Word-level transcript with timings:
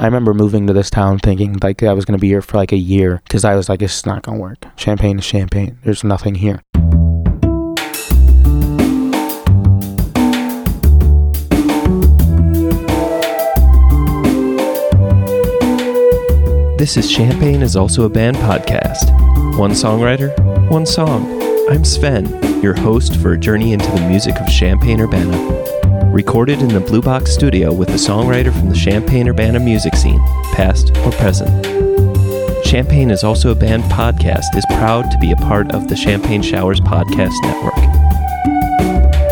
I 0.00 0.04
remember 0.04 0.32
moving 0.32 0.68
to 0.68 0.72
this 0.72 0.90
town 0.90 1.18
thinking 1.18 1.56
like 1.60 1.82
I 1.82 1.92
was 1.92 2.04
going 2.04 2.16
to 2.16 2.20
be 2.20 2.28
here 2.28 2.40
for 2.40 2.56
like 2.56 2.70
a 2.70 2.76
year 2.76 3.20
because 3.24 3.44
I 3.44 3.56
was 3.56 3.68
like, 3.68 3.82
it's 3.82 4.06
not 4.06 4.22
going 4.22 4.38
to 4.38 4.42
work. 4.42 4.58
Champaign 4.76 5.18
is 5.18 5.26
Champaign. 5.26 5.76
There's 5.82 6.04
nothing 6.04 6.36
here. 6.36 6.62
This 16.78 16.96
is 16.96 17.10
Champaign 17.10 17.62
is 17.62 17.74
also 17.74 18.04
a 18.04 18.08
band 18.08 18.36
podcast. 18.36 19.58
One 19.58 19.72
songwriter, 19.72 20.30
one 20.70 20.86
song. 20.86 21.42
I'm 21.68 21.84
Sven, 21.84 22.62
your 22.62 22.74
host 22.74 23.16
for 23.16 23.32
a 23.32 23.36
journey 23.36 23.72
into 23.72 23.90
the 23.90 24.08
music 24.08 24.36
of 24.36 24.46
Champaign 24.46 25.00
Urbana. 25.00 25.77
Recorded 26.10 26.62
in 26.62 26.68
the 26.68 26.80
Blue 26.80 27.02
Box 27.02 27.32
studio 27.32 27.72
with 27.72 27.90
a 27.90 27.92
songwriter 27.92 28.52
from 28.52 28.70
the 28.70 28.74
Champaign 28.74 29.28
Urbana 29.28 29.60
music 29.60 29.94
scene, 29.94 30.20
past 30.52 30.90
or 30.98 31.12
present. 31.12 31.48
Champaign 32.64 33.10
is 33.10 33.22
also 33.22 33.50
a 33.50 33.54
band 33.54 33.82
podcast 33.84 34.56
is 34.56 34.64
proud 34.70 35.10
to 35.10 35.18
be 35.18 35.32
a 35.32 35.36
part 35.36 35.70
of 35.72 35.88
the 35.88 35.96
Champagne 35.96 36.42
Showers 36.42 36.80
Podcast 36.80 37.34
Network. 37.42 39.27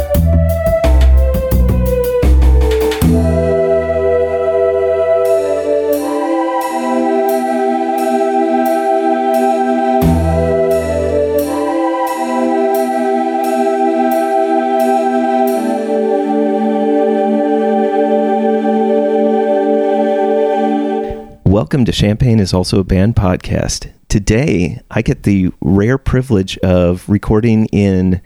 Welcome 21.66 21.84
to 21.86 21.92
Champaign 21.92 22.38
is 22.38 22.54
also 22.54 22.78
a 22.78 22.84
band 22.84 23.16
podcast. 23.16 23.92
Today, 24.08 24.78
I 24.88 25.02
get 25.02 25.24
the 25.24 25.50
rare 25.60 25.98
privilege 25.98 26.56
of 26.58 27.08
recording 27.08 27.66
in 27.72 28.22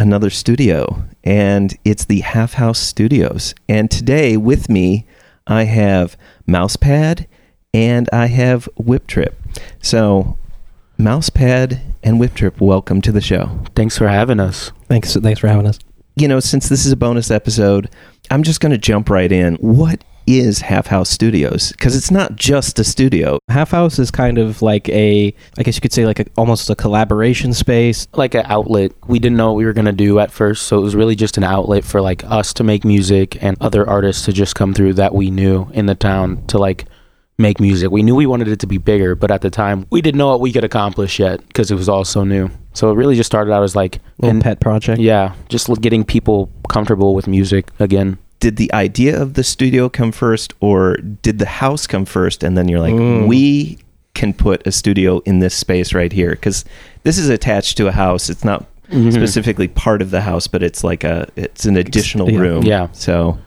another 0.00 0.28
studio, 0.28 1.04
and 1.22 1.72
it's 1.84 2.06
the 2.06 2.18
Half 2.18 2.54
House 2.54 2.80
Studios. 2.80 3.54
And 3.68 3.92
today, 3.92 4.36
with 4.36 4.68
me, 4.68 5.06
I 5.46 5.66
have 5.66 6.16
Mousepad 6.48 7.28
and 7.72 8.08
I 8.12 8.26
have 8.26 8.68
Whip 8.76 9.06
Trip. 9.06 9.40
So, 9.80 10.36
Mousepad 10.98 11.78
and 12.02 12.18
Whip 12.18 12.34
Trip, 12.34 12.60
welcome 12.60 13.00
to 13.02 13.12
the 13.12 13.20
show. 13.20 13.62
Thanks 13.76 13.96
for 13.96 14.08
having 14.08 14.40
us. 14.40 14.72
Thanks, 14.88 15.14
thanks 15.14 15.38
for 15.38 15.46
having 15.46 15.68
us. 15.68 15.78
You 16.16 16.26
know, 16.26 16.40
since 16.40 16.68
this 16.68 16.84
is 16.84 16.90
a 16.90 16.96
bonus 16.96 17.30
episode, 17.30 17.88
I'm 18.32 18.42
just 18.42 18.60
going 18.60 18.72
to 18.72 18.78
jump 18.78 19.08
right 19.08 19.30
in. 19.30 19.54
What 19.58 20.02
is 20.38 20.60
Half 20.60 20.86
House 20.86 21.10
Studios? 21.10 21.72
Because 21.72 21.96
it's 21.96 22.10
not 22.10 22.36
just 22.36 22.78
a 22.78 22.84
studio. 22.84 23.38
Half 23.48 23.70
House 23.70 23.98
is 23.98 24.10
kind 24.10 24.38
of 24.38 24.62
like 24.62 24.88
a, 24.88 25.34
I 25.58 25.62
guess 25.62 25.76
you 25.76 25.80
could 25.80 25.92
say 25.92 26.06
like 26.06 26.20
a, 26.20 26.26
almost 26.36 26.70
a 26.70 26.76
collaboration 26.76 27.52
space. 27.52 28.06
Like 28.12 28.34
an 28.34 28.44
outlet. 28.46 28.92
We 29.06 29.18
didn't 29.18 29.36
know 29.36 29.48
what 29.48 29.56
we 29.56 29.64
were 29.64 29.72
going 29.72 29.86
to 29.86 29.92
do 29.92 30.18
at 30.18 30.30
first. 30.30 30.66
So 30.66 30.78
it 30.78 30.82
was 30.82 30.94
really 30.94 31.16
just 31.16 31.36
an 31.36 31.44
outlet 31.44 31.84
for 31.84 32.00
like 32.00 32.22
us 32.24 32.52
to 32.54 32.64
make 32.64 32.84
music 32.84 33.42
and 33.42 33.56
other 33.60 33.88
artists 33.88 34.24
to 34.26 34.32
just 34.32 34.54
come 34.54 34.74
through 34.74 34.94
that 34.94 35.14
we 35.14 35.30
knew 35.30 35.68
in 35.72 35.86
the 35.86 35.94
town 35.94 36.46
to 36.48 36.58
like 36.58 36.86
make 37.38 37.58
music. 37.58 37.90
We 37.90 38.02
knew 38.02 38.14
we 38.14 38.26
wanted 38.26 38.48
it 38.48 38.60
to 38.60 38.66
be 38.66 38.78
bigger, 38.78 39.14
but 39.14 39.30
at 39.30 39.40
the 39.40 39.50
time 39.50 39.86
we 39.90 40.02
didn't 40.02 40.18
know 40.18 40.28
what 40.28 40.40
we 40.40 40.52
could 40.52 40.64
accomplish 40.64 41.18
yet 41.18 41.46
because 41.48 41.70
it 41.70 41.74
was 41.74 41.88
all 41.88 42.04
so 42.04 42.22
new. 42.22 42.50
So 42.74 42.90
it 42.90 42.94
really 42.94 43.16
just 43.16 43.26
started 43.26 43.52
out 43.52 43.62
as 43.62 43.74
like 43.74 44.00
an- 44.22 44.40
pet 44.40 44.60
project. 44.60 45.00
Yeah, 45.00 45.34
just 45.48 45.68
getting 45.80 46.04
people 46.04 46.50
comfortable 46.68 47.14
with 47.14 47.26
music 47.26 47.70
again. 47.80 48.18
Did 48.40 48.56
the 48.56 48.72
idea 48.72 49.20
of 49.20 49.34
the 49.34 49.44
studio 49.44 49.88
come 49.88 50.12
first, 50.12 50.54
or 50.60 50.96
did 50.96 51.38
the 51.38 51.46
house 51.46 51.86
come 51.86 52.04
first? 52.04 52.42
And 52.42 52.56
then 52.58 52.68
you're 52.68 52.80
like, 52.80 52.94
Mm. 52.94 53.26
we 53.26 53.78
can 54.14 54.32
put 54.34 54.66
a 54.66 54.72
studio 54.72 55.20
in 55.20 55.38
this 55.38 55.54
space 55.54 55.94
right 55.94 56.12
here 56.12 56.30
because 56.30 56.64
this 57.04 57.16
is 57.18 57.28
attached 57.28 57.76
to 57.76 57.86
a 57.86 57.92
house. 57.92 58.28
It's 58.28 58.44
not 58.44 58.64
Mhm. 58.90 59.12
specifically 59.12 59.68
part 59.68 60.02
of 60.02 60.10
the 60.10 60.20
house, 60.22 60.46
but 60.48 60.62
it's 60.62 60.82
like 60.82 61.04
a 61.04 61.28
it's 61.36 61.64
an 61.64 61.76
additional 61.76 62.28
yeah. 62.30 62.38
room. 62.40 62.62
Yeah. 62.64 62.88
So 62.92 63.38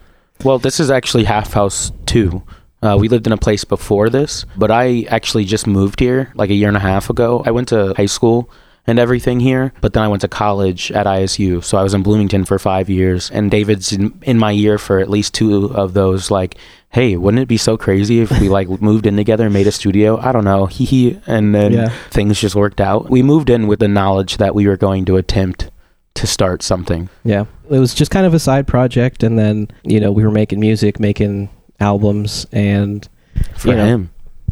Well, 0.43 0.59
this 0.59 0.79
is 0.79 0.89
actually 0.89 1.23
Half 1.25 1.53
House 1.53 1.91
2. 2.05 2.41
Uh, 2.81 2.97
we 2.99 3.07
lived 3.07 3.27
in 3.27 3.33
a 3.33 3.37
place 3.37 3.63
before 3.63 4.09
this, 4.09 4.45
but 4.57 4.69
I 4.71 5.05
actually 5.09 5.45
just 5.45 5.67
moved 5.67 5.99
here 5.99 6.31
like 6.35 6.49
a 6.49 6.53
year 6.53 6.67
and 6.67 6.75
a 6.77 6.81
half 6.81 7.09
ago. 7.09 7.41
I 7.45 7.51
went 7.51 7.67
to 7.69 7.93
high 7.95 8.07
school 8.07 8.49
and 8.85 8.99
everything 8.99 9.39
here, 9.39 9.71
but 9.81 9.93
then 9.93 10.03
I 10.03 10.07
went 10.09 10.21
to 10.21 10.27
college 10.27 10.91
at 10.91 11.05
ISU. 11.05 11.63
So 11.63 11.77
I 11.77 11.83
was 11.83 11.93
in 11.93 12.03
Bloomington 12.03 12.43
for 12.45 12.59
five 12.59 12.89
years, 12.89 13.31
and 13.31 13.49
David's 13.49 13.91
in, 13.93 14.19
in 14.23 14.37
my 14.37 14.51
year 14.51 14.77
for 14.77 14.99
at 14.99 15.09
least 15.09 15.33
two 15.33 15.65
of 15.73 15.93
those. 15.93 16.29
Like, 16.29 16.55
hey, 16.89 17.15
wouldn't 17.15 17.41
it 17.41 17.47
be 17.47 17.57
so 17.57 17.77
crazy 17.77 18.19
if 18.19 18.29
we 18.41 18.49
like 18.49 18.67
moved 18.81 19.05
in 19.05 19.15
together 19.15 19.45
and 19.45 19.53
made 19.53 19.67
a 19.67 19.71
studio? 19.71 20.17
I 20.19 20.31
don't 20.33 20.43
know, 20.43 20.65
hee 20.65 20.85
hee. 20.85 21.19
And 21.27 21.55
then 21.55 21.71
Yeah. 21.71 21.89
things 22.09 22.39
just 22.41 22.55
worked 22.55 22.81
out. 22.81 23.09
We 23.09 23.23
moved 23.23 23.49
in 23.49 23.67
with 23.67 23.79
the 23.79 23.87
knowledge 23.87 24.37
that 24.37 24.53
we 24.53 24.67
were 24.67 24.77
going 24.77 25.05
to 25.05 25.15
attempt 25.17 25.69
to 26.15 26.27
start 26.27 26.61
something. 26.61 27.09
Yeah. 27.23 27.45
It 27.69 27.79
was 27.79 27.93
just 27.95 28.11
kind 28.11 28.25
of 28.25 28.33
a 28.33 28.39
side 28.39 28.67
project. 28.67 29.23
And 29.23 29.39
then, 29.39 29.69
you 29.83 29.99
know, 29.99 30.11
we 30.11 30.23
were 30.23 30.29
making 30.31 30.59
music, 30.59 30.99
making 30.99 31.49
albums. 31.79 32.45
And 32.51 33.07
For 33.55 33.69
You 33.69 33.75
know. 33.77 33.85
him, 33.85 34.09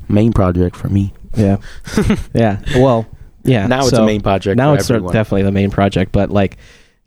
main 0.09 0.31
project 0.34 0.75
for 0.75 0.90
me. 0.90 1.13
yeah. 1.36 1.58
yeah. 2.34 2.59
Well, 2.78 3.06
yeah. 3.44 3.68
now 3.68 3.79
it's 3.79 3.90
so 3.90 4.03
a 4.03 4.06
main 4.06 4.22
project. 4.22 4.57
Now 4.57 4.74
it's 4.74 4.90
everyone. 4.90 5.13
definitely 5.13 5.44
the 5.44 5.52
main 5.52 5.72
project. 5.72 6.12
But 6.12 6.29
like, 6.29 6.57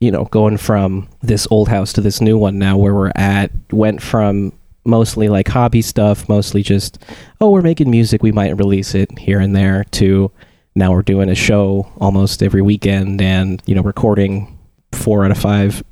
you 0.00 0.11
know, 0.11 0.25
going 0.27 0.56
from 0.56 1.09
this 1.22 1.47
old 1.50 1.69
house 1.69 1.93
to 1.95 2.00
this 2.00 2.21
new 2.21 2.37
one 2.39 2.59
now 2.59 2.77
where 2.77 2.95
we're 2.95 3.12
at 3.15 3.50
went 3.71 4.03
from 4.03 4.53
mostly 4.84 5.28
like 5.28 5.49
hobby 5.49 5.83
stuff, 5.83 6.28
mostly 6.28 6.62
just, 6.62 6.99
oh, 7.41 7.50
we're 7.50 7.62
making 7.62 7.91
music. 7.91 8.23
We 8.23 8.33
might 8.33 8.56
release 8.59 8.94
it 8.94 9.19
here 9.19 9.41
and 9.41 9.55
there 9.56 9.84
to 9.93 10.31
now 10.75 10.93
we're 10.93 11.03
doing 11.03 11.28
a 11.28 11.34
show 11.34 11.91
almost 11.99 12.43
every 12.43 12.62
weekend 12.62 13.21
and, 13.21 13.62
you 13.67 13.75
know, 13.75 13.83
recording 13.83 14.59
four 14.93 15.25
out 15.25 15.31
of 15.31 15.39
five 15.39 15.83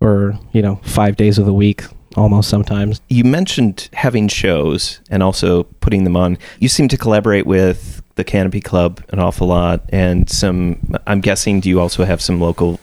or, 0.00 0.38
you 0.52 0.62
know, 0.62 0.80
five 0.82 1.16
days 1.16 1.38
of 1.38 1.46
the 1.46 1.54
week 1.54 1.84
almost 2.16 2.48
sometimes. 2.48 3.00
you 3.08 3.24
mentioned 3.24 3.88
having 3.92 4.28
shows 4.28 5.00
and 5.10 5.22
also 5.22 5.64
putting 5.80 6.04
them 6.04 6.16
on. 6.16 6.38
You 6.58 6.68
seem 6.68 6.88
to 6.88 6.96
collaborate 6.96 7.46
with 7.46 8.02
the 8.16 8.24
Canopy 8.24 8.60
Club 8.60 9.02
an 9.10 9.18
awful 9.18 9.46
lot, 9.48 9.82
and 9.90 10.28
some. 10.30 10.94
I'm 11.06 11.20
guessing. 11.20 11.60
Do 11.60 11.68
you 11.68 11.80
also 11.80 12.04
have 12.04 12.20
some 12.22 12.40
local, 12.40 12.80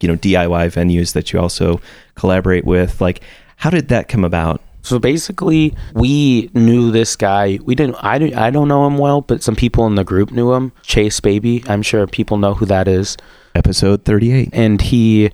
you 0.00 0.08
know, 0.08 0.16
DIY 0.16 0.68
venues 0.72 1.12
that 1.14 1.32
you 1.32 1.40
also 1.40 1.80
collaborate 2.14 2.64
with? 2.64 3.00
Like, 3.00 3.20
how 3.56 3.70
did 3.70 3.88
that 3.88 4.08
come 4.08 4.24
about? 4.24 4.60
So 4.82 4.98
basically, 5.00 5.74
we 5.94 6.48
knew 6.54 6.90
this 6.92 7.16
guy. 7.16 7.58
We 7.64 7.74
didn't. 7.74 7.96
I 8.02 8.18
don't- 8.18 8.36
I 8.36 8.50
don't 8.50 8.68
know 8.68 8.86
him 8.86 8.96
well, 8.96 9.20
but 9.20 9.42
some 9.42 9.56
people 9.56 9.86
in 9.88 9.96
the 9.96 10.04
group 10.04 10.30
knew 10.30 10.52
him. 10.54 10.70
Chase 10.82 11.18
Baby. 11.20 11.64
I'm 11.68 11.82
sure 11.82 12.06
people 12.06 12.38
know 12.38 12.54
who 12.54 12.64
that 12.66 12.86
is. 12.88 13.16
Episode 13.56 14.04
38. 14.04 14.50
And 14.52 14.80
he 14.80 15.30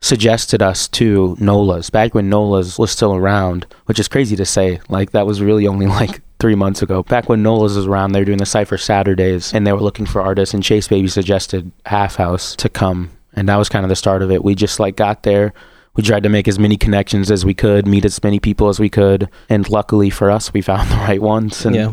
suggested 0.00 0.62
us 0.62 0.88
to 0.88 1.36
Nola's 1.40 1.90
back 1.90 2.14
when 2.14 2.28
Nola's 2.28 2.78
was 2.78 2.90
still 2.90 3.14
around, 3.14 3.66
which 3.86 3.98
is 3.98 4.08
crazy 4.08 4.36
to 4.36 4.44
say. 4.44 4.80
Like 4.88 5.12
that 5.12 5.26
was 5.26 5.42
really 5.42 5.66
only 5.66 5.86
like 5.86 6.20
three 6.38 6.54
months 6.54 6.82
ago. 6.82 7.02
Back 7.02 7.28
when 7.28 7.42
Nola's 7.42 7.76
was 7.76 7.86
around, 7.86 8.12
they 8.12 8.20
were 8.20 8.26
doing 8.26 8.38
the 8.38 8.46
Cypher 8.46 8.78
Saturdays, 8.78 9.52
and 9.54 9.66
they 9.66 9.72
were 9.72 9.80
looking 9.80 10.06
for 10.06 10.20
artists. 10.20 10.54
And 10.54 10.62
Chase 10.62 10.88
Baby 10.88 11.08
suggested 11.08 11.70
Half 11.86 12.16
House 12.16 12.54
to 12.56 12.68
come, 12.68 13.10
and 13.34 13.48
that 13.48 13.56
was 13.56 13.68
kind 13.68 13.84
of 13.84 13.88
the 13.88 13.96
start 13.96 14.22
of 14.22 14.30
it. 14.30 14.44
We 14.44 14.54
just 14.54 14.78
like 14.78 14.96
got 14.96 15.22
there. 15.22 15.52
We 15.94 16.02
tried 16.02 16.24
to 16.24 16.28
make 16.28 16.46
as 16.46 16.58
many 16.58 16.76
connections 16.76 17.30
as 17.30 17.46
we 17.46 17.54
could, 17.54 17.86
meet 17.86 18.04
as 18.04 18.22
many 18.22 18.38
people 18.38 18.68
as 18.68 18.78
we 18.78 18.90
could, 18.90 19.30
and 19.48 19.68
luckily 19.68 20.10
for 20.10 20.30
us, 20.30 20.52
we 20.52 20.60
found 20.60 20.90
the 20.90 20.96
right 20.96 21.22
ones. 21.22 21.64
And 21.64 21.74
yeah. 21.74 21.92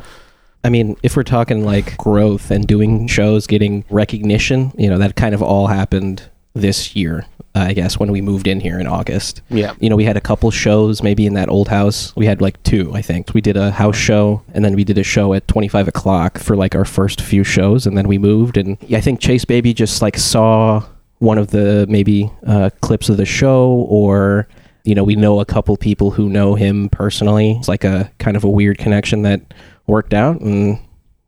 I 0.65 0.69
mean, 0.69 0.97
if 1.03 1.15
we're 1.17 1.23
talking 1.23 1.65
like 1.65 1.97
growth 1.97 2.51
and 2.51 2.65
doing 2.67 3.07
shows, 3.07 3.47
getting 3.47 3.85
recognition, 3.89 4.71
you 4.77 4.89
know, 4.89 4.97
that 4.97 5.15
kind 5.15 5.35
of 5.35 5.41
all 5.41 5.67
happened 5.67 6.29
this 6.53 6.95
year, 6.95 7.25
I 7.55 7.73
guess, 7.73 7.97
when 7.97 8.11
we 8.11 8.21
moved 8.21 8.47
in 8.47 8.59
here 8.59 8.79
in 8.79 8.87
August. 8.87 9.41
yeah, 9.49 9.73
You 9.79 9.89
know, 9.89 9.95
we 9.95 10.05
had 10.05 10.17
a 10.17 10.21
couple 10.21 10.51
shows 10.51 11.01
maybe 11.01 11.25
in 11.25 11.33
that 11.33 11.49
old 11.49 11.67
house. 11.67 12.15
We 12.15 12.25
had 12.25 12.41
like 12.41 12.61
two, 12.63 12.91
I 12.93 13.01
think. 13.01 13.33
We 13.33 13.41
did 13.41 13.57
a 13.57 13.71
house 13.71 13.95
show 13.97 14.43
and 14.53 14.63
then 14.63 14.75
we 14.75 14.83
did 14.83 14.97
a 14.97 15.03
show 15.03 15.33
at 15.33 15.47
25 15.47 15.87
o'clock 15.87 16.37
for 16.37 16.55
like 16.55 16.75
our 16.75 16.85
first 16.85 17.21
few 17.21 17.43
shows. 17.43 17.87
And 17.87 17.97
then 17.97 18.07
we 18.07 18.17
moved. 18.17 18.57
And 18.57 18.77
I 18.91 19.01
think 19.01 19.19
Chase 19.19 19.45
Baby 19.45 19.73
just 19.73 20.01
like 20.01 20.17
saw 20.17 20.83
one 21.19 21.37
of 21.37 21.47
the 21.51 21.85
maybe 21.89 22.29
uh, 22.45 22.69
clips 22.81 23.09
of 23.09 23.17
the 23.17 23.25
show 23.25 23.85
or. 23.89 24.47
You 24.85 24.95
know, 24.95 25.05
we 25.05 25.15
know 25.15 25.39
a 25.39 25.45
couple 25.45 25.77
people 25.77 26.11
who 26.11 26.27
know 26.27 26.55
him 26.55 26.89
personally. 26.89 27.51
It's 27.53 27.69
like 27.69 27.85
a 27.85 28.11
kind 28.19 28.35
of 28.35 28.43
a 28.43 28.49
weird 28.49 28.77
connection 28.77 29.21
that 29.21 29.39
worked 29.87 30.13
out, 30.13 30.41
and 30.41 30.77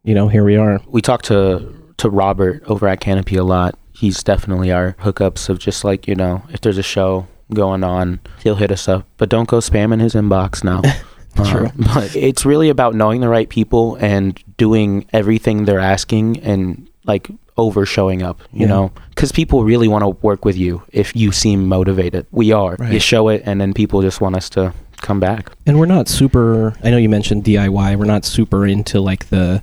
you 0.04 0.14
know, 0.14 0.28
here 0.28 0.44
we 0.44 0.58
are. 0.58 0.82
we 0.88 1.02
talked 1.02 1.24
to 1.28 1.74
to 2.00 2.10
Robert 2.10 2.64
over 2.66 2.86
at 2.86 3.00
Canopy 3.00 3.38
a 3.38 3.46
lot. 3.46 3.80
He's 3.96 4.24
definitely 4.24 4.72
our 4.72 4.94
hookups 5.02 5.50
of 5.50 5.60
just 5.60 5.84
like 5.84 6.08
you 6.08 6.16
know 6.16 6.44
if 6.50 6.62
there's 6.62 6.78
a 6.78 6.84
show 6.84 7.28
going 7.54 7.84
on, 7.84 8.20
he'll 8.44 8.56
hit 8.56 8.72
us 8.72 8.88
up. 8.88 9.08
But 9.18 9.30
don't 9.30 9.48
go 9.48 9.58
spamming 9.60 10.02
his 10.02 10.14
inbox 10.14 10.64
now. 10.64 10.82
Uh, 11.38 11.52
True. 11.52 11.70
but 11.94 12.16
it's 12.16 12.46
really 12.46 12.70
about 12.70 12.96
knowing 12.96 13.20
the 13.20 13.28
right 13.28 13.50
people 13.50 13.96
and 13.96 14.42
doing 14.56 15.06
everything 15.12 15.66
they're 15.66 15.82
asking 15.82 16.40
and 16.40 16.88
like 17.04 17.28
over 17.58 17.86
showing 17.86 18.22
up, 18.24 18.40
you 18.54 18.62
Yeah. 18.62 18.68
know, 18.68 18.92
because 19.10 19.34
people 19.34 19.66
really 19.66 19.90
want 19.90 20.04
to 20.04 20.10
work 20.26 20.46
with 20.46 20.56
you 20.56 20.84
if 20.94 21.14
you 21.14 21.34
seem 21.34 21.68
motivated. 21.68 22.26
We 22.32 22.54
are. 22.54 22.78
Right. 22.80 22.94
You 22.94 23.02
show 23.02 23.28
it, 23.28 23.44
and 23.46 23.60
then 23.60 23.74
people 23.74 24.02
just 24.02 24.22
want 24.22 24.38
us 24.38 24.50
to 24.52 24.74
come 25.02 25.20
back. 25.20 25.52
And 25.66 25.78
we're 25.78 25.88
not 25.88 26.08
super. 26.08 26.74
I 26.86 26.90
know 26.90 26.96
you 26.96 27.10
mentioned 27.10 27.44
DIY. 27.44 27.98
We're 27.98 28.06
not 28.06 28.24
super 28.24 28.66
into 28.66 29.02
like 29.02 29.28
the 29.28 29.62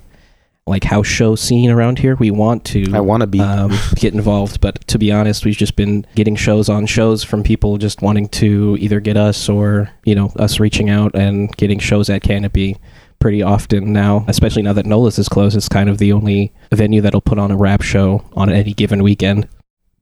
like 0.65 0.83
house 0.83 1.07
show 1.07 1.35
scene 1.35 1.69
around 1.69 1.99
here. 1.99 2.15
We 2.15 2.31
want 2.31 2.63
to. 2.65 2.85
I 2.93 3.01
want 3.01 3.21
to 3.21 3.27
be. 3.27 3.39
um, 3.39 3.71
get 3.95 4.13
involved, 4.13 4.61
but 4.61 4.85
to 4.87 4.97
be 4.97 5.11
honest, 5.11 5.45
we've 5.45 5.57
just 5.57 5.75
been 5.75 6.05
getting 6.15 6.35
shows 6.35 6.69
on 6.69 6.85
shows 6.85 7.23
from 7.23 7.43
people 7.43 7.77
just 7.77 8.01
wanting 8.01 8.29
to 8.29 8.77
either 8.79 8.99
get 8.99 9.17
us 9.17 9.49
or 9.49 9.89
you 10.05 10.15
know 10.15 10.31
us 10.37 10.59
reaching 10.59 10.89
out 10.89 11.13
and 11.15 11.55
getting 11.57 11.79
shows 11.79 12.09
at 12.09 12.23
Canopy 12.23 12.77
pretty 13.19 13.41
often 13.41 13.93
now. 13.93 14.25
Especially 14.27 14.61
now 14.61 14.73
that 14.73 14.85
Nola's 14.85 15.19
is 15.19 15.29
closed, 15.29 15.55
it's 15.55 15.69
kind 15.69 15.89
of 15.89 15.97
the 15.97 16.11
only 16.13 16.53
venue 16.71 17.01
that'll 17.01 17.21
put 17.21 17.39
on 17.39 17.51
a 17.51 17.57
rap 17.57 17.81
show 17.81 18.25
on 18.33 18.49
any 18.49 18.73
given 18.73 19.03
weekend. 19.03 19.47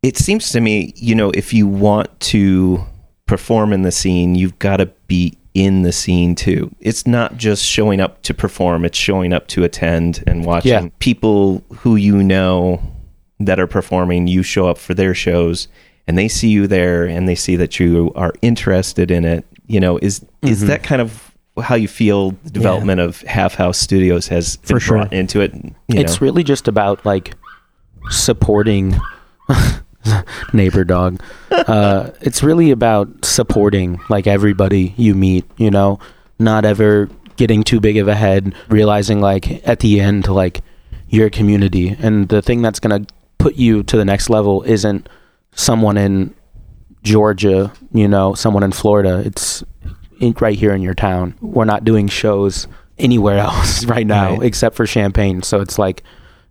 It 0.03 0.17
seems 0.17 0.49
to 0.51 0.61
me, 0.61 0.93
you 0.95 1.13
know, 1.13 1.29
if 1.31 1.53
you 1.53 1.67
want 1.67 2.19
to 2.21 2.83
perform 3.27 3.73
in 3.73 3.83
the 3.83 3.91
scene, 3.91 4.33
you've 4.33 4.57
got 4.57 4.77
to 4.77 4.87
be 5.07 5.37
in 5.53 5.81
the 5.81 5.91
scene 5.91 6.33
too. 6.35 6.73
It's 6.79 7.05
not 7.05 7.37
just 7.37 7.63
showing 7.65 7.99
up 7.99 8.21
to 8.23 8.33
perform, 8.33 8.85
it's 8.85 8.97
showing 8.97 9.33
up 9.33 9.47
to 9.49 9.63
attend 9.63 10.23
and 10.25 10.45
watching 10.45 10.71
Yeah. 10.71 10.87
people 10.99 11.63
who 11.79 11.95
you 11.95 12.23
know 12.23 12.81
that 13.39 13.59
are 13.59 13.67
performing, 13.67 14.27
you 14.27 14.43
show 14.43 14.67
up 14.67 14.77
for 14.77 14.93
their 14.93 15.13
shows 15.13 15.67
and 16.07 16.17
they 16.17 16.27
see 16.27 16.49
you 16.49 16.67
there 16.67 17.05
and 17.05 17.27
they 17.27 17.35
see 17.35 17.55
that 17.57 17.79
you 17.79 18.11
are 18.15 18.33
interested 18.41 19.11
in 19.11 19.25
it. 19.25 19.45
You 19.67 19.79
know, 19.79 19.97
is 20.01 20.21
is 20.41 20.63
Mhm. 20.63 20.67
that 20.67 20.83
kind 20.83 21.01
of 21.01 21.31
how 21.61 21.75
you 21.75 21.87
feel 21.87 22.31
the 22.43 22.49
development 22.49 23.01
of 23.01 23.21
Half 23.23 23.55
House 23.55 23.77
Studios 23.77 24.27
has 24.29 24.57
For 24.63 24.79
sure. 24.79 24.97
brought 24.99 25.13
into 25.13 25.41
it? 25.41 25.53
It's 25.89 26.13
know? 26.21 26.25
really 26.25 26.43
just 26.43 26.67
about 26.69 27.05
like 27.05 27.33
supporting 28.09 28.95
neighbor 30.53 30.83
dog. 30.83 31.19
Uh, 31.51 32.11
it's 32.21 32.43
really 32.43 32.71
about 32.71 33.23
supporting 33.25 33.99
like 34.09 34.27
everybody 34.27 34.93
you 34.97 35.13
meet. 35.15 35.45
You 35.57 35.71
know, 35.71 35.99
not 36.39 36.65
ever 36.65 37.09
getting 37.37 37.63
too 37.63 37.79
big 37.79 37.97
of 37.97 38.07
a 38.07 38.15
head, 38.15 38.53
realizing 38.69 39.21
like 39.21 39.67
at 39.67 39.79
the 39.79 39.99
end 39.99 40.27
like 40.27 40.61
you're 41.09 41.29
community, 41.29 41.95
and 41.99 42.29
the 42.29 42.41
thing 42.41 42.61
that's 42.61 42.79
gonna 42.79 43.05
put 43.37 43.55
you 43.55 43.83
to 43.83 43.97
the 43.97 44.05
next 44.05 44.29
level 44.29 44.61
isn't 44.63 45.07
someone 45.53 45.97
in 45.97 46.33
Georgia, 47.03 47.71
you 47.91 48.07
know, 48.07 48.33
someone 48.33 48.63
in 48.63 48.71
Florida. 48.71 49.21
It's 49.25 49.63
in, 50.19 50.33
right 50.39 50.57
here 50.57 50.73
in 50.73 50.81
your 50.81 50.93
town. 50.93 51.35
We're 51.41 51.65
not 51.65 51.83
doing 51.83 52.07
shows 52.07 52.67
anywhere 52.99 53.37
else 53.49 53.85
right 53.85 54.05
now 54.05 54.31
Right. 54.35 54.43
except 54.43 54.75
for 54.75 54.85
Champaign. 54.85 55.41
So 55.41 55.59
it's 55.61 55.79
like 55.79 56.03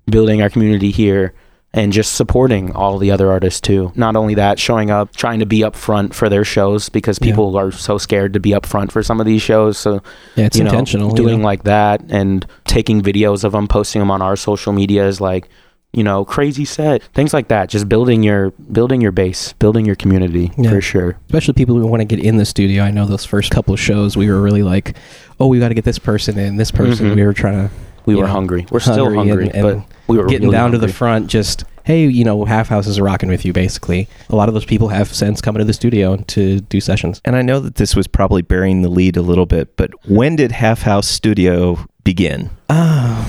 building 0.06 0.42
our 0.42 0.50
community 0.50 0.90
here 0.90 1.34
and 1.72 1.92
just 1.92 2.14
supporting 2.14 2.72
all 2.72 2.98
the 2.98 3.10
other 3.12 3.30
artists 3.30 3.60
too. 3.60 3.92
Not 3.94 4.16
only 4.16 4.34
that, 4.34 4.58
showing 4.58 4.90
up, 4.90 5.14
trying 5.14 5.38
to 5.38 5.46
be 5.46 5.62
up 5.62 5.76
front 5.76 6.14
for 6.14 6.28
their 6.28 6.44
shows 6.44 6.88
because 6.88 7.18
Yeah. 7.20 7.28
people 7.28 7.56
are 7.56 7.70
so 7.70 7.96
scared 7.96 8.32
to 8.32 8.40
be 8.40 8.52
up 8.54 8.66
front 8.66 8.90
for 8.90 9.02
some 9.04 9.20
of 9.20 9.26
these 9.26 9.40
shows. 9.42 9.78
So 9.78 10.02
Yeah, 10.34 10.46
it's 10.46 10.56
you 10.58 10.64
know, 10.64 10.70
intentional. 10.70 11.10
you 11.10 11.14
doing 11.16 11.38
know? 11.38 11.44
like 11.44 11.62
that 11.64 12.02
and 12.08 12.44
taking 12.66 13.00
videos 13.02 13.44
of 13.44 13.52
them, 13.52 13.68
posting 13.68 14.00
them 14.00 14.10
on 14.10 14.20
our 14.20 14.34
social 14.36 14.72
medias, 14.72 15.20
like 15.20 15.48
you 15.92 16.04
know, 16.04 16.24
crazy 16.24 16.64
set, 16.64 17.02
things 17.14 17.34
like 17.34 17.48
that. 17.48 17.68
Just 17.68 17.88
building 17.88 18.22
your 18.22 18.52
building 18.70 19.00
your 19.00 19.10
base, 19.10 19.54
building 19.58 19.84
your 19.84 19.96
community 19.96 20.52
Yeah. 20.56 20.70
for 20.70 20.80
sure. 20.80 21.16
especially 21.26 21.54
people 21.54 21.74
who 21.76 21.84
want 21.86 22.00
to 22.00 22.04
get 22.04 22.20
in 22.24 22.36
the 22.36 22.44
studio. 22.44 22.84
I 22.84 22.92
know 22.92 23.06
those 23.06 23.24
first 23.24 23.50
couple 23.50 23.74
of 23.74 23.80
shows, 23.80 24.16
we 24.16 24.28
were 24.30 24.40
really 24.40 24.62
like, 24.62 24.94
"Oh, 25.40 25.48
we 25.48 25.58
got 25.58 25.68
to 25.68 25.74
get 25.74 25.84
this 25.84 25.98
person 25.98 26.38
in, 26.38 26.58
this 26.58 26.70
person." 26.70 27.10
Mhm. 27.10 27.16
We 27.16 27.24
were 27.24 27.32
trying 27.32 27.54
to 27.68 27.74
We 28.06 28.14
were 28.14 28.22
know, 28.26 28.32
hungry. 28.32 28.66
We're 28.70 28.80
still 28.80 29.04
hungry 29.12 29.16
hungry, 29.28 29.46
and- 29.48 29.54
and 29.54 29.62
but 29.86 29.96
we 30.08 30.16
were 30.18 30.26
getting 30.26 30.48
really 30.48 30.52
down 30.58 30.72
to 30.72 30.78
the 30.78 30.88
front. 30.88 31.26
Just 31.28 31.64
hey, 31.84 32.06
you 32.06 32.24
know, 32.24 32.44
Half 32.44 32.68
House 32.68 32.86
is 32.86 33.00
rocking 33.00 33.28
with 33.28 33.44
you. 33.44 33.52
Basically, 33.52 34.06
a 34.28 34.36
lot 34.36 34.48
of 34.48 34.54
those 34.54 34.64
people 34.64 34.88
have 34.88 35.12
since 35.12 35.40
come 35.40 35.56
into 35.56 35.64
the 35.64 35.72
studio 35.72 36.16
to 36.16 36.60
do 36.60 36.80
sessions. 36.80 37.20
And 37.24 37.34
I 37.36 37.42
know 37.42 37.58
that 37.60 37.76
this 37.76 37.96
was 37.96 38.06
probably 38.06 38.42
bearing 38.42 38.82
the 38.82 38.88
lead 38.88 39.16
a 39.16 39.22
little 39.22 39.46
bit, 39.46 39.76
but 39.76 39.90
when 40.08 40.36
did 40.36 40.52
Half 40.52 40.82
House 40.82 41.06
Studio 41.08 41.84
begin? 42.04 42.50
Uh, 42.68 43.24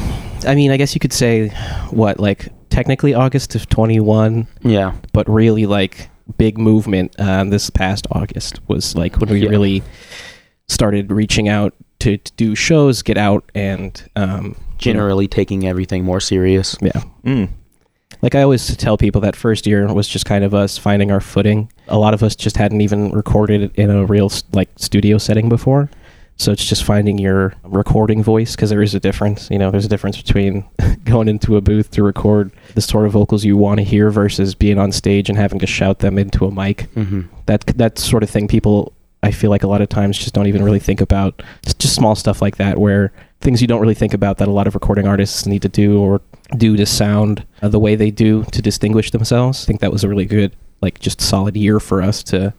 I 0.47 0.55
mean, 0.55 0.71
I 0.71 0.77
guess 0.77 0.93
you 0.95 0.99
could 0.99 1.13
say 1.13 1.49
what 1.91 2.19
like 2.19 2.49
technically 2.69 3.13
August 3.13 3.55
of 3.55 3.67
twenty 3.69 3.99
one, 3.99 4.47
Yeah, 4.61 4.93
but 5.13 5.29
really 5.29 5.65
like 5.65 6.09
big 6.37 6.57
movement 6.57 7.13
um, 7.19 7.49
this 7.49 7.69
past 7.69 8.07
August 8.11 8.59
was 8.67 8.95
like 8.95 9.17
when 9.19 9.29
we 9.29 9.39
Yeah. 9.43 9.49
really 9.49 9.83
started 10.67 11.11
reaching 11.11 11.49
out 11.49 11.73
to, 12.01 12.17
to 12.17 12.31
do 12.33 12.55
shows, 12.55 13.01
get 13.01 13.17
out, 13.17 13.43
and 13.55 14.09
um, 14.15 14.43
you 14.43 14.49
know, 14.49 14.55
generally 14.77 15.27
taking 15.27 15.67
everything 15.67 16.03
more 16.03 16.19
serious. 16.19 16.75
yeah. 16.81 17.01
Mm. 17.23 17.49
Like 18.21 18.35
I 18.35 18.43
always 18.43 18.75
tell 18.77 18.97
people, 18.97 19.21
that 19.21 19.35
first 19.35 19.65
year 19.65 19.91
was 19.91 20.07
just 20.07 20.25
kind 20.25 20.43
of 20.43 20.53
us 20.53 20.77
finding 20.77 21.11
our 21.11 21.21
footing. 21.21 21.71
A 21.87 21.97
lot 21.97 22.13
of 22.13 22.21
us 22.21 22.35
just 22.35 22.55
hadn't 22.57 22.81
even 22.81 23.11
recorded 23.11 23.71
in 23.75 23.89
a 23.89 24.05
real 24.05 24.29
like 24.53 24.69
studio 24.75 25.17
setting 25.17 25.49
before, 25.49 25.89
so 26.37 26.51
it's 26.51 26.65
just 26.65 26.83
finding 26.83 27.17
your 27.17 27.53
recording 27.63 28.21
voice 28.21 28.55
because 28.55 28.69
there 28.69 28.83
is 28.83 28.93
a 28.93 28.99
difference. 28.99 29.49
You 29.49 29.57
know, 29.57 29.71
there's 29.71 29.85
a 29.85 29.89
difference 29.89 30.21
between 30.21 30.65
going 31.03 31.29
into 31.29 31.57
a 31.57 31.61
booth 31.61 31.89
to 31.91 32.03
record 32.03 32.51
the 32.75 32.81
sort 32.81 33.07
of 33.07 33.11
vocals 33.13 33.43
you 33.43 33.57
want 33.57 33.79
to 33.79 33.83
hear 33.83 34.11
versus 34.11 34.53
being 34.53 34.77
on 34.77 34.91
stage 34.91 35.27
and 35.29 35.37
having 35.37 35.59
to 35.59 35.67
shout 35.67 35.99
them 35.99 36.19
into 36.19 36.45
a 36.45 36.51
mic. 36.51 36.89
hmm 36.93 37.21
That 37.47 37.65
that 37.77 37.97
sort 37.97 38.21
of 38.23 38.29
thing, 38.29 38.47
people 38.47 38.93
I 39.23 39.31
feel 39.31 39.49
like 39.49 39.63
a 39.63 39.67
lot 39.67 39.81
of 39.81 39.89
times 39.89 40.17
just 40.17 40.33
don't 40.33 40.47
even 40.47 40.63
really 40.63 40.79
think 40.79 40.99
about. 41.01 41.41
Just 41.77 41.95
small 41.95 42.15
stuff 42.15 42.41
like 42.41 42.57
that 42.57 42.77
where 42.79 43.11
things 43.39 43.61
you 43.61 43.67
don't 43.67 43.81
really 43.81 43.93
think 43.95 44.13
about 44.13 44.37
that 44.37 44.47
a 44.47 44.51
lot 44.51 44.67
of 44.67 44.73
recording 44.75 45.07
artists 45.07 45.45
need 45.45 45.61
to 45.63 45.69
do 45.69 45.99
or 45.99 46.21
do 46.57 46.75
to 46.77 46.85
sound 46.85 47.45
uh, 47.61 47.67
the 47.67 47.79
way 47.79 47.95
they 47.95 48.11
do 48.11 48.43
to 48.45 48.61
distinguish 48.61 49.11
themselves. 49.11 49.63
I 49.63 49.67
think 49.67 49.79
that 49.81 49.91
was 49.91 50.03
a 50.03 50.09
really 50.09 50.25
good, 50.25 50.55
like, 50.81 50.99
just 50.99 51.21
solid 51.21 51.55
year 51.57 51.79
for 51.79 52.01
us 52.01 52.23
to 52.23 52.53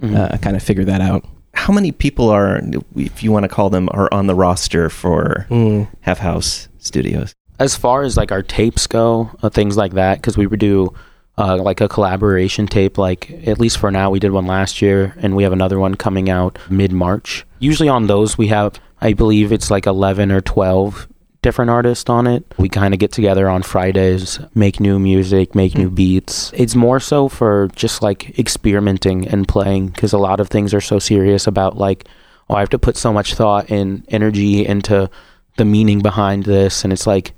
Mm-hmm. 0.00 0.14
uh, 0.16 0.38
kind 0.38 0.54
of 0.54 0.62
figure 0.62 0.84
that 0.84 1.00
out. 1.00 1.26
How 1.54 1.72
many 1.72 1.90
people 1.90 2.28
are, 2.30 2.60
if 2.94 3.24
you 3.24 3.32
want 3.32 3.42
to 3.42 3.48
call 3.48 3.68
them, 3.68 3.88
are 3.90 4.08
on 4.14 4.28
the 4.28 4.34
roster 4.34 4.88
for 4.88 5.44
Mm. 5.50 5.88
Half 6.02 6.18
House 6.18 6.68
Studios? 6.78 7.34
as 7.58 7.74
far 7.74 8.02
as 8.02 8.16
like 8.16 8.30
our 8.30 8.40
tapes 8.44 8.86
go, 8.86 9.28
uh, 9.42 9.48
things 9.48 9.76
like 9.76 9.94
that, 9.94 10.18
because 10.18 10.36
we 10.38 10.46
would 10.46 10.60
do 10.60 10.94
uh, 11.38 11.56
like 11.56 11.80
a 11.80 11.88
collaboration 11.88 12.66
tape. 12.66 12.98
Like 12.98 13.30
at 13.46 13.60
least 13.60 13.78
for 13.78 13.90
now, 13.90 14.10
we 14.10 14.18
did 14.18 14.32
one 14.32 14.46
last 14.46 14.82
year, 14.82 15.14
and 15.18 15.36
we 15.36 15.44
have 15.44 15.52
another 15.52 15.78
one 15.78 15.94
coming 15.94 16.28
out 16.28 16.58
mid 16.68 16.92
March. 16.92 17.46
Usually 17.60 17.88
on 17.88 18.06
those, 18.08 18.36
we 18.36 18.48
have, 18.48 18.78
I 19.00 19.12
believe 19.12 19.52
it's 19.52 19.70
like 19.70 19.86
eleven 19.86 20.30
or 20.32 20.40
twelve 20.40 21.08
different 21.40 21.70
artists 21.70 22.10
on 22.10 22.26
it. 22.26 22.44
We 22.58 22.68
kind 22.68 22.92
of 22.92 22.98
get 22.98 23.12
together 23.12 23.48
on 23.48 23.62
Fridays, 23.62 24.40
make 24.54 24.80
new 24.80 24.98
music, 24.98 25.54
make 25.54 25.78
new 25.78 25.88
beats. 25.88 26.52
It's 26.52 26.74
more 26.74 26.98
so 26.98 27.28
for 27.28 27.68
just 27.76 28.02
like 28.02 28.36
experimenting 28.38 29.28
and 29.28 29.46
playing 29.46 29.88
because 29.88 30.12
a 30.12 30.18
lot 30.18 30.40
of 30.40 30.48
things 30.48 30.74
are 30.74 30.80
so 30.80 30.98
serious 30.98 31.46
about 31.46 31.76
like, 31.76 32.08
oh, 32.50 32.56
I 32.56 32.60
have 32.60 32.70
to 32.70 32.78
put 32.78 32.96
so 32.96 33.12
much 33.12 33.34
thought 33.34 33.70
and 33.70 34.04
energy 34.08 34.66
into 34.66 35.08
the 35.56 35.64
meaning 35.64 36.00
behind 36.00 36.44
this, 36.44 36.82
and 36.82 36.92
it's 36.92 37.06
like 37.06 37.32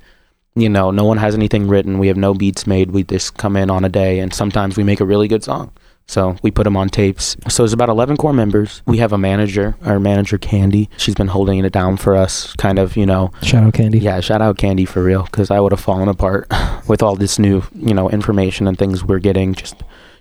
you 0.54 0.68
know, 0.68 0.90
no 0.90 1.04
one 1.04 1.18
has 1.18 1.34
anything 1.34 1.68
written. 1.68 1.98
We 1.98 2.08
have 2.08 2.16
no 2.16 2.34
beats 2.34 2.66
made. 2.66 2.90
We 2.90 3.04
just 3.04 3.36
come 3.36 3.56
in 3.56 3.70
on 3.70 3.84
a 3.84 3.88
day, 3.88 4.18
and 4.18 4.32
sometimes 4.34 4.76
we 4.76 4.84
make 4.84 5.00
a 5.00 5.04
really 5.04 5.28
good 5.28 5.44
song. 5.44 5.72
So 6.06 6.34
we 6.42 6.50
put 6.50 6.64
them 6.64 6.76
on 6.76 6.88
tapes. 6.88 7.36
So 7.48 7.62
it's 7.62 7.72
about 7.72 7.88
11 7.88 8.16
core 8.16 8.32
members. 8.32 8.82
We 8.84 8.98
have 8.98 9.12
a 9.12 9.18
manager, 9.18 9.76
our 9.82 10.00
manager, 10.00 10.38
Candy. 10.38 10.90
She's 10.96 11.14
been 11.14 11.28
holding 11.28 11.64
it 11.64 11.72
down 11.72 11.98
for 11.98 12.16
us, 12.16 12.52
kind 12.54 12.80
of, 12.80 12.96
you 12.96 13.06
know. 13.06 13.30
Shout 13.42 13.62
out 13.62 13.74
Candy. 13.74 14.00
Yeah, 14.00 14.18
shout 14.18 14.42
out 14.42 14.58
Candy 14.58 14.84
for 14.84 15.04
real, 15.04 15.22
because 15.22 15.52
I 15.52 15.60
would 15.60 15.70
have 15.70 15.80
fallen 15.80 16.08
apart 16.08 16.48
with 16.88 17.00
all 17.00 17.14
this 17.14 17.38
new, 17.38 17.62
you 17.76 17.94
know, 17.94 18.10
information 18.10 18.66
and 18.66 18.76
things 18.76 19.04
we're 19.04 19.20
getting. 19.20 19.54
Just, 19.54 19.76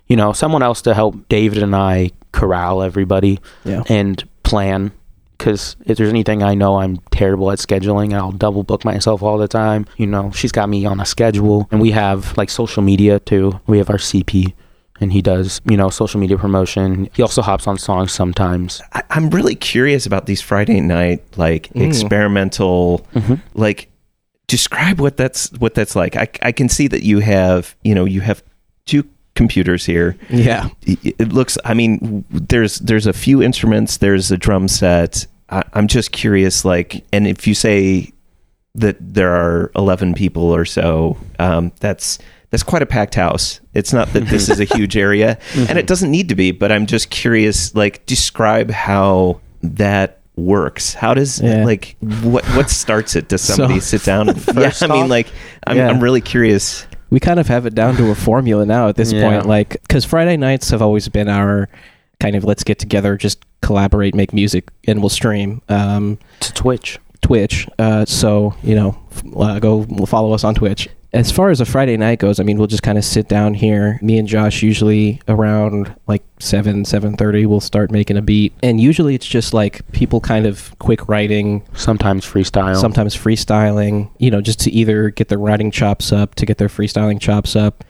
you 0.05 0.15
know, 0.15 0.31
someone 0.31 0.61
else 0.61 0.83
to 0.83 0.93
help 0.93 1.27
David 1.27 1.63
and 1.63 1.75
I 1.75 2.11
corral 2.33 2.83
everybody 2.83 3.39
Yeah. 3.65 3.81
and 3.89 4.23
plan 4.43 4.91
because 5.39 5.75
if 5.85 5.97
there's 5.97 6.09
anything 6.09 6.43
I 6.43 6.53
know 6.53 6.79
I'm 6.79 6.97
terrible 7.11 7.49
at 7.51 7.57
scheduling, 7.57 8.05
and 8.11 8.15
I'll 8.15 8.31
double 8.31 8.61
book 8.63 8.85
myself 8.85 9.23
all 9.23 9.37
the 9.39 9.47
time. 9.47 9.87
You 9.97 10.05
know, 10.05 10.29
she's 10.31 10.51
got 10.51 10.69
me 10.69 10.85
on 10.85 10.99
a 10.99 11.05
schedule, 11.05 11.67
and 11.71 11.81
we 11.81 11.89
have 11.91 12.37
like 12.37 12.49
social 12.51 12.83
media 12.83 13.19
too. 13.19 13.59
We 13.65 13.77
have 13.79 13.89
our 13.89 13.97
CP, 13.97 14.53
and 15.01 15.11
he 15.11 15.21
does 15.23 15.61
you 15.65 15.77
know 15.77 15.89
social 15.89 16.19
media 16.19 16.37
promotion. 16.37 17.09
He 17.13 17.23
also 17.23 17.41
hops 17.41 17.65
on 17.67 17.77
songs 17.79 18.11
sometimes. 18.11 18.81
I, 18.93 19.01
I'm 19.09 19.29
really 19.31 19.55
curious 19.55 20.05
about 20.05 20.25
these 20.27 20.41
Friday 20.41 20.81
night, 20.81 21.23
like 21.37 21.69
Mm. 21.73 21.87
experimental, 21.87 23.07
like 23.55 23.89
describe 24.47 24.99
what 24.99 25.15
that's 25.17 25.51
what 25.53 25.73
that's 25.73 25.95
like. 25.95 26.15
I, 26.15 26.27
I 26.41 26.51
can 26.51 26.69
see 26.69 26.87
that 26.89 27.03
you 27.03 27.19
have, 27.19 27.75
you 27.83 27.95
know, 27.95 28.05
you 28.05 28.21
have 28.21 28.43
two 28.85 29.03
computers 29.39 29.85
here. 29.85 30.17
Yeah. 30.29 30.67
it 30.85 31.31
looks 31.31 31.57
i 31.63 31.73
mean 31.73 32.25
there's 32.29 32.79
there's 32.79 33.07
a 33.07 33.13
few 33.13 33.41
instruments 33.41 33.97
there's 33.97 34.31
a 34.31 34.37
drum 34.37 34.67
set 34.67 35.25
I, 35.49 35.63
i'm 35.73 35.87
just 35.87 36.11
curious 36.11 36.65
like 36.65 37.05
and 37.13 37.25
if 37.25 37.47
you 37.47 37.55
say 37.55 38.11
that 38.75 38.97
there 38.99 39.33
are 39.33 39.71
11 39.77 40.13
people 40.13 40.43
or 40.53 40.65
so 40.65 41.17
um, 41.39 41.71
that's 41.79 42.19
that's 42.51 42.63
quite 42.63 42.81
a 42.81 42.85
packed 42.85 43.15
house 43.15 43.61
it's 43.73 43.93
not 43.93 44.11
that 44.13 44.25
this 44.27 44.49
is 44.49 44.59
a 44.59 44.65
huge 44.65 44.97
area 45.07 45.37
and 45.55 45.79
it 45.79 45.87
doesn't 45.87 46.11
need 46.11 46.27
to 46.29 46.35
be 46.35 46.51
but 46.51 46.69
i'm 46.71 46.85
just 46.85 47.09
curious 47.09 47.73
like 47.75 48.05
describe 48.05 48.69
how 48.69 49.39
that 49.63 50.17
works 50.35 50.93
how 50.93 51.13
does 51.13 51.39
Yeah. 51.41 51.63
like 51.65 51.95
what 52.23 52.43
what 52.57 52.69
starts 52.69 53.15
it 53.15 53.27
does 53.29 53.41
So- 53.47 53.53
somebody 53.55 53.79
sit 53.79 54.03
down 54.03 54.29
and 54.33 54.37
yeah 54.57 54.71
i 54.81 54.87
mean 54.87 55.07
like 55.09 55.27
I'm, 55.67 55.77
Yeah. 55.77 55.89
I'm 55.89 55.99
really 56.01 56.21
curious 56.21 56.85
we 57.09 57.19
kind 57.19 57.39
of 57.39 57.47
have 57.47 57.65
it 57.65 57.73
down 57.75 57.95
to 57.97 58.09
a 58.11 58.15
formula 58.15 58.65
now 58.65 58.87
at 58.89 58.95
this 58.95 59.11
Yeah. 59.13 59.29
point 59.29 59.45
like 59.47 59.81
because 59.83 60.05
friday 60.05 60.37
nights 60.37 60.69
have 60.69 60.81
always 60.81 61.07
been 61.09 61.27
our 61.29 61.67
kind 62.19 62.35
of 62.35 62.43
let's 62.43 62.63
get 62.63 62.77
together 62.79 63.15
just 63.17 63.45
collaborate, 63.61 64.15
make 64.15 64.33
music, 64.33 64.69
and 64.87 65.01
we'll 65.01 65.09
stream. 65.09 65.61
Um, 65.67 66.17
To 66.39 66.53
Twitch. 66.53 66.97
Twitch. 67.21 67.67
Uh, 67.77 68.05
so 68.05 68.55
you 68.63 68.73
know, 68.73 68.97
uh, 69.35 69.59
go 69.59 69.83
follow 70.05 70.31
us 70.31 70.43
on 70.45 70.55
Twitch. 70.55 70.87
As 71.11 71.31
far 71.31 71.49
as 71.49 71.59
a 71.59 71.65
Friday 71.65 71.97
night 71.97 72.19
goes, 72.19 72.39
I 72.39 72.43
mean, 72.43 72.59
we'll 72.59 72.67
just 72.67 72.83
kind 72.83 72.97
of 72.97 73.03
sit 73.03 73.27
down 73.27 73.55
here. 73.55 73.97
Me 74.03 74.19
and 74.19 74.27
Josh 74.27 74.61
usually 74.61 75.19
around 75.27 75.95
like 76.05 76.21
seven, 76.37 76.85
seven 76.85 77.17
thirty, 77.17 77.47
we'll 77.47 77.59
start 77.61 77.89
making 77.89 78.15
a 78.15 78.21
beat, 78.21 78.53
and 78.61 78.79
usually 78.79 79.15
it's 79.15 79.25
just 79.25 79.51
like 79.51 79.89
people 79.91 80.21
kind 80.21 80.45
of 80.45 80.77
quick 80.77 81.09
writing, 81.09 81.63
Sometimes 81.73 82.25
freestyle. 82.27 82.75
sometimes 82.79 83.15
freestyling. 83.15 84.11
You 84.19 84.29
know, 84.29 84.39
just 84.39 84.59
to 84.61 84.71
either 84.71 85.09
get 85.09 85.29
their 85.29 85.39
writing 85.39 85.71
chops 85.71 86.11
up, 86.11 86.35
to 86.35 86.45
get 86.45 86.59
their 86.59 86.67
freestyling 86.67 87.19
chops 87.19 87.55
up, 87.55 87.83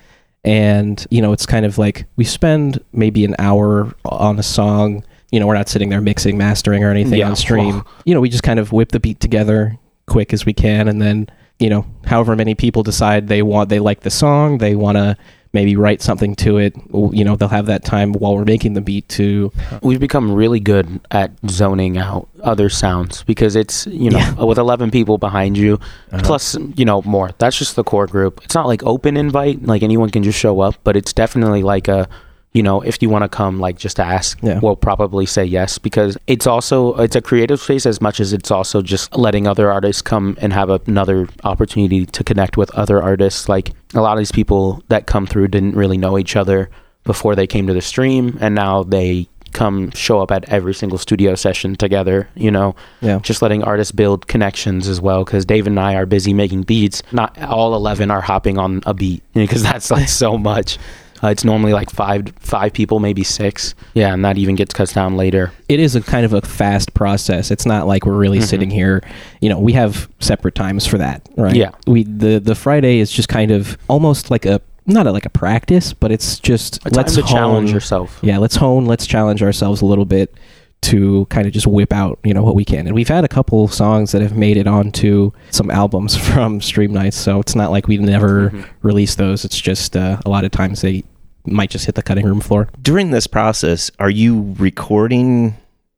and 0.46 1.06
you 1.10 1.22
know, 1.22 1.34
it's 1.34 1.46
kind 1.46 1.66
of 1.66 1.78
like 1.78 2.06
we 2.16 2.24
spend 2.24 2.82
maybe 2.94 3.26
an 3.26 3.36
hour 3.38 3.94
on 4.06 4.40
a 4.40 4.44
song. 4.44 5.04
You 5.32 5.42
know, 5.42 5.46
we're 5.48 5.56
not 5.56 5.68
sitting 5.68 5.90
there 5.90 6.00
mixing, 6.02 6.38
mastering, 6.38 6.86
or 6.86 6.90
anything 6.90 7.20
Yeah. 7.20 7.28
on 7.30 7.36
stream 7.36 7.84
you 8.06 8.14
know, 8.16 8.22
we 8.22 8.30
just 8.30 8.44
kind 8.44 8.60
of 8.60 8.72
whip 8.72 8.94
the 8.94 9.00
beat 9.00 9.20
together 9.20 9.78
quick 10.08 10.32
as 10.32 10.46
we 10.46 10.54
can, 10.54 10.88
and 10.88 11.02
then 11.02 11.28
you 11.60 11.70
know, 11.70 11.86
however 12.06 12.36
many 12.36 12.56
people 12.56 12.84
decide 12.84 13.28
they 13.28 13.42
want, 13.42 13.70
they 13.70 13.80
like 13.80 14.02
the 14.02 14.10
song, 14.10 14.58
they 14.60 14.76
want 14.76 14.98
to 14.98 15.18
maybe 15.52 15.76
write 15.76 16.00
something 16.02 16.36
to 16.36 16.58
it. 16.60 16.76
You 16.94 17.24
know, 17.24 17.36
they'll 17.36 17.48
have 17.48 17.66
that 17.66 17.84
time 17.84 18.14
while 18.14 18.36
we're 18.36 18.46
making 18.46 18.74
the 18.74 18.82
beat 18.82 19.10
to. 19.10 19.52
We've 19.82 20.00
become 20.00 20.32
really 20.32 20.60
good 20.60 21.00
at 21.10 21.32
zoning 21.50 21.98
out 21.98 22.30
other 22.44 22.70
sounds 22.70 23.24
because 23.24 23.56
it's, 23.56 23.88
you 23.88 24.12
know, 24.12 24.46
with 24.46 24.60
11 24.60 24.92
people 24.92 25.18
behind 25.18 25.58
you, 25.58 25.80
Uh-huh. 26.12 26.22
plus, 26.24 26.56
you 26.76 26.86
know, 26.86 27.02
more. 27.02 27.32
That's 27.40 27.58
just 27.58 27.76
the 27.76 27.84
core 27.84 28.06
group. 28.08 28.42
It's 28.44 28.54
not 28.56 28.68
like 28.68 28.84
open 28.84 29.18
invite, 29.18 29.64
like 29.64 29.82
anyone 29.82 30.12
can 30.12 30.22
just 30.24 30.38
show 30.38 30.60
up, 30.62 30.76
but 30.84 30.96
it's 30.96 31.14
definitely 31.14 31.64
like 31.64 31.88
a, 31.88 32.08
you 32.54 32.64
know, 32.64 32.82
if 32.82 33.02
you 33.02 33.10
want 33.10 33.24
to 33.24 33.30
come, 33.30 33.60
like 33.60 33.78
just 33.78 34.00
ask, 34.00 34.40
Yeah. 34.42 34.60
we'll 34.60 34.76
probably 34.76 35.26
say 35.28 35.46
yes 35.46 35.78
because 35.78 36.18
it's 36.26 36.48
also 36.48 36.96
it's 36.96 37.16
a 37.16 37.22
creative 37.22 37.60
space 37.62 37.86
as 37.86 38.02
much 38.02 38.20
as 38.20 38.34
it's 38.34 38.50
also 38.50 38.82
just 38.82 39.16
letting 39.16 39.46
other 39.48 39.72
artists 39.72 40.02
come 40.02 40.36
and 40.42 40.52
have 40.54 40.70
another 40.88 41.28
opportunity 41.44 42.06
to 42.08 42.24
connect 42.24 42.58
with 42.58 42.72
other 42.72 43.04
artists. 43.04 43.48
Like 43.48 43.72
a 43.94 44.02
lot 44.02 44.14
of 44.14 44.18
these 44.20 44.32
people 44.32 44.84
that 44.90 45.06
come 45.06 45.28
through 45.28 45.50
didn't 45.50 45.76
really 45.76 45.98
know 45.98 46.18
each 46.18 46.36
other 46.36 46.70
before 47.04 47.36
they 47.36 47.46
came 47.48 47.68
to 47.68 47.74
the 47.74 47.82
stream, 47.82 48.38
and 48.42 48.54
now 48.56 48.84
they 48.84 49.28
come 49.52 49.90
show 49.92 50.20
up 50.20 50.30
at 50.32 50.48
every 50.50 50.76
single 50.76 50.98
studio 51.00 51.34
session 51.34 51.76
together. 51.76 52.28
You 52.36 52.52
know, 52.52 52.76
Yeah. 53.02 53.18
just 53.20 53.42
letting 53.42 53.64
artists 53.64 53.92
build 53.92 54.28
connections 54.28 54.88
as 54.88 55.02
well 55.02 55.24
because 55.24 55.44
Dave 55.46 55.66
and 55.66 55.80
I 55.80 55.96
are 55.96 56.06
busy 56.06 56.34
making 56.34 56.64
beats. 56.64 57.02
Not 57.12 57.36
all 57.42 57.74
11 57.76 58.12
are 58.12 58.22
hopping 58.22 58.58
on 58.60 58.82
a 58.86 58.94
beat 58.94 59.24
because 59.34 59.64
that's 59.64 59.90
like 59.90 60.08
so 60.08 60.38
much. 60.38 60.78
Uh, 61.24 61.28
it's 61.28 61.44
normally 61.44 61.74
like 61.74 61.90
five 61.90 62.32
five 62.40 62.74
people, 62.74 63.00
maybe 63.00 63.24
six. 63.24 63.76
Yeah, 63.94 64.14
and 64.14 64.24
that 64.26 64.38
even 64.38 64.56
gets 64.56 64.74
cut 64.74 64.94
down 64.94 65.18
later. 65.18 65.52
It 65.68 65.80
is 65.80 65.96
a 65.96 66.02
kind 66.02 66.26
of 66.26 66.34
a 66.34 66.42
fast 66.42 66.94
process. 66.94 67.52
It's 67.52 67.66
not 67.66 67.88
like 67.88 68.06
we're 68.06 68.18
really 68.18 68.40
Mhm. 68.40 68.44
sitting 68.44 68.70
here. 68.70 69.02
You 69.42 69.50
know, 69.50 69.60
we 69.60 69.74
have 69.74 70.08
separate 70.20 70.56
times 70.56 70.86
for 70.86 70.98
that, 70.98 71.28
right? 71.36 71.56
Yeah. 71.56 71.72
We 71.88 72.04
the 72.04 72.40
the 72.40 72.56
Friday 72.56 73.00
is 73.00 73.12
just 73.12 73.28
kind 73.30 73.52
of 73.52 73.78
almost 73.88 74.32
like 74.32 74.46
a 74.46 74.62
not 74.86 75.06
a, 75.06 75.12
like 75.12 75.26
a 75.26 75.30
practice, 75.30 75.94
but 75.94 76.12
it's 76.12 76.40
just 76.40 76.80
A 76.86 76.90
let's 76.90 77.14
to 77.16 77.22
challenge 77.22 77.72
yourself. 77.72 78.18
yeah 78.24 78.40
let's 78.40 78.56
hone 78.56 78.86
let's 78.88 79.06
challenge 79.06 79.44
ourselves 79.44 79.82
a 79.82 79.86
little 79.86 80.06
bit 80.06 80.34
to 80.82 81.26
kind 81.26 81.46
of 81.46 81.52
just 81.54 81.68
whip 81.68 81.92
out 81.92 82.18
you 82.24 82.34
know 82.34 82.42
what 82.44 82.56
we 82.56 82.64
can. 82.66 82.86
And 82.88 82.96
we've 82.96 83.08
had 83.10 83.24
a 83.24 83.28
couple 83.28 83.64
of 83.66 83.74
songs 83.74 84.12
that 84.14 84.22
have 84.22 84.36
made 84.38 84.58
it 84.58 84.66
onto 84.68 85.32
some 85.52 85.70
albums 85.70 86.16
from 86.28 86.62
stream 86.62 86.94
nights 86.94 87.18
so 87.18 87.40
it's 87.40 87.56
not 87.56 87.72
like 87.72 87.88
we 87.88 87.98
never 87.98 88.50
Mhm. 88.52 88.66
release 88.82 89.16
those. 89.16 89.44
It's 89.46 89.60
just 89.60 89.96
uh, 89.98 90.18
a 90.26 90.30
lot 90.30 90.46
of 90.46 90.52
times 90.52 90.82
they 90.82 91.04
might 91.46 91.70
just 91.70 91.86
hit 91.86 91.96
the 91.96 92.04
cutting 92.04 92.26
room 92.26 92.42
floor. 92.42 92.68
During 92.82 93.12
this 93.12 93.26
process, 93.28 93.90
are 94.00 94.10
you 94.10 94.56
recording 94.60 95.56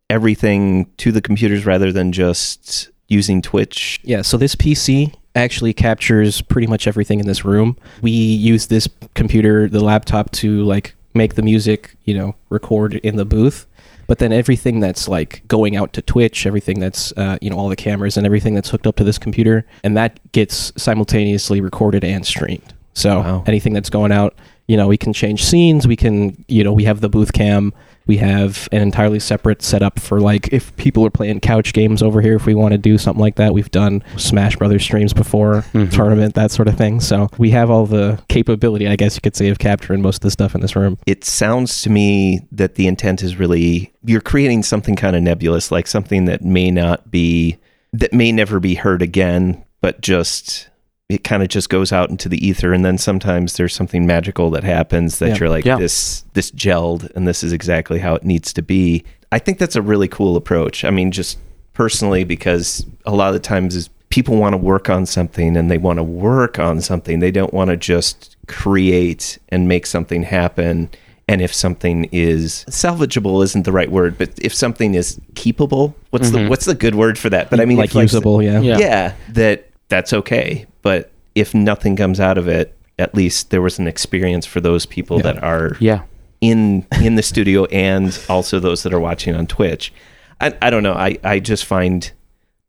everything 0.09 0.87
to 0.97 1.11
the 1.11 1.21
computers 1.21 1.65
rather 1.65 1.91
than 1.91 2.11
just 2.11 2.89
using 3.07 3.41
Twitch? 3.41 3.99
yeah 4.03 4.21
so 4.21 4.37
this 4.37 4.55
pc 4.55 5.13
actually 5.35 5.73
captures 5.73 6.41
pretty 6.41 6.67
much 6.67 6.87
everything 6.87 7.19
in 7.19 7.27
this 7.27 7.45
room. 7.45 7.77
We 8.01 8.11
use 8.11 8.67
this 8.67 8.87
computer 9.13 9.69
the 9.69 9.79
laptop 9.81 10.31
to 10.33 10.63
like 10.63 10.93
make 11.13 11.35
the 11.35 11.41
music 11.41 11.95
you 12.05 12.13
know 12.13 12.35
record 12.49 12.95
in 12.95 13.15
the 13.15 13.25
booth 13.25 13.65
but 14.11 14.17
then 14.19 14.33
everything 14.33 14.81
that's 14.81 15.07
like 15.07 15.41
going 15.47 15.77
out 15.77 15.93
to 15.93 16.01
twitch 16.01 16.45
everything 16.45 16.81
that's 16.81 17.13
uh, 17.15 17.37
you 17.41 17.49
know 17.49 17.57
all 17.57 17.69
the 17.69 17.77
cameras 17.77 18.17
and 18.17 18.25
everything 18.25 18.53
that's 18.53 18.69
hooked 18.69 18.85
up 18.85 18.97
to 18.97 19.05
this 19.05 19.17
computer 19.17 19.65
and 19.85 19.95
that 19.95 20.19
gets 20.33 20.73
simultaneously 20.75 21.61
recorded 21.61 22.03
and 22.03 22.25
streamed 22.25 22.73
so 22.93 23.19
Wow. 23.19 23.43
anything 23.47 23.71
that's 23.71 23.89
going 23.89 24.11
out 24.11 24.35
you 24.67 24.75
know 24.75 24.85
we 24.89 24.97
can 24.97 25.13
change 25.13 25.45
scenes 25.45 25.87
we 25.87 25.95
can 25.95 26.43
you 26.49 26.61
know 26.61 26.73
we 26.73 26.83
have 26.83 26.99
the 26.99 27.07
booth 27.07 27.31
cam 27.31 27.73
we 28.11 28.17
have 28.17 28.67
an 28.73 28.81
entirely 28.81 29.21
separate 29.21 29.61
setup 29.61 29.97
for 29.97 30.19
like 30.19 30.51
if 30.51 30.75
people 30.75 31.05
are 31.05 31.09
playing 31.09 31.39
couch 31.39 31.71
games 31.71 32.03
over 32.03 32.19
here 32.19 32.35
if 32.35 32.45
we 32.45 32.53
want 32.53 32.73
to 32.73 32.77
do 32.77 32.97
something 32.97 33.21
like 33.21 33.35
that 33.35 33.53
we've 33.53 33.71
done 33.71 34.03
smash 34.17 34.57
brothers 34.57 34.83
streams 34.83 35.13
before 35.13 35.63
Mhm. 35.73 35.89
tournament 35.91 36.35
that 36.35 36.51
sort 36.51 36.67
of 36.67 36.75
thing 36.77 36.99
so 36.99 37.29
we 37.37 37.51
have 37.51 37.69
all 37.69 37.85
the 37.85 38.19
capability 38.27 38.85
i 38.89 38.97
guess 38.97 39.15
you 39.15 39.21
could 39.21 39.35
say 39.37 39.47
of 39.47 39.59
capturing 39.59 40.01
most 40.01 40.17
of 40.17 40.21
the 40.23 40.31
stuff 40.31 40.53
in 40.55 40.59
this 40.59 40.75
room 40.75 40.97
It 41.07 41.23
sounds 41.23 41.81
to 41.83 41.89
me 41.89 42.41
that 42.51 42.75
the 42.75 42.85
intent 42.87 43.23
is 43.23 43.37
really 43.39 43.93
you're 44.03 44.19
creating 44.19 44.63
something 44.63 44.95
kind 44.97 45.15
of 45.15 45.21
nebulous, 45.23 45.71
like 45.71 45.87
something 45.87 46.25
that 46.25 46.41
may 46.43 46.69
not 46.71 47.09
be, 47.11 47.57
that 47.93 48.11
may 48.13 48.31
never 48.31 48.59
be 48.59 48.73
heard 48.73 49.01
again, 49.03 49.63
but 49.79 50.01
just. 50.01 50.67
It 51.11 51.23
kind 51.23 51.43
of 51.43 51.49
just 51.49 51.69
goes 51.69 51.91
out 51.91 52.09
into 52.09 52.29
the 52.29 52.45
ether, 52.45 52.73
and 52.73 52.85
then 52.85 52.97
sometimes 52.97 53.57
there's 53.57 53.73
something 53.75 54.05
magical 54.05 54.49
that 54.51 54.63
happens 54.63 55.19
that 55.19 55.29
Yeah. 55.29 55.37
you're 55.39 55.49
like, 55.49 55.65
Yeah. 55.65 55.77
this 55.77 56.23
this 56.33 56.51
gelled, 56.51 57.09
and 57.15 57.27
this 57.27 57.43
is 57.43 57.51
exactly 57.53 57.99
how 57.99 58.15
it 58.15 58.23
needs 58.23 58.53
to 58.53 58.61
be. 58.61 59.03
I 59.31 59.39
think 59.39 59.57
that's 59.59 59.75
a 59.75 59.81
really 59.81 60.07
cool 60.07 60.35
approach. 60.35 60.83
I 60.85 60.89
mean, 60.89 61.11
just 61.11 61.37
personally, 61.73 62.23
because 62.23 62.85
a 63.05 63.11
lot 63.11 63.27
of 63.29 63.33
the 63.33 63.39
times 63.39 63.75
is 63.75 63.89
people 64.09 64.35
want 64.35 64.53
to 64.53 64.57
work 64.57 64.89
on 64.89 65.05
something 65.05 65.55
and 65.55 65.71
they 65.71 65.77
want 65.77 65.97
to 65.97 66.03
work 66.03 66.59
on 66.59 66.81
something. 66.81 67.19
They 67.19 67.31
don't 67.31 67.53
want 67.53 67.69
to 67.69 67.77
just 67.77 68.35
create 68.47 69.37
and 69.49 69.67
make 69.69 69.85
something 69.85 70.23
happen. 70.23 70.89
And 71.29 71.41
if 71.41 71.53
something 71.53 72.09
is 72.11 72.65
salvageable 72.69 73.41
isn't 73.43 73.63
the 73.63 73.71
right 73.71 73.89
word, 73.89 74.17
but 74.17 74.31
if 74.41 74.53
something 74.53 74.95
is 74.95 75.17
keepable, 75.35 75.93
what's 76.09 76.31
the 76.31 76.39
Mhm. 76.39 76.49
what's 76.49 76.65
the 76.65 76.75
good 76.75 76.95
word 76.95 77.17
for 77.17 77.29
that? 77.29 77.49
But 77.49 77.61
I 77.61 77.65
mean, 77.65 77.77
like 77.77 77.91
if, 77.95 77.95
usable 78.01 78.41
yeah 78.43 78.59
Yeah. 78.59 78.77
yeah, 78.79 79.11
that 79.33 79.67
that's 79.87 80.11
okay. 80.11 80.65
But 80.81 81.11
if 81.35 81.53
nothing 81.53 81.95
comes 81.95 82.19
out 82.19 82.37
of 82.37 82.47
it, 82.47 82.75
at 82.99 83.15
least 83.15 83.49
there 83.49 83.61
was 83.61 83.79
an 83.79 83.87
experience 83.87 84.45
for 84.45 84.61
those 84.61 84.85
people 84.85 85.17
Yeah. 85.17 85.23
that 85.23 85.43
are 85.43 85.77
Yeah. 85.79 86.01
in 86.41 86.85
in 87.01 87.15
the 87.15 87.23
studio 87.23 87.65
and 87.65 88.17
also 88.29 88.59
those 88.59 88.83
that 88.83 88.93
are 88.93 88.99
watching 88.99 89.35
on 89.35 89.47
Twitch. 89.47 89.93
I, 90.39 90.53
I 90.61 90.69
don't 90.69 90.83
know. 90.83 90.93
I, 90.93 91.17
I 91.23 91.39
just 91.39 91.65
find 91.65 92.11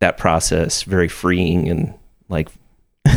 that 0.00 0.19
process 0.19 0.83
very 0.83 1.09
freeing 1.09 1.69
and 1.69 1.95
like 2.28 2.49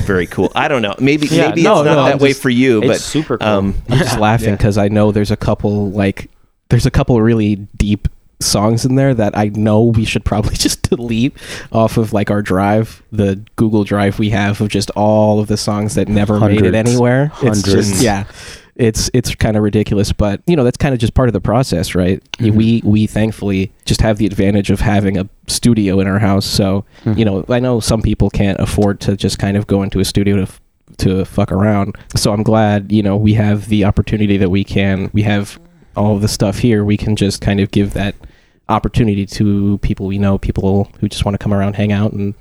very 0.04 0.28
cool. 0.28 0.52
I 0.56 0.68
don't 0.68 0.82
know. 0.82 0.96
Maybe 1.00 1.28
Yeah, 1.32 1.50
maybe 1.50 1.64
no, 1.64 1.80
it's 1.82 1.86
not 1.86 1.96
no, 1.96 2.06
that 2.06 2.14
I'm 2.14 2.20
way 2.20 2.34
for 2.34 2.50
you, 2.50 2.80
It's 2.80 2.88
but 2.88 3.00
super 3.02 3.38
cool. 3.38 3.48
um, 3.48 3.75
I'm 3.90 3.98
just 4.00 4.20
laughing 4.28 4.50
Yeah. 4.50 4.56
because 4.56 4.78
I 4.78 4.88
know 4.88 5.12
there's 5.12 5.32
a 5.32 5.38
couple 5.38 5.92
like 5.92 6.30
there's 6.70 6.86
a 6.86 6.92
couple 6.92 7.22
really 7.22 7.56
deep 7.78 8.08
songs 8.39 8.86
in 8.86 8.96
there 8.96 9.13
that 9.13 9.38
I 9.38 9.50
know 9.50 9.84
we 9.84 10.06
should 10.06 10.25
probably 10.25 10.56
just 10.58 10.89
delete 10.89 11.34
off 11.72 11.98
of 11.98 12.13
like 12.13 12.30
our 12.32 12.42
drive, 12.42 13.01
the 13.12 13.42
Google 13.56 13.84
Drive 13.84 14.20
we 14.20 14.30
have 14.32 14.60
of 14.62 14.70
just 14.70 14.89
all 14.92 15.39
of 15.39 15.48
the 15.48 15.58
songs 15.58 15.96
that 15.96 16.08
never 16.08 16.39
made 16.39 16.62
it 16.62 16.74
Hundreds. 16.74 16.89
anywhere. 16.89 17.32
It's 17.42 17.62
Hundreds. 17.63 17.89
just 17.89 18.04
yeah. 18.04 18.25
It's 18.77 19.10
it's 19.13 19.34
kind 19.36 19.56
of 19.56 19.63
ridiculous, 19.63 20.12
but 20.12 20.42
you 20.48 20.56
know 20.58 20.65
that's 20.65 20.75
kind 20.77 20.94
of 20.94 21.00
just 21.00 21.13
part 21.13 21.30
of 21.30 21.34
the 21.34 21.39
process, 21.39 21.96
right? 21.96 22.22
Mhm. 22.39 22.56
We 22.56 22.82
we 22.84 23.08
thankfully 23.08 23.72
just 23.86 24.01
have 24.01 24.18
the 24.18 24.25
advantage 24.25 24.70
of 24.70 24.82
having 24.82 25.18
a 25.18 25.30
studio 25.48 26.01
in 26.01 26.08
our 26.08 26.20
house, 26.20 26.46
so 26.46 26.84
Mhm. 27.06 27.18
you 27.18 27.24
know 27.24 27.46
I 27.48 27.60
know 27.62 27.80
some 27.80 28.01
people 28.01 28.30
can't 28.30 28.60
afford 28.60 29.00
to 29.01 29.15
just 29.15 29.39
kind 29.39 29.56
of 29.56 29.65
go 29.65 29.82
into 29.82 30.01
a 30.01 30.06
studio 30.06 30.44
to 30.46 30.51
to 30.98 31.24
fuck 31.24 31.54
around. 31.54 31.96
So 32.18 32.34
I'm 32.34 32.44
glad, 32.44 32.92
you 32.92 33.01
know, 33.01 33.15
we 33.15 33.34
have 33.36 33.70
the 33.70 33.86
opportunity 33.86 34.36
that 34.38 34.50
we 34.50 34.63
can. 34.65 35.10
We 35.13 35.24
have 35.24 35.58
all 35.96 36.16
of 36.16 36.22
the 36.22 36.28
stuff 36.28 36.60
here. 36.60 36.84
We 36.84 36.98
can 36.98 37.16
just 37.16 37.42
kind 37.42 37.60
of 37.60 37.72
give 37.72 37.94
that 37.94 38.16
opportunity 38.70 39.25
to 39.25 39.78
people 39.80 40.08
we 40.08 40.18
know, 40.18 40.38
people 40.38 40.86
who 41.00 41.08
just 41.08 41.25
want 41.25 41.34
to 41.36 41.44
come 41.44 41.54
around, 41.54 41.75
hang 41.75 41.92
out, 41.92 42.14
and 42.14 42.34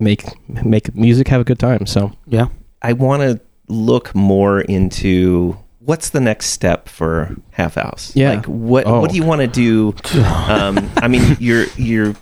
make 0.00 0.24
make 0.48 0.94
music, 0.94 1.28
have 1.28 1.40
a 1.40 1.44
good 1.44 1.58
time. 1.58 1.86
So 1.86 2.12
yeah. 2.26 2.48
I 2.82 2.92
want 2.92 3.22
to 3.22 3.40
look 3.68 4.14
more 4.14 4.60
into 4.60 5.56
what's 5.80 6.10
the 6.10 6.20
next 6.20 6.46
step 6.46 6.88
for 6.88 7.34
Half 7.52 7.74
House. 7.74 8.14
Yeah. 8.14 8.34
Like 8.34 8.46
what 8.46 8.86
Oh. 8.86 9.00
what 9.00 9.10
do 9.10 9.16
you 9.16 9.24
want 9.24 9.40
to 9.40 9.46
do? 9.46 9.94
Um, 10.48 10.90
I 10.96 11.08
mean, 11.08 11.36
you're 11.40 11.66
you're 11.76 12.14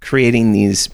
creating 0.00 0.52
these. 0.52 0.88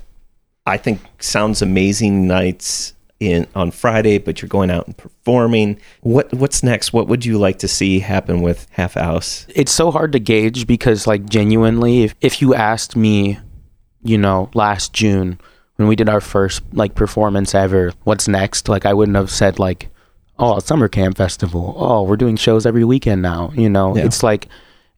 I 0.67 0.77
think 0.77 1.01
sounds 1.19 1.63
amazing 1.63 2.27
nights 2.27 2.93
in 3.21 3.47
on 3.55 3.71
Friday, 3.73 4.19
but 4.19 4.41
you're 4.41 4.49
going 4.49 4.71
out 4.71 4.87
and 4.87 4.97
performing. 4.97 5.81
What 6.03 6.33
what's 6.33 6.63
next? 6.63 6.93
What 6.93 7.09
would 7.09 7.25
you 7.25 7.39
like 7.39 7.59
to 7.61 7.69
see 7.69 7.99
happen 8.01 8.41
with 8.43 8.67
Half 8.71 8.95
House? 8.95 9.47
it's 9.55 9.73
so 9.73 9.91
hard 9.91 10.13
to 10.13 10.19
gauge 10.21 10.67
because 10.67 11.07
like 11.07 11.29
genuinely 11.29 12.05
if, 12.05 12.15
if 12.21 12.41
you 12.41 12.55
asked 12.55 12.95
me 12.97 13.39
you 14.05 14.17
know 14.17 14.49
last 14.55 14.93
june 14.93 15.41
when 15.77 15.89
we 15.89 15.97
did 15.97 16.09
our 16.09 16.21
first 16.21 16.63
like 16.73 16.95
performance 16.95 17.53
ever 17.55 17.93
what's 18.05 18.29
next 18.29 18.69
like 18.69 18.87
i 18.87 18.95
wouldn't 18.95 19.17
have 19.17 19.29
said 19.31 19.59
like 19.59 19.89
oh 20.39 20.61
summer 20.61 20.87
camp 20.89 21.17
festival 21.17 21.75
oh 21.77 22.05
we're 22.05 22.17
doing 22.17 22.37
shows 22.37 22.65
every 22.65 22.85
weekend 22.85 23.21
now 23.21 23.51
you 23.57 23.69
know 23.69 23.97
Yeah. 23.97 24.05
it's 24.05 24.23
like 24.23 24.47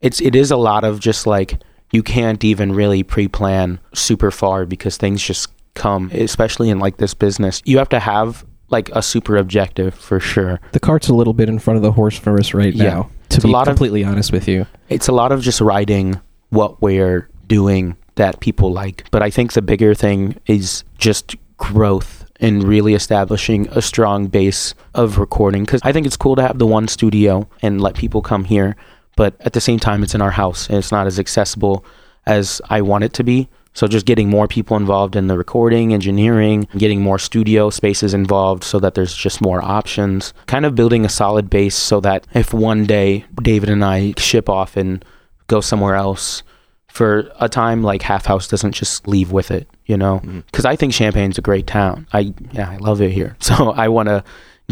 it's 0.03 0.21
it 0.21 0.35
is 0.35 0.51
a 0.51 0.57
lot 0.59 0.85
of 0.85 1.01
just 1.01 1.27
like 1.27 1.55
you 1.93 2.03
can't 2.03 2.45
even 2.45 2.73
really 2.73 3.03
pre-plan 3.03 3.81
super 3.95 4.31
far 4.31 4.67
because 4.67 4.99
things 4.99 5.23
just 5.23 5.49
come, 5.75 6.11
especially 6.13 6.71
in 6.71 6.79
like 6.79 6.97
this 6.99 7.15
business. 7.15 7.63
You 7.65 7.79
have 7.79 7.89
to 7.91 8.01
have 8.01 8.45
like 8.69 8.89
a 8.91 9.03
super 9.03 9.37
objective 9.37 9.95
for 9.95 10.21
sure. 10.21 10.61
The 10.73 10.81
cart's 10.81 11.09
a 11.09 11.15
little 11.15 11.33
bit 11.33 11.49
in 11.49 11.59
front 11.59 11.77
of 11.77 11.83
the 11.83 11.93
horse 11.93 12.17
for 12.19 12.39
us 12.39 12.55
right 12.55 12.73
Yeah. 12.75 12.85
now. 12.85 13.03
To 13.31 13.37
It's 13.37 13.45
a 13.45 13.49
be 13.49 13.53
lot 13.53 13.63
of- 13.69 13.73
completely 13.75 14.05
honest 14.05 14.33
with 14.33 14.47
you, 14.49 14.67
It's 14.89 15.09
a 15.09 15.13
lot 15.13 15.33
of 15.33 15.41
just 15.43 15.61
writing 15.61 16.21
what 16.51 16.81
we're 16.83 17.29
doing 17.49 17.97
that 18.17 18.41
people 18.41 18.73
like. 18.73 19.05
But 19.11 19.23
I 19.23 19.31
think 19.31 19.53
the 19.53 19.63
bigger 19.63 19.95
thing 19.95 20.37
is 20.47 20.85
just 20.99 21.37
growth 21.57 22.25
and 22.41 22.65
really 22.65 22.95
establishing 22.95 23.69
a 23.71 23.83
strong 23.83 24.27
base 24.27 24.75
of 24.95 25.19
recording. 25.19 25.65
Because 25.65 25.81
I 25.85 25.93
think 25.93 26.07
it's 26.07 26.17
cool 26.17 26.37
to 26.37 26.43
have 26.43 26.59
the 26.59 26.67
one 26.67 26.89
studio 26.89 27.49
and 27.63 27.81
let 27.81 27.95
people 27.95 28.23
come 28.23 28.45
here. 28.45 28.77
But 29.17 29.35
at 29.41 29.53
the 29.53 29.61
same 29.61 29.79
time, 29.79 30.03
it's 30.03 30.15
in 30.15 30.23
our 30.23 30.31
house 30.31 30.69
and 30.69 30.79
it's 30.79 30.91
not 30.93 31.07
as 31.07 31.19
accessible 31.19 31.85
as 32.27 32.61
I 32.71 32.81
want 32.83 33.05
it 33.05 33.13
to 33.15 33.25
be. 33.25 33.49
So 33.73 33.87
just 33.87 34.05
getting 34.05 34.29
more 34.29 34.49
people 34.49 34.77
involved 34.77 35.15
in 35.15 35.29
the 35.29 35.39
recording, 35.39 35.95
engineering, 35.95 36.67
getting 36.77 37.01
more 37.03 37.19
studio 37.19 37.71
spaces 37.71 38.13
involved 38.15 38.65
so 38.65 38.81
that 38.81 38.95
there's 38.95 39.15
just 39.15 39.41
more 39.41 39.63
options. 39.63 40.35
Kind 40.47 40.67
of 40.67 40.75
building 40.75 41.05
a 41.05 41.09
solid 41.09 41.49
base 41.49 41.77
so 41.77 42.01
that 42.01 42.27
if 42.35 42.53
one 42.53 42.85
day 42.85 43.25
David 43.41 43.69
and 43.71 43.85
I 43.85 44.15
ship 44.19 44.49
off 44.49 44.77
and 44.77 45.05
go 45.47 45.61
somewhere 45.61 45.95
else 45.95 46.43
for 46.89 47.31
a 47.39 47.49
time, 47.49 47.85
like 47.85 48.03
Half 48.03 48.27
House 48.27 48.49
doesn't 48.49 48.73
just 48.73 49.07
leave 49.07 49.31
with 49.31 49.53
it, 49.53 49.69
you 49.87 49.97
know? 49.97 50.17
Mm-hmm. 50.17 50.41
Because 50.41 50.65
I 50.65 50.75
think 50.75 50.93
Champaign's 50.93 51.39
a 51.39 51.43
great 51.43 51.69
town. 51.69 52.09
I 52.13 52.35
yeah, 52.53 52.69
I 52.71 52.77
love 52.79 53.01
it 53.01 53.13
here. 53.13 53.37
So 53.41 53.71
I 53.71 53.87
want 53.89 54.09
to 54.09 54.25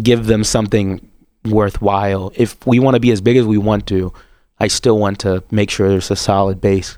give 0.03 0.25
them 0.25 0.43
something 0.43 1.09
worthwhile. 1.45 2.31
If 2.35 2.65
we 2.67 2.79
want 2.79 2.95
to 2.95 2.99
be 2.99 3.11
as 3.11 3.21
big 3.21 3.37
as 3.37 3.45
we 3.45 3.57
want 3.57 3.87
to, 3.87 4.11
I 4.59 4.67
still 4.67 4.99
want 4.99 5.19
to 5.19 5.41
make 5.51 5.69
sure 5.69 5.87
there's 5.89 6.11
a 6.11 6.15
solid 6.17 6.59
base 6.59 6.97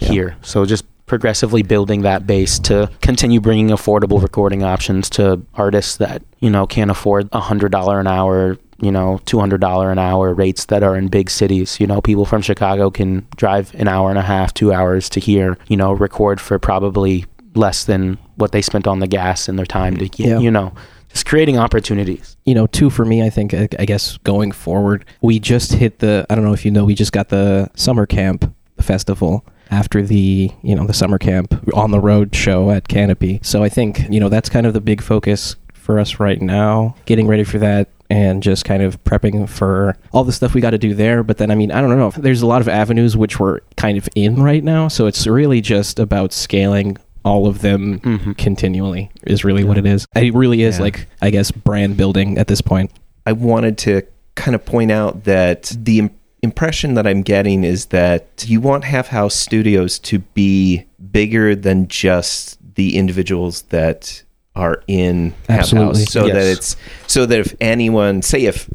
Yeah. 0.00 0.08
here. 0.08 0.36
So 0.40 0.64
just 0.64 0.84
progressively 1.06 1.62
building 1.62 2.02
that 2.02 2.26
base 2.26 2.58
to 2.58 2.90
continue 3.02 3.40
bringing 3.40 3.68
affordable 3.68 4.22
recording 4.22 4.62
options 4.62 5.10
to 5.10 5.44
artists 5.54 5.96
that 5.96 6.22
you 6.40 6.48
know 6.50 6.66
can't 6.66 6.90
afford 6.90 7.28
a 7.32 7.40
hundred 7.40 7.70
dollar 7.72 8.00
an 8.00 8.06
hour 8.06 8.56
you 8.80 8.90
know 8.90 9.20
two 9.26 9.38
hundred 9.38 9.60
dollar 9.60 9.90
an 9.90 9.98
hour 9.98 10.32
rates 10.32 10.64
that 10.66 10.82
are 10.82 10.96
in 10.96 11.08
big 11.08 11.28
cities. 11.30 11.78
You 11.78 11.86
know 11.86 12.00
people 12.00 12.24
from 12.24 12.42
chicago 12.42 12.90
can 12.90 13.26
drive 13.36 13.74
an 13.74 13.88
hour 13.88 14.08
and 14.10 14.18
a 14.18 14.22
half 14.22 14.54
two 14.54 14.72
hours 14.72 15.08
to 15.10 15.20
here 15.20 15.58
you 15.68 15.76
know 15.76 15.92
record 15.92 16.40
for 16.40 16.58
probably 16.58 17.26
less 17.54 17.84
than 17.84 18.18
what 18.36 18.52
they 18.52 18.62
spent 18.62 18.86
on 18.86 18.98
the 18.98 19.06
gas 19.06 19.48
and 19.48 19.58
their 19.58 19.66
time 19.66 19.96
to 19.98 20.08
get 20.08 20.26
Yeah. 20.26 20.38
you 20.38 20.50
know 20.50 20.72
just 21.10 21.26
creating 21.26 21.56
opportunities. 21.56 22.36
You 22.44 22.56
know, 22.56 22.66
two 22.66 22.90
for 22.90 23.04
me, 23.04 23.22
I 23.22 23.30
think, 23.30 23.54
I, 23.54 23.68
I 23.78 23.84
guess 23.84 24.16
going 24.24 24.50
forward, 24.50 25.04
we 25.22 25.38
just 25.38 25.72
hit 25.72 26.00
the, 26.00 26.26
I 26.28 26.34
don't 26.34 26.42
know 26.44 26.52
if 26.52 26.64
you 26.64 26.72
know, 26.72 26.84
we 26.84 26.96
just 26.96 27.12
got 27.12 27.28
the 27.28 27.70
summer 27.76 28.04
camp 28.04 28.52
festival 28.80 29.46
after 29.74 30.02
the, 30.02 30.50
you 30.62 30.74
know, 30.74 30.86
the 30.86 30.94
summer 30.94 31.18
camp 31.18 31.52
on 31.74 31.90
the 31.90 31.98
road 32.00 32.34
show 32.34 32.70
at 32.70 32.86
Canopy. 32.88 33.40
So 33.42 33.62
I 33.64 33.68
think, 33.68 34.08
you 34.08 34.20
know, 34.20 34.28
that's 34.28 34.48
kind 34.48 34.66
of 34.66 34.72
the 34.72 34.80
big 34.80 35.02
focus 35.02 35.56
for 35.72 35.98
us 35.98 36.20
right 36.20 36.40
now, 36.40 36.94
getting 37.06 37.26
ready 37.26 37.44
for 37.44 37.58
that 37.58 37.88
and 38.08 38.42
just 38.42 38.64
kind 38.64 38.82
of 38.82 39.02
prepping 39.04 39.48
for 39.48 39.96
all 40.12 40.24
the 40.24 40.32
stuff 40.32 40.54
we 40.54 40.60
got 40.60 40.70
to 40.70 40.78
do 40.78 40.94
there. 40.94 41.22
But 41.22 41.38
then, 41.38 41.50
I 41.50 41.54
mean, 41.56 41.72
I 41.72 41.80
don't 41.80 41.98
know. 41.98 42.10
There's 42.16 42.42
a 42.42 42.46
lot 42.46 42.60
of 42.60 42.68
avenues 42.68 43.16
which 43.16 43.40
we're 43.40 43.60
kind 43.76 43.98
of 43.98 44.08
in 44.14 44.42
right 44.42 44.62
now. 44.62 44.88
So 44.88 45.06
it's 45.06 45.26
really 45.26 45.60
just 45.60 45.98
about 45.98 46.32
scaling 46.32 46.96
all 47.24 47.46
of 47.46 47.62
them 47.62 47.98
hmm 48.00 48.32
continually 48.32 49.10
is 49.26 49.44
really 49.44 49.64
what 49.64 49.78
it 49.78 49.86
is. 49.86 50.06
It 50.14 50.34
really 50.34 50.62
is 50.62 50.76
Yeah. 50.76 50.82
like, 50.82 51.08
I 51.22 51.30
guess, 51.30 51.50
brand 51.50 51.96
building 51.96 52.38
at 52.38 52.46
this 52.46 52.60
point. 52.60 52.92
I 53.26 53.32
wanted 53.32 53.78
to 53.78 54.02
kind 54.36 54.54
of 54.54 54.64
point 54.64 54.92
out 54.92 55.24
that 55.24 55.74
the 55.78 56.10
impression 56.44 56.94
that 56.94 57.06
I'm 57.06 57.22
getting 57.22 57.64
is 57.64 57.86
that 57.86 58.44
you 58.46 58.60
want 58.60 58.84
Half 58.84 59.08
House 59.08 59.34
Studios 59.34 59.98
to 60.00 60.20
be 60.20 60.86
bigger 61.10 61.56
than 61.56 61.88
just 61.88 62.58
the 62.76 62.96
individuals 62.96 63.62
that 63.62 64.22
are 64.54 64.82
in 64.86 65.34
Half 65.48 65.70
House, 65.70 66.04
so 66.10 66.28
that 66.28 66.46
it's 66.46 66.76
so 67.08 67.26
that 67.26 67.40
if 67.40 67.54
anyone, 67.60 68.22
say, 68.22 68.44
if 68.44 68.70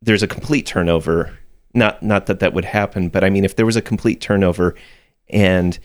there's 0.00 0.22
a 0.22 0.26
complete 0.26 0.64
turnover, 0.64 1.38
not 1.74 2.02
not 2.02 2.26
that 2.26 2.40
that 2.40 2.54
would 2.54 2.64
happen, 2.64 3.10
but 3.10 3.22
I 3.22 3.30
mean, 3.30 3.44
if 3.44 3.56
there 3.56 3.66
was 3.66 3.76
a 3.76 3.82
complete 3.82 4.20
turnover 4.20 4.74
and 5.28 5.78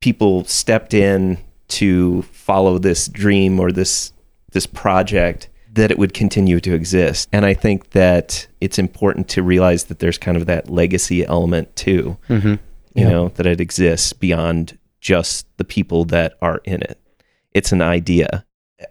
people 0.00 0.44
stepped 0.44 0.94
in 0.94 1.38
to 1.68 2.22
follow 2.22 2.78
this 2.78 3.08
dream 3.08 3.58
or 3.58 3.72
this 3.72 4.12
this 4.52 4.66
project 4.66 5.48
that 5.72 5.90
it 5.90 5.98
would 5.98 6.12
continue 6.14 6.60
to 6.60 6.74
exist 6.74 7.28
and 7.32 7.44
i 7.46 7.54
think 7.54 7.90
that 7.90 8.46
it's 8.60 8.78
important 8.78 9.28
to 9.28 9.42
realize 9.42 9.84
that 9.84 9.98
there's 10.00 10.18
kind 10.18 10.36
of 10.36 10.46
that 10.46 10.68
legacy 10.70 11.24
element 11.26 11.74
too 11.76 12.16
hmm 12.28 12.54
you 12.94 13.04
Yeah. 13.04 13.10
know 13.10 13.28
that 13.36 13.46
it 13.46 13.60
exists 13.60 14.12
beyond 14.12 14.76
just 15.00 15.46
the 15.58 15.64
people 15.64 16.04
that 16.06 16.34
are 16.42 16.60
in 16.64 16.82
it 16.82 16.98
it's 17.52 17.72
an 17.72 17.82
idea 17.82 18.44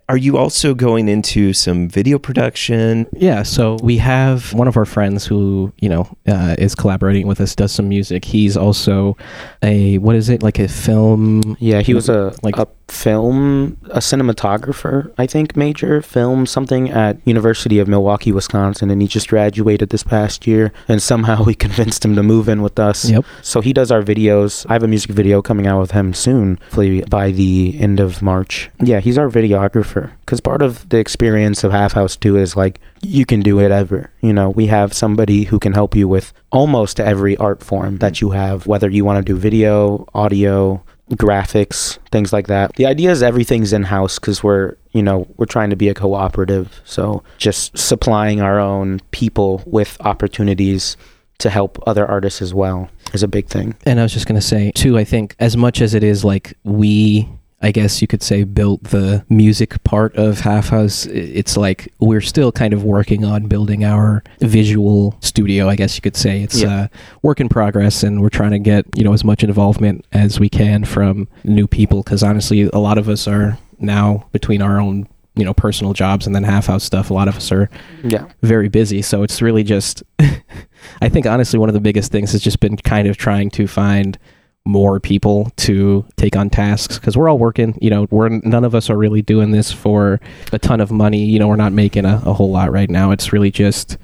are 0.07 0.17
you 0.17 0.37
also 0.37 0.75
going 0.75 1.09
into 1.09 1.51
some 1.51 1.89
video 1.89 2.19
production 2.19 3.07
Yeah, 3.11 3.41
so 3.41 3.77
we 3.81 3.97
have 3.97 4.53
one 4.53 4.67
of 4.67 4.77
our 4.77 4.85
friends 4.85 5.25
who, 5.25 5.73
you 5.81 5.89
know, 5.89 6.07
uh, 6.27 6.55
is 6.59 6.75
collaborating 6.75 7.25
with 7.25 7.41
us, 7.41 7.55
does 7.55 7.71
some 7.71 7.89
music. 7.89 8.23
He's 8.23 8.55
also 8.55 9.17
a, 9.63 9.97
what 9.97 10.15
is 10.15 10.29
it, 10.29 10.43
like 10.43 10.59
a 10.59 10.67
film? 10.67 11.57
Yeah, 11.59 11.81
he 11.81 11.95
was 11.95 12.07
a 12.07 12.25
Like- 12.43 12.55
like 12.55 12.57
a 12.59 12.67
film, 12.91 13.77
a 13.91 13.99
cinematographer, 13.99 15.13
I 15.17 15.27
think, 15.27 15.55
major 15.55 16.01
film 16.01 16.45
something 16.45 16.89
at 16.89 17.17
University 17.25 17.79
of 17.79 17.87
Milwaukee, 17.87 18.31
Wisconsin, 18.31 18.89
and 18.89 19.01
he 19.01 19.07
just 19.07 19.29
graduated 19.29 19.89
this 19.89 20.03
past 20.03 20.47
year. 20.47 20.71
And 20.87 21.01
somehow 21.01 21.43
we 21.43 21.55
convinced 21.65 22.03
him 22.03 22.15
to 22.15 22.23
move 22.23 22.49
in 22.49 22.61
with 22.61 22.79
us. 22.79 23.09
Yep. 23.09 23.25
So 23.41 23.61
he 23.61 23.73
does 23.73 23.91
our 23.91 24.01
videos. 24.01 24.65
I 24.69 24.73
have 24.73 24.83
a 24.83 24.87
music 24.87 25.11
video 25.11 25.41
coming 25.41 25.67
out 25.67 25.79
with 25.79 25.91
him 25.91 26.13
soon, 26.13 26.57
hopefully 26.63 27.01
by 27.01 27.31
the 27.31 27.77
end 27.79 27.99
of 27.99 28.21
March. 28.21 28.69
Yeah, 28.79 28.99
he's 28.99 29.17
our 29.17 29.29
videographer. 29.29 30.11
Because 30.21 30.41
part 30.41 30.61
of 30.61 30.87
the 30.89 30.97
experience 30.97 31.63
of 31.63 31.71
Half 31.71 31.93
House 31.93 32.15
2 32.15 32.37
is 32.37 32.55
like, 32.55 32.79
you 33.01 33.25
can 33.25 33.41
do 33.41 33.59
it 33.59 33.71
ever. 33.71 34.11
You 34.21 34.33
know, 34.33 34.49
we 34.49 34.67
have 34.67 34.93
somebody 34.93 35.43
who 35.43 35.59
can 35.59 35.73
help 35.73 35.95
you 35.95 36.07
with 36.07 36.33
almost 36.51 36.99
every 36.99 37.35
art 37.37 37.63
form 37.63 37.97
that 37.97 38.21
you 38.21 38.31
have, 38.31 38.67
whether 38.67 38.89
you 38.89 39.05
want 39.05 39.25
to 39.25 39.33
do 39.33 39.37
video, 39.37 40.07
audio, 40.13 40.83
graphics, 41.11 41.97
things 42.11 42.31
like 42.31 42.47
that. 42.47 42.75
The 42.75 42.85
idea 42.85 43.11
is 43.11 43.23
everything's 43.23 43.73
in 43.73 43.83
house 43.83 44.19
because 44.19 44.43
we're, 44.43 44.75
you 44.91 45.01
know, 45.01 45.27
we're 45.37 45.45
trying 45.45 45.69
to 45.71 45.75
be 45.75 45.89
a 45.89 45.93
cooperative. 45.93 46.81
So 46.85 47.23
just 47.37 47.77
supplying 47.77 48.41
our 48.41 48.59
own 48.59 48.99
people 49.11 49.63
with 49.65 49.97
opportunities 50.01 50.97
to 51.39 51.49
help 51.49 51.81
other 51.87 52.05
artists 52.05 52.41
as 52.41 52.53
well 52.53 52.89
is 53.13 53.23
a 53.23 53.27
big 53.27 53.47
thing. 53.47 53.75
And 53.85 53.99
I 53.99 54.03
was 54.03 54.13
just 54.13 54.27
going 54.27 54.39
to 54.39 54.45
say, 54.45 54.71
too, 54.75 54.97
I 54.97 55.03
think 55.03 55.35
as 55.39 55.57
much 55.57 55.81
as 55.81 55.93
it 55.93 56.03
is 56.03 56.23
like 56.23 56.53
we, 56.63 57.27
I 57.61 57.71
guess 57.71 58.01
you 58.01 58.07
could 58.07 58.23
say, 58.23 58.43
built 58.45 58.83
the 58.85 59.25
music 59.29 59.83
part 59.83 60.15
of 60.15 60.39
Half 60.39 60.69
House, 60.69 61.05
it's 61.07 61.57
like 61.57 61.91
we're 61.99 62.21
still 62.21 62.51
kind 62.53 62.73
of 62.73 62.83
working 62.85 63.25
on 63.25 63.47
building 63.47 63.83
our 63.83 64.23
visual 64.39 65.17
studio, 65.19 65.67
I 65.67 65.75
guess 65.75 65.95
you 65.95 66.01
could 66.01 66.15
say. 66.15 66.41
It's 66.41 66.61
Yeah. 66.61 66.83
uh, 66.83 66.87
work 67.21 67.41
in 67.41 67.49
progress, 67.49 68.01
and 68.03 68.21
we're 68.21 68.29
trying 68.29 68.51
to 68.51 68.59
get, 68.59 68.85
you 68.95 69.03
know, 69.03 69.11
as 69.13 69.25
much 69.25 69.43
involvement 69.43 70.05
as 70.13 70.39
we 70.39 70.47
can 70.47 70.85
from 70.85 71.27
new 71.43 71.67
people, 71.67 72.01
because 72.01 72.23
honestly, 72.23 72.69
a 72.71 72.79
lot 72.79 72.97
of 72.97 73.09
us 73.09 73.27
are 73.27 73.57
now 73.77 74.25
between 74.31 74.61
our 74.61 74.79
own, 74.79 75.07
you 75.35 75.43
know, 75.43 75.53
personal 75.53 75.91
jobs 75.93 76.25
and 76.25 76.33
then 76.35 76.43
Half 76.43 76.67
House 76.67 76.83
stuff, 76.85 77.09
a 77.09 77.13
lot 77.13 77.27
of 77.27 77.35
us 77.35 77.51
are 77.51 77.69
Yeah. 78.05 78.25
very 78.41 78.69
busy. 78.69 79.01
So 79.01 79.21
it's 79.23 79.41
really 79.41 79.63
just, 79.63 80.01
I 81.01 81.09
think 81.09 81.25
honestly, 81.25 81.59
one 81.59 81.69
of 81.69 81.73
the 81.73 81.79
biggest 81.81 82.09
things 82.11 82.31
has 82.31 82.41
just 82.41 82.59
been 82.61 82.77
kind 82.77 83.07
of 83.07 83.17
trying 83.17 83.49
to 83.51 83.67
find 83.67 84.17
more 84.65 84.99
people 84.99 85.51
to 85.57 86.05
take 86.17 86.35
on 86.35 86.49
tasks 86.49 86.99
because 86.99 87.17
we're 87.17 87.29
all 87.29 87.39
working. 87.39 87.77
You 87.81 87.89
know, 87.89 88.07
we're 88.11 88.29
none 88.29 88.63
of 88.63 88.75
us 88.75 88.89
are 88.89 88.97
really 88.97 89.21
doing 89.21 89.51
this 89.51 89.71
for 89.71 90.19
a 90.53 90.59
ton 90.59 90.79
of 90.81 90.91
money. 90.91 91.25
You 91.25 91.39
know, 91.39 91.47
we're 91.47 91.55
not 91.55 91.73
making 91.73 92.05
a, 92.05 92.21
a 92.25 92.33
whole 92.33 92.51
lot 92.51 92.71
right 92.71 92.89
now. 92.89 93.11
It's 93.11 93.33
really 93.33 93.51
just 93.51 93.97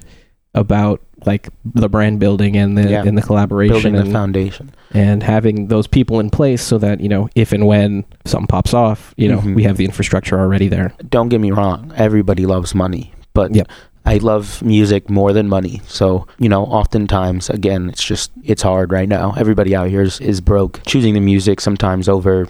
about 0.54 1.00
like 1.24 1.48
the 1.64 1.88
brand 1.88 2.20
building 2.20 2.56
and 2.56 2.76
the 2.78 2.88
Yeah. 2.88 3.02
and 3.04 3.16
the 3.16 3.22
collaboration 3.22 3.92
Building 3.92 3.94
the 4.06 4.12
foundation. 4.12 4.70
and 4.92 5.22
having 5.22 5.68
those 5.68 5.86
people 5.86 6.20
in 6.20 6.30
place 6.30 6.62
so 6.62 6.78
that 6.78 7.00
you 7.00 7.08
know 7.08 7.28
if 7.34 7.52
and 7.52 7.66
when 7.66 8.04
something 8.24 8.46
pops 8.46 8.72
off, 8.74 9.12
you 9.16 9.28
know, 9.28 9.38
Mhm. 9.40 9.54
we 9.54 9.62
have 9.64 9.76
the 9.76 9.84
infrastructure 9.84 10.38
already 10.38 10.68
there. 10.68 10.92
Don't 11.08 11.28
get 11.28 11.40
me 11.40 11.50
wrong, 11.50 11.92
everybody 11.96 12.46
loves 12.46 12.74
money, 12.74 13.12
but 13.34 13.54
Yep. 13.54 13.68
I 14.06 14.18
love 14.18 14.62
music 14.62 15.10
more 15.10 15.32
than 15.32 15.48
money. 15.48 15.80
So, 15.86 16.26
you 16.38 16.48
know, 16.48 16.64
oftentimes, 16.64 17.50
again, 17.50 17.88
it's 17.90 18.04
just, 18.04 18.30
it's 18.44 18.62
hard 18.62 18.92
right 18.92 19.08
now. 19.08 19.34
Everybody 19.36 19.74
out 19.74 19.88
here 19.88 20.02
is, 20.02 20.20
is 20.20 20.40
broke. 20.40 20.80
Choosing 20.86 21.14
the 21.14 21.20
music 21.20 21.60
sometimes 21.60 22.08
over 22.08 22.48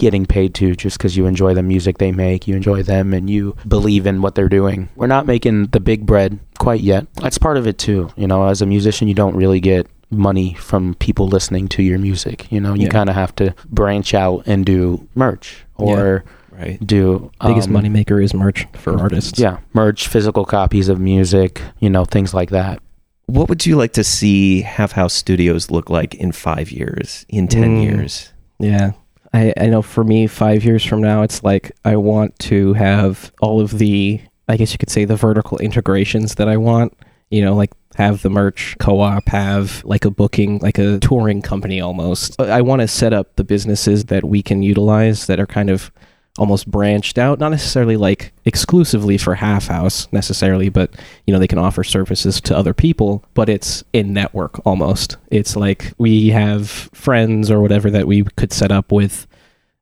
getting 0.00 0.26
paid 0.26 0.54
to 0.54 0.74
just 0.76 0.98
because 0.98 1.16
you 1.16 1.26
enjoy 1.26 1.54
the 1.54 1.62
music 1.62 1.98
they 1.98 2.12
make, 2.12 2.46
you 2.46 2.54
enjoy 2.54 2.82
them, 2.82 3.12
and 3.12 3.28
you 3.28 3.56
believe 3.66 4.06
in 4.06 4.22
what 4.22 4.34
they're 4.34 4.48
doing. 4.48 4.88
We're 4.96 5.06
not 5.08 5.26
making 5.26 5.66
the 5.68 5.80
big 5.80 6.06
bread 6.06 6.38
quite 6.58 6.80
yet. 6.80 7.12
That's 7.14 7.38
part 7.38 7.56
of 7.56 7.66
it 7.66 7.78
too. 7.78 8.10
You 8.16 8.26
know, 8.28 8.46
as 8.46 8.62
a 8.62 8.66
musician, 8.66 9.08
you 9.08 9.14
don't 9.14 9.34
really 9.36 9.58
get 9.60 9.88
money 10.10 10.54
from 10.54 10.94
people 10.94 11.28
listening 11.28 11.68
to 11.68 11.82
your 11.82 11.98
music. 11.98 12.50
You 12.50 12.60
know, 12.60 12.74
you 12.74 12.84
Yeah. 12.84 12.90
kind 12.90 13.10
of 13.10 13.14
have 13.16 13.34
to 13.36 13.54
branch 13.70 14.14
out 14.14 14.44
and 14.46 14.64
do 14.64 15.06
merch 15.14 15.64
or 15.74 16.24
right 16.58 16.84
do 16.86 17.30
Biggest 17.46 17.68
um, 17.68 17.74
moneymaker 17.74 18.22
is 18.22 18.34
merch 18.34 18.66
for 18.74 18.98
artists. 18.98 19.38
yeah, 19.38 19.58
merch, 19.74 20.08
physical 20.08 20.44
copies 20.44 20.88
of 20.88 20.98
music, 21.00 21.62
you 21.78 21.88
know, 21.90 22.04
things 22.04 22.34
like 22.34 22.50
that. 22.50 22.80
What 23.26 23.48
would 23.48 23.66
you 23.66 23.76
like 23.76 23.92
to 23.92 24.04
see 24.04 24.62
Half 24.62 24.92
House 24.92 25.12
Studios 25.14 25.70
look 25.70 25.90
like 25.90 26.14
in 26.14 26.32
five 26.32 26.70
years, 26.70 27.26
in 27.28 27.46
10 27.46 27.76
Mm. 27.78 27.82
years? 27.82 28.32
Yeah. 28.58 28.92
I, 29.34 29.52
I 29.58 29.66
know 29.66 29.82
for 29.82 30.02
me, 30.02 30.26
five 30.26 30.64
years 30.64 30.82
from 30.82 31.02
now, 31.02 31.20
it's 31.22 31.44
like 31.44 31.70
I 31.84 31.96
want 31.96 32.38
to 32.40 32.72
have 32.72 33.30
all 33.42 33.60
of 33.60 33.76
the, 33.78 34.18
I 34.48 34.56
guess 34.56 34.72
you 34.72 34.78
could 34.78 34.88
say, 34.88 35.04
the 35.04 35.16
vertical 35.16 35.58
integrations 35.58 36.36
that 36.36 36.48
I 36.48 36.56
want. 36.56 36.96
You 37.30 37.42
know, 37.42 37.54
like 37.54 37.70
have 37.96 38.22
the 38.22 38.30
merch 38.30 38.74
co 38.80 39.00
op, 39.00 39.28
have 39.28 39.84
like 39.84 40.06
a 40.06 40.10
booking, 40.10 40.60
like 40.60 40.78
a 40.78 40.98
touring 40.98 41.42
company 41.42 41.78
almost. 41.82 42.40
I 42.40 42.62
want 42.62 42.80
to 42.80 42.88
set 42.88 43.12
up 43.12 43.36
the 43.36 43.44
businesses 43.44 44.06
that 44.06 44.24
we 44.24 44.40
can 44.42 44.62
utilize 44.62 45.26
that 45.26 45.38
are 45.38 45.46
kind 45.46 45.68
of 45.68 45.90
almost 46.38 46.70
branched 46.70 47.18
out, 47.18 47.38
not 47.38 47.50
necessarily 47.50 47.96
like 47.96 48.32
exclusively 48.44 49.18
for 49.18 49.34
Half 49.34 49.66
House 49.66 50.08
necessarily, 50.12 50.68
but 50.68 50.94
you 51.26 51.32
know 51.32 51.38
they 51.38 51.46
can 51.48 51.58
offer 51.58 51.84
services 51.84 52.40
to 52.42 52.56
other 52.56 52.74
people, 52.74 53.24
but 53.34 53.48
it's 53.48 53.84
in 53.92 54.12
network 54.12 54.64
almost. 54.66 55.16
It's 55.30 55.56
like 55.56 55.92
we 55.98 56.28
have 56.28 56.68
friends 56.70 57.50
or 57.50 57.60
whatever 57.60 57.90
that 57.90 58.06
we 58.06 58.22
could 58.36 58.52
set 58.52 58.72
up 58.72 58.90
with 58.92 59.26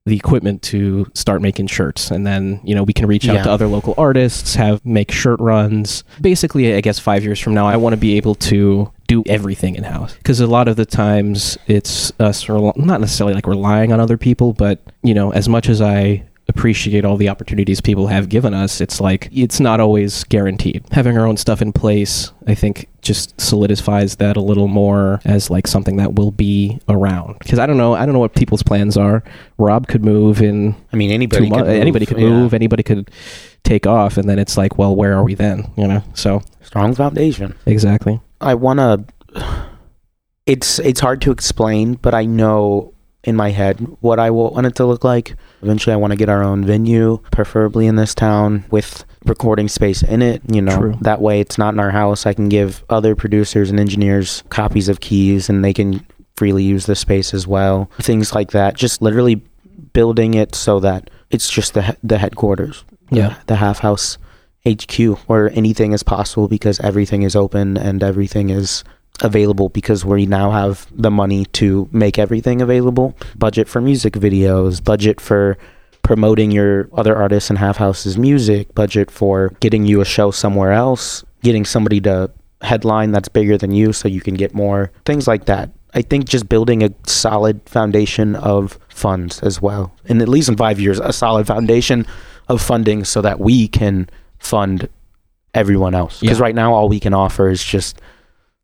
the 0.05 0.15
equipment 0.17 0.63
to 0.63 1.05
start 1.15 1.43
making 1.43 1.67
shirts 1.67 2.13
and 2.13 2.25
then 2.25 2.61
you 2.63 2.77
know 2.77 2.85
we 2.85 2.93
can 2.93 3.07
reach 3.07 3.29
out 3.29 3.35
Yeah. 3.35 3.43
to 3.43 3.51
other 3.51 3.67
local 3.67 3.93
artists 3.99 4.55
have 4.55 4.85
make 4.87 5.11
shirt 5.11 5.41
runs 5.41 6.05
basically 6.21 6.73
i 6.77 6.81
guess 6.81 7.01
five 7.01 7.25
years 7.25 7.41
from 7.41 7.55
now 7.55 7.67
i 7.67 7.77
want 7.77 7.93
to 7.93 7.97
be 7.97 8.17
able 8.17 8.37
to 8.37 8.93
do 9.09 9.25
everything 9.27 9.75
in 9.75 9.83
house 9.83 10.15
because 10.15 10.39
a 10.39 10.47
lot 10.47 10.69
of 10.69 10.77
the 10.77 10.87
times 10.87 11.59
it's 11.67 12.13
us 12.21 12.49
rel- 12.49 12.73
not 12.77 13.01
necessarily 13.01 13.35
like 13.35 13.49
relying 13.49 13.93
on 13.93 13.99
other 13.99 14.17
people 14.17 14.53
but 14.53 14.79
you 15.03 15.13
know 15.13 15.33
as 15.33 15.49
much 15.49 15.69
as 15.69 15.83
i 15.83 16.23
appreciate 16.49 17.05
all 17.05 17.17
the 17.17 17.29
opportunities 17.29 17.81
people 17.81 18.07
have 18.07 18.29
given 18.29 18.55
us 18.55 18.81
it's 18.81 19.01
like 19.01 19.29
it's 19.33 19.59
not 19.59 19.81
always 19.81 20.23
guaranteed 20.25 20.85
having 20.93 21.19
our 21.19 21.27
own 21.27 21.37
stuff 21.37 21.61
in 21.61 21.73
place 21.73 22.33
i 22.47 22.55
think 22.55 22.89
just 23.03 23.39
solidifies 23.41 24.17
that 24.17 24.37
a 24.37 24.41
little 24.41 24.69
more 24.69 25.21
as 25.25 25.51
like 25.51 25.67
something 25.67 25.97
that 25.97 26.15
will 26.15 26.31
be 26.31 26.81
around 26.89 27.37
because 27.41 27.59
i 27.59 27.67
don't 27.67 27.77
know 27.77 27.95
i 27.95 28.07
don't 28.07 28.13
know 28.13 28.21
what 28.21 28.35
people's 28.35 28.63
plans 28.63 28.97
are 28.97 29.25
rob 29.59 29.89
could 29.89 30.05
move 30.05 30.41
in 30.41 30.75
I 30.93 30.97
mean, 30.97 31.11
anybody 31.11 31.49
months 31.49 31.65
could 31.65 31.69
move, 31.69 31.81
anybody 31.81 32.07
could 32.07 32.19
yeah. 32.19 32.29
move 32.29 32.55
anybody 32.55 32.83
could 32.83 33.11
take 33.65 33.87
off 33.87 34.17
and 34.17 34.29
then 34.29 34.39
it's 34.39 34.57
like 34.57 34.79
well 34.79 34.95
where 34.95 35.15
are 35.15 35.25
we 35.25 35.35
then 35.35 35.71
you 35.77 35.89
know 35.89 36.03
so 36.15 36.43
Strong 36.63 36.95
foundation. 36.95 37.55
exactly 37.67 38.21
I 38.41 38.55
want 38.55 38.79
to. 38.79 39.05
It's 40.47 40.79
it's 40.79 41.01
hard 41.01 41.21
to 41.23 41.33
explain, 41.33 41.95
but 41.95 42.15
I 42.15 42.25
know 42.25 42.95
in 43.27 43.37
my 43.37 43.51
head 43.51 43.81
what 44.01 44.19
I 44.19 44.31
want 44.31 44.67
it 44.67 44.77
to 44.77 44.87
look 44.87 45.05
like. 45.05 45.37
Eventually, 45.63 45.93
I 45.93 45.97
want 45.97 46.13
to 46.13 46.17
get 46.17 46.29
our 46.29 46.43
own 46.43 46.65
venue, 46.65 47.19
preferably 47.33 47.87
in 47.87 47.97
this 47.97 48.15
town 48.15 48.65
with 48.71 49.05
recording 49.25 49.69
space 49.69 50.03
in 50.03 50.23
it. 50.23 50.43
You 50.51 50.63
know, 50.63 50.79
True. 50.79 50.95
that 51.03 51.21
way 51.21 51.41
it's 51.41 51.59
not 51.59 51.75
in 51.75 51.81
our 51.81 51.91
house. 51.91 52.25
I 52.25 52.33
can 52.33 52.49
give 52.49 52.85
other 52.89 53.15
producers 53.15 53.69
and 53.69 53.79
engineers 53.81 54.43
copies 54.49 54.89
of 54.89 55.01
keys, 55.01 55.51
and 55.51 55.65
they 55.65 55.73
can 55.75 56.07
freely 56.37 56.63
use 56.63 56.87
the 56.87 56.95
space 56.95 57.35
as 57.35 57.47
well. 57.47 57.91
Things 58.01 58.35
like 58.35 58.53
that. 58.53 58.77
Just 58.77 59.03
literally 59.03 59.43
building 59.93 60.35
it 60.35 60.55
so 60.55 60.79
that 60.81 61.11
it's 61.31 61.51
just 61.51 61.75
the 61.75 61.97
the 62.03 62.19
headquarters. 62.19 62.85
Yeah. 63.11 63.37
the 63.47 63.57
half 63.57 63.81
house 63.81 64.19
HQ 64.67 64.99
where 65.29 65.51
anything 65.51 65.93
is 65.93 66.03
possible 66.03 66.49
because 66.49 66.81
everything 66.81 67.23
is 67.23 67.37
open 67.37 67.77
and 67.77 68.03
everything 68.03 68.51
is 68.51 68.83
available 69.23 69.69
because 69.69 70.05
we 70.05 70.27
now 70.27 70.51
have 70.51 70.87
the 70.93 71.11
money 71.11 71.45
to 71.47 71.89
make 71.93 72.19
everything 72.19 72.61
available. 72.61 73.15
Budget 73.37 73.69
for 73.69 73.81
music 73.81 74.15
videos, 74.15 74.83
budget 74.83 75.21
for 75.21 75.57
promoting 76.03 76.51
your 76.51 76.89
other 76.93 77.17
artists 77.17 77.51
and 77.51 77.59
half 77.59 77.79
houses 77.79 78.17
music, 78.17 78.75
budget 78.75 79.11
for 79.11 79.51
getting 79.61 79.85
you 79.85 80.01
a 80.01 80.05
show 80.05 80.31
somewhere 80.31 80.73
else, 80.73 81.25
getting 81.43 81.65
somebody 81.65 82.01
to 82.01 82.31
headline 82.63 83.13
that's 83.13 83.29
bigger 83.29 83.59
than 83.59 83.73
you 83.73 83.93
so 83.93 84.09
you 84.09 84.21
can 84.21 84.35
get 84.35 84.55
more 84.55 84.91
things 85.05 85.27
like 85.27 85.45
that. 85.47 85.71
I 85.95 86.03
think 86.03 86.27
just 86.29 86.49
building 86.49 86.83
a 86.83 86.91
solid 87.07 87.61
foundation 87.67 88.37
of 88.37 88.79
funds 88.89 89.41
as 89.43 89.61
well. 89.63 89.93
And 90.09 90.21
at 90.23 90.29
least 90.29 90.49
in 90.49 90.57
5 90.57 90.79
years 90.81 90.99
a 91.01 91.13
solid 91.13 91.47
foundation 91.47 92.07
of 92.49 92.61
funding 92.63 93.05
so 93.05 93.21
that 93.23 93.41
we 93.41 93.67
can 93.69 94.09
fund 94.39 94.89
everyone 95.55 95.95
else. 95.95 96.21
Because 96.21 96.39
Yeah. 96.39 96.45
right 96.45 96.55
now, 96.55 96.73
all 96.75 96.89
we 96.89 97.01
can 97.01 97.15
offer 97.15 97.49
is 97.49 97.65
just 97.65 98.01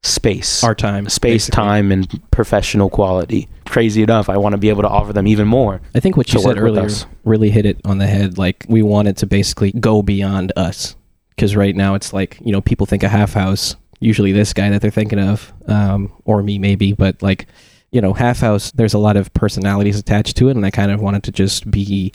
space, 0.03 0.65
our 0.65 0.75
time 0.75 1.09
space, 1.09 1.47
basically. 1.47 1.57
time, 1.57 1.93
and 1.93 2.31
professional 2.31 2.91
quality. 2.91 3.49
Crazy 3.67 4.03
enough, 4.03 4.29
I 4.29 4.37
want 4.37 4.53
to 4.53 4.59
be 4.59 4.69
able 4.69 4.83
to 4.83 4.89
offer 4.89 5.13
them 5.13 5.27
even 5.27 5.47
more. 5.47 5.81
I 5.95 6.01
think 6.01 6.17
what 6.17 6.33
you 6.33 6.41
said 6.41 6.59
earlier 6.59 6.89
really 7.25 7.51
hit 7.51 7.67
it 7.67 7.81
on 7.85 7.99
the 7.99 8.07
head. 8.07 8.39
Like 8.39 8.67
we 8.69 8.83
wanted 8.83 9.17
to 9.19 9.27
basically 9.27 9.73
go 9.73 10.03
beyond 10.03 10.53
us 10.57 10.97
because 11.31 11.57
right 11.57 11.75
now 11.75 11.95
it's 11.95 12.13
like 12.13 12.39
you 12.41 12.53
know 12.53 12.61
people 12.61 12.87
think 12.87 13.03
a 13.03 13.09
half 13.09 13.33
house. 13.33 13.77
Usually 14.01 14.33
this 14.33 14.53
guy 14.53 14.69
that 14.71 14.83
they're 14.83 14.91
thinking 14.91 15.21
of, 15.21 15.53
um, 15.69 16.13
or 16.25 16.43
me 16.43 16.59
maybe, 16.59 16.93
but 16.93 17.23
like 17.23 17.47
you 17.93 18.01
know 18.01 18.13
half 18.13 18.41
house. 18.41 18.73
There's 18.73 18.95
a 18.95 18.99
lot 18.99 19.17
of 19.17 19.33
personalities 19.35 19.99
attached 19.99 20.37
to 20.39 20.49
it, 20.49 20.57
and 20.57 20.67
I 20.67 20.71
kind 20.71 20.91
of 20.91 21.01
wanted 21.01 21.23
to 21.25 21.33
just 21.33 21.71
be, 21.71 22.13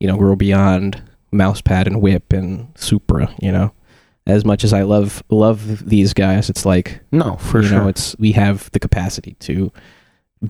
you 0.00 0.08
know, 0.08 0.16
grow 0.16 0.34
beyond 0.34 1.02
mousepad 1.32 1.86
and 1.86 2.02
whip 2.02 2.32
and 2.32 2.72
Supra. 2.76 3.32
You 3.40 3.52
know, 3.52 3.72
as 4.28 4.44
much 4.44 4.62
as 4.64 4.72
I 4.72 4.82
love 4.82 5.22
love 5.30 5.88
these 5.88 6.12
guys, 6.14 6.48
it's 6.50 6.64
like 6.66 7.00
No, 7.12 7.36
for 7.36 7.62
you 7.62 7.68
sure. 7.68 7.78
know 7.80 7.88
it's 7.88 8.16
we 8.18 8.32
have 8.32 8.70
the 8.72 8.78
capacity 8.78 9.34
to 9.40 9.72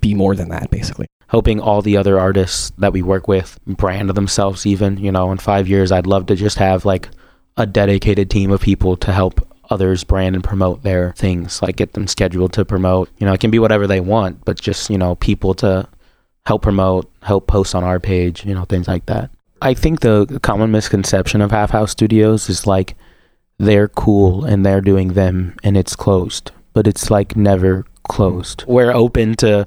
be 0.00 0.14
more 0.14 0.34
than 0.34 0.48
that 0.50 0.70
basically. 0.70 1.06
hoping 1.28 1.60
all 1.60 1.80
the 1.82 1.96
other 1.96 2.18
artists 2.18 2.72
that 2.78 2.92
we 2.92 3.00
work 3.02 3.26
with 3.28 3.58
brand 3.66 4.10
themselves 4.10 4.66
even 4.66 4.98
you 4.98 5.10
know 5.12 5.30
in 5.32 5.38
five 5.38 5.66
years 5.68 5.90
i'd 5.92 6.06
love 6.06 6.26
to 6.26 6.34
just 6.36 6.58
have 6.58 6.84
like 6.84 7.08
a 7.56 7.64
dedicated 7.66 8.28
team 8.30 8.50
of 8.50 8.60
people 8.60 8.96
to 8.96 9.12
help 9.12 9.40
others 9.70 10.04
brand 10.04 10.34
and 10.34 10.44
promote 10.44 10.82
their 10.82 11.12
things 11.12 11.60
like 11.62 11.76
get 11.76 11.92
them 11.94 12.06
scheduled 12.06 12.52
to 12.52 12.64
promote 12.64 13.08
you 13.18 13.26
know 13.26 13.32
it 13.32 13.40
can 13.40 13.50
be 13.50 13.58
whatever 13.58 13.86
they 13.86 14.00
want 14.00 14.42
but 14.44 14.60
just 14.60 14.90
you 14.90 14.98
know 14.98 15.14
people 15.16 15.54
to 15.54 15.86
help 16.46 16.60
promote 16.62 17.10
help 17.22 17.46
post 17.46 17.74
on 17.74 17.82
our 17.84 17.98
page 18.00 18.44
you 18.44 18.54
know 18.54 18.64
things 18.64 18.88
like 18.88 19.04
that 19.06 19.30
i 19.62 19.72
think 19.74 20.00
the 20.00 20.38
common 20.42 20.70
misconception 20.70 21.40
of 21.40 21.50
half 21.50 21.70
house 21.70 21.90
studios 21.92 22.48
is 22.50 22.66
like 22.66 22.94
they're 23.58 23.88
cool 23.88 24.44
and 24.44 24.64
they're 24.64 24.80
doing 24.80 25.08
them 25.14 25.56
and 25.62 25.76
it's 25.76 25.96
closed 25.96 26.50
but 26.74 26.86
it's 26.86 27.10
like 27.10 27.36
never 27.36 27.84
closed 28.04 28.64
we're 28.66 28.92
open 28.92 29.34
to 29.34 29.66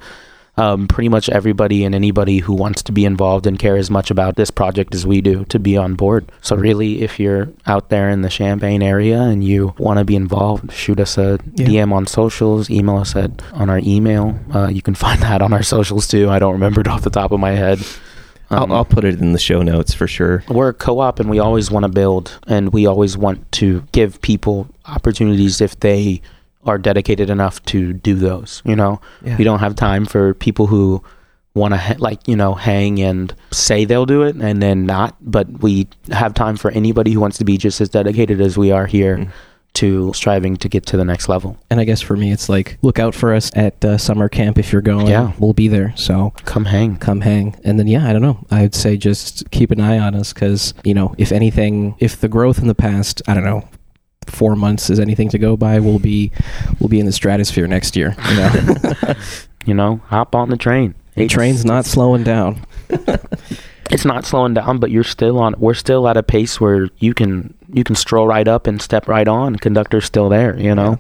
um, 0.58 0.88
pretty 0.88 1.08
much 1.08 1.30
everybody 1.30 1.86
and 1.86 1.95
anybody 1.95 2.39
who 2.39 2.54
wants 2.54 2.84
to 2.84 2.91
be 2.91 3.06
involved 3.06 3.47
and 3.47 3.58
care 3.58 3.77
as 3.77 3.89
much 3.89 4.12
about 4.12 4.36
this 4.36 4.51
project 4.51 4.93
as 4.93 5.08
we 5.08 5.21
do 5.21 5.45
to 5.45 5.58
be 5.60 5.77
on 5.77 5.95
board. 5.95 6.30
So 6.41 6.58
really, 6.58 7.01
if 7.01 7.21
you're 7.21 7.47
out 7.65 7.88
there 7.89 8.10
in 8.10 8.21
the 8.21 8.27
Champaign 8.30 8.84
area 8.84 9.21
and 9.21 9.43
you 9.43 9.73
want 9.80 9.99
to 9.99 10.06
be 10.06 10.15
involved, 10.15 10.71
shoot 10.73 10.99
us 10.99 11.17
a 11.17 11.39
Yeah. 11.56 11.67
DM 11.67 11.93
on 11.93 12.06
socials, 12.06 12.69
email 12.69 12.97
us 12.97 13.15
at 13.15 13.32
on 13.54 13.69
our 13.69 13.80
email. 13.82 14.38
Uh, 14.54 14.67
you 14.67 14.82
can 14.82 14.93
find 15.06 15.21
that 15.21 15.41
on 15.41 15.54
our 15.54 15.63
socials 15.63 16.06
too. 16.06 16.30
I 16.30 16.38
don't 16.38 16.54
remember 16.54 16.82
it 16.82 16.88
off 16.88 17.01
the 17.01 17.10
top 17.10 17.32
of 17.32 17.39
my 17.39 17.51
head. 17.51 17.80
Um, 18.52 18.72
I'll, 18.72 18.78
I'll 18.80 18.86
put 18.86 19.04
it 19.06 19.20
in 19.20 19.32
the 19.34 19.40
show 19.40 19.62
notes 19.62 19.94
for 19.94 20.08
sure. 20.08 20.44
we're 20.50 20.70
a 20.70 20.74
co-op 20.74 21.20
and 21.20 21.30
we 21.30 21.40
always 21.40 21.72
want 21.72 21.84
to 21.84 21.90
build 21.90 22.38
and 22.48 22.72
we 22.74 22.86
always 22.86 23.18
want 23.18 23.52
to 23.54 23.84
give 23.92 24.22
people 24.22 24.68
opportunities 24.86 25.62
if 25.62 25.80
they 25.80 26.22
are 26.66 26.78
dedicated 26.78 27.30
enough 27.30 27.64
to 27.66 27.94
do 27.94 28.14
those 28.14 28.62
you 28.66 28.76
know 28.76 29.02
Yeah. 29.24 29.38
we 29.38 29.44
don't 29.44 29.60
have 29.60 29.76
time 29.76 30.06
for 30.06 30.34
people 30.36 30.68
who 30.68 31.02
want 31.56 31.74
to 31.74 31.78
ha- 31.78 31.96
like 31.98 32.28
you 32.28 32.36
know 32.36 32.54
hang 32.54 33.02
and 33.02 33.34
say 33.52 33.84
they'll 33.86 34.06
do 34.06 34.22
it 34.24 34.36
and 34.36 34.62
then 34.62 34.86
not 34.86 35.16
but 35.22 35.48
we 35.64 35.88
have 36.12 36.34
time 36.34 36.58
for 36.58 36.70
anybody 36.72 37.12
who 37.14 37.20
wants 37.20 37.38
to 37.40 37.46
be 37.46 37.58
just 37.58 37.82
as 37.82 37.90
dedicated 37.90 38.40
as 38.42 38.58
we 38.58 38.72
are 38.72 38.86
here 38.86 39.18
Mm. 39.18 39.30
To 39.74 40.12
striving 40.14 40.58
to 40.58 40.68
get 40.68 40.86
to 40.86 40.98
the 40.98 41.06
next 41.06 41.30
level 41.30 41.58
And 41.70 41.80
I 41.80 41.86
guess 41.86 42.02
for 42.02 42.18
me, 42.18 42.32
it's 42.32 42.50
like 42.50 42.78
look 42.82 43.00
out 43.00 43.16
for 43.16 43.34
us 43.34 43.52
at 43.56 43.84
uh, 43.84 43.98
summer 43.98 44.28
camp 44.30 44.58
if 44.58 44.72
you're 44.72 44.82
going. 44.82 45.08
Yeah. 45.08 45.32
we'll 45.40 45.54
be 45.54 45.68
there. 45.68 45.94
So 45.96 46.34
come 46.46 46.66
hang 46.66 46.98
come 46.98 47.22
hang. 47.22 47.56
And 47.64 47.80
then 47.80 47.88
yeah, 47.88 48.08
I 48.08 48.14
don't 48.14 48.22
know. 48.22 48.46
I'd 48.52 48.76
say 48.76 48.98
just 48.98 49.50
keep 49.52 49.72
an 49.72 49.80
eye 49.80 49.98
on 49.98 50.16
us 50.16 50.34
because 50.34 50.74
you 50.84 50.94
know 50.94 51.16
if 51.18 51.32
anything, 51.32 51.96
if 52.00 52.20
the 52.20 52.28
growth 52.28 52.60
in 52.60 52.68
the 52.68 52.76
past, 52.76 53.22
I 53.28 53.34
don't 53.34 53.46
know, 53.46 53.68
four 54.28 54.56
months 54.56 54.90
is 54.90 55.00
anything 55.00 55.30
to 55.30 55.38
go 55.38 55.56
by, 55.56 55.80
we'll 55.80 56.00
be 56.00 56.32
we'll 56.80 56.90
be 56.90 57.00
in 57.00 57.06
the 57.06 57.12
stratosphere 57.12 57.68
next 57.68 57.96
year. 57.96 58.16
You 58.30 58.36
know, 58.36 59.14
you 59.66 59.74
know 59.74 60.02
hop 60.08 60.36
on 60.36 60.50
the 60.50 60.58
train 60.58 60.96
the 61.16 61.28
train's 61.28 61.66
not 61.66 61.86
slowing 61.86 62.24
down. 62.24 62.66
it's 63.91 64.06
not 64.06 64.25
slowing 64.25 64.54
down, 64.54 64.80
but 64.80 64.89
you're 64.89 65.04
still 65.04 65.39
on. 65.39 65.56
We're 65.58 65.73
still 65.73 66.08
at 66.08 66.17
a 66.17 66.23
pace 66.23 66.60
where 66.62 66.89
you 66.97 67.13
can 67.13 67.54
you 67.73 67.84
can 67.84 67.95
stroll 67.95 68.27
right 68.27 68.47
up 68.47 68.67
and 68.67 68.82
step 68.82 69.08
right 69.08 69.27
on. 69.27 69.58
Conductor's 69.58 70.06
still 70.06 70.30
there, 70.30 70.58
you 70.58 70.73
know. 70.73 70.99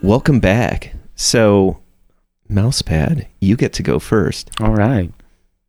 Welcome 0.02 0.40
back. 0.40 0.92
So, 1.14 1.78
Mousepad, 2.48 3.26
you 3.40 3.56
get 3.56 3.72
to 3.74 3.82
go 3.82 3.98
first. 3.98 4.50
All 4.60 4.74
right. 4.74 5.12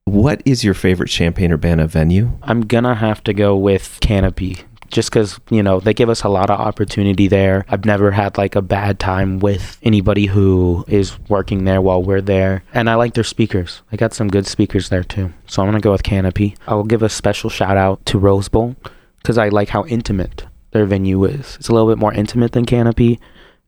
What 0.06 0.42
is 0.46 0.64
your 0.64 0.74
favorite 0.74 1.10
Champaign 1.10 1.52
Urbana 1.52 1.86
venue? 1.88 2.32
I'm 2.42 2.62
gonna 2.62 2.96
have 2.96 3.24
to 3.26 3.34
go 3.34 3.58
with 3.58 3.98
Canopy. 4.02 4.60
Just 4.90 5.10
because, 5.10 5.38
you 5.50 5.62
know, 5.62 5.82
they 5.82 5.94
give 5.94 6.10
us 6.10 6.24
a 6.24 6.30
lot 6.30 6.50
of 6.50 6.60
opportunity 6.60 7.28
there. 7.28 7.66
I've 7.68 7.84
never 7.84 8.12
had 8.12 8.38
like 8.38 8.56
a 8.56 8.62
bad 8.62 9.00
time 9.00 9.40
with 9.40 9.78
anybody 9.84 10.28
who 10.28 10.86
is 10.88 11.20
working 11.28 11.66
there 11.66 11.82
while 11.82 12.02
we're 12.02 12.22
there. 12.22 12.64
And 12.74 12.90
I 12.90 12.96
like 12.96 13.14
their 13.14 13.26
speakers. 13.26 13.82
i 13.92 13.98
got 13.98 14.14
some 14.14 14.30
good 14.30 14.48
speakers 14.48 14.88
there 14.88 15.04
too. 15.04 15.34
So 15.46 15.62
I'm 15.62 15.68
going 15.68 15.82
to 15.82 15.84
go 15.84 15.92
with 15.92 16.04
Canopy. 16.04 16.56
I 16.68 16.76
will 16.76 16.86
give 16.86 17.04
a 17.04 17.10
special 17.10 17.50
shout 17.50 17.76
out 17.76 18.06
to 18.06 18.18
Rose 18.18 18.48
Bowl 18.48 18.78
because 19.18 19.38
I 19.38 19.50
like 19.50 19.68
how 19.68 19.84
intimate 19.88 20.46
their 20.72 20.86
venue 20.86 21.26
is. 21.26 21.58
It's 21.58 21.68
a 21.68 21.74
little 21.74 21.90
bit 21.90 21.98
more 21.98 22.14
intimate 22.14 22.54
than 22.54 22.66
Canopy. 22.66 23.20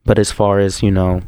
But 0.06 0.18
as 0.18 0.32
far 0.32 0.58
as, 0.58 0.82
you 0.82 0.90
know, 0.90 1.20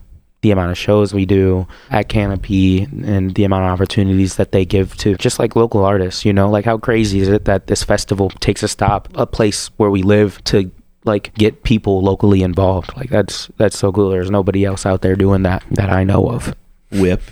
the 0.43 0.51
amount 0.51 0.71
of 0.71 0.79
shows 0.79 1.15
we 1.15 1.25
do 1.25 1.67
at 1.91 2.09
Canopy 2.09 2.83
and 2.83 3.35
the 3.35 3.45
amount 3.45 3.65
of 3.65 3.71
opportunities 3.71 4.37
that 4.37 4.53
they 4.53 4.65
give 4.65 4.97
to 4.99 5.15
just 5.17 5.39
like 5.39 5.57
local 5.57 5.85
artists, 5.85 6.25
you 6.25 6.33
know, 6.33 6.51
like 6.51 6.65
how 6.65 6.77
crazy 6.77 7.21
is 7.21 7.29
it 7.29 7.45
that 7.47 7.69
this 7.69 7.83
festival 7.83 8.29
takes 8.41 8.63
a 8.63 8.69
stop, 8.69 9.09
a 9.15 9.27
place 9.27 9.69
where 9.77 9.91
we 9.91 10.03
live 10.03 10.43
to 10.45 10.71
like 11.05 11.33
get 11.35 11.63
people 11.63 12.03
locally 12.03 12.43
involved. 12.43 12.97
Like 12.97 13.09
that's 13.09 13.49
that's 13.57 13.79
so 13.79 13.93
cool. 13.93 14.11
There's 14.11 14.31
nobody 14.31 14.65
else 14.65 14.85
out 14.85 15.03
there 15.03 15.17
doing 15.17 15.43
that 15.45 15.65
that 15.71 15.91
I 15.91 16.05
know 16.05 16.29
of. 16.29 16.55
Whip. 16.91 17.23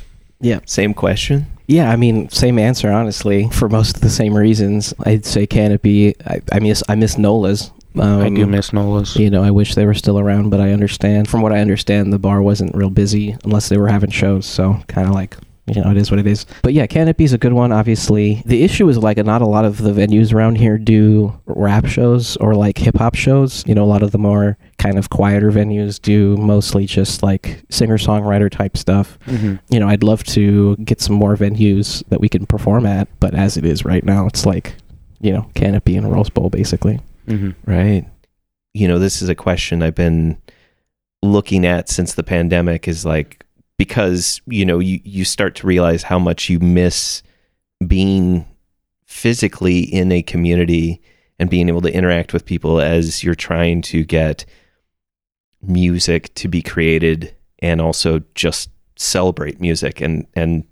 Yeah. 0.40 0.60
Same 0.64 0.94
question. 0.94 1.46
Yeah, 1.66 1.90
I 1.92 1.94
mean, 1.94 2.28
same 2.30 2.58
answer, 2.58 2.90
honestly, 2.90 3.48
for 3.50 3.68
most 3.68 3.94
of 3.94 4.02
the 4.02 4.10
same 4.10 4.34
reasons. 4.34 4.92
I'd 5.04 5.24
say 5.24 5.46
Canopy. 5.46 6.16
I, 6.26 6.40
I 6.50 6.58
miss 6.58 6.82
I 6.88 6.96
miss 6.96 7.16
Nola's. 7.16 7.70
Um, 7.98 8.20
I 8.20 8.28
do 8.28 8.46
miss 8.46 8.72
Nola's. 8.72 9.16
You 9.16 9.30
know, 9.30 9.42
I 9.42 9.50
wish 9.50 9.74
they 9.74 9.86
were 9.86 9.94
still 9.94 10.18
around, 10.18 10.50
but 10.50 10.60
I 10.60 10.70
understand. 10.72 11.28
From 11.28 11.42
what 11.42 11.52
I 11.52 11.58
understand, 11.60 12.12
the 12.12 12.18
bar 12.18 12.40
wasn't 12.42 12.74
real 12.74 12.90
busy 12.90 13.36
unless 13.44 13.68
they 13.68 13.78
were 13.78 13.88
having 13.88 14.10
shows. 14.10 14.46
So 14.46 14.80
kind 14.86 15.08
of 15.08 15.14
like, 15.14 15.36
you 15.66 15.80
know, 15.80 15.90
it 15.90 15.96
is 15.96 16.10
what 16.10 16.20
it 16.20 16.26
is. 16.26 16.46
But 16.62 16.72
yeah, 16.72 16.86
Canopy's 16.86 17.32
a 17.32 17.38
good 17.38 17.52
one, 17.52 17.72
obviously. 17.72 18.42
The 18.46 18.62
issue 18.62 18.88
is 18.88 18.98
like 18.98 19.18
not 19.18 19.42
a 19.42 19.46
lot 19.46 19.64
of 19.64 19.78
the 19.78 19.90
venues 19.90 20.32
around 20.32 20.56
here 20.56 20.78
do 20.78 21.38
rap 21.46 21.86
shows 21.86 22.36
or 22.36 22.54
like 22.54 22.78
hip 22.78 22.96
hop 22.96 23.14
shows. 23.14 23.64
You 23.66 23.74
know, 23.74 23.84
a 23.84 23.86
lot 23.86 24.02
of 24.02 24.12
the 24.12 24.18
more 24.18 24.56
kind 24.78 24.96
of 24.98 25.10
quieter 25.10 25.50
venues 25.50 26.00
do 26.00 26.36
mostly 26.36 26.86
just 26.86 27.22
like 27.22 27.62
singer 27.70 27.98
songwriter 27.98 28.50
type 28.50 28.76
stuff. 28.76 29.18
hmm 29.26 29.56
You 29.68 29.80
know, 29.80 29.88
I'd 29.88 30.02
love 30.04 30.22
to 30.24 30.76
get 30.76 31.00
some 31.00 31.16
more 31.16 31.36
venues 31.36 32.04
that 32.08 32.20
we 32.20 32.28
can 32.28 32.46
perform 32.46 32.86
at, 32.86 33.08
but 33.20 33.34
as 33.34 33.56
it 33.56 33.64
is 33.64 33.84
right 33.84 34.04
now, 34.04 34.26
it's 34.26 34.46
like, 34.46 34.74
you 35.20 35.32
know, 35.32 35.50
Canopy 35.54 35.96
and 35.96 36.10
Rose 36.10 36.30
Bowl 36.30 36.50
basically. 36.50 37.00
Hmm 37.30 37.50
Right. 37.64 38.06
You 38.74 38.88
know, 38.88 38.98
this 38.98 39.22
is 39.22 39.28
a 39.28 39.34
question 39.34 39.82
I've 39.82 39.94
been 39.94 40.36
looking 41.22 41.66
at 41.66 41.88
since 41.88 42.14
the 42.14 42.22
pandemic 42.22 42.88
is 42.88 43.04
like 43.04 43.44
because, 43.78 44.40
you 44.46 44.64
know, 44.64 44.78
you, 44.78 45.00
you 45.04 45.24
start 45.24 45.54
to 45.56 45.66
realize 45.66 46.02
how 46.02 46.18
much 46.18 46.48
you 46.48 46.60
miss 46.60 47.22
being 47.86 48.46
physically 49.06 49.80
in 49.80 50.12
a 50.12 50.22
community 50.22 51.00
and 51.38 51.50
being 51.50 51.68
able 51.68 51.80
to 51.80 51.92
interact 51.92 52.32
with 52.32 52.44
people 52.44 52.80
as 52.80 53.24
you're 53.24 53.34
trying 53.34 53.80
to 53.82 54.04
get 54.04 54.44
music 55.62 56.32
to 56.34 56.48
be 56.48 56.62
created 56.62 57.34
and 57.60 57.80
also 57.80 58.20
just 58.34 58.70
celebrate 58.96 59.60
music 59.60 60.00
and 60.00 60.26
and 60.34 60.64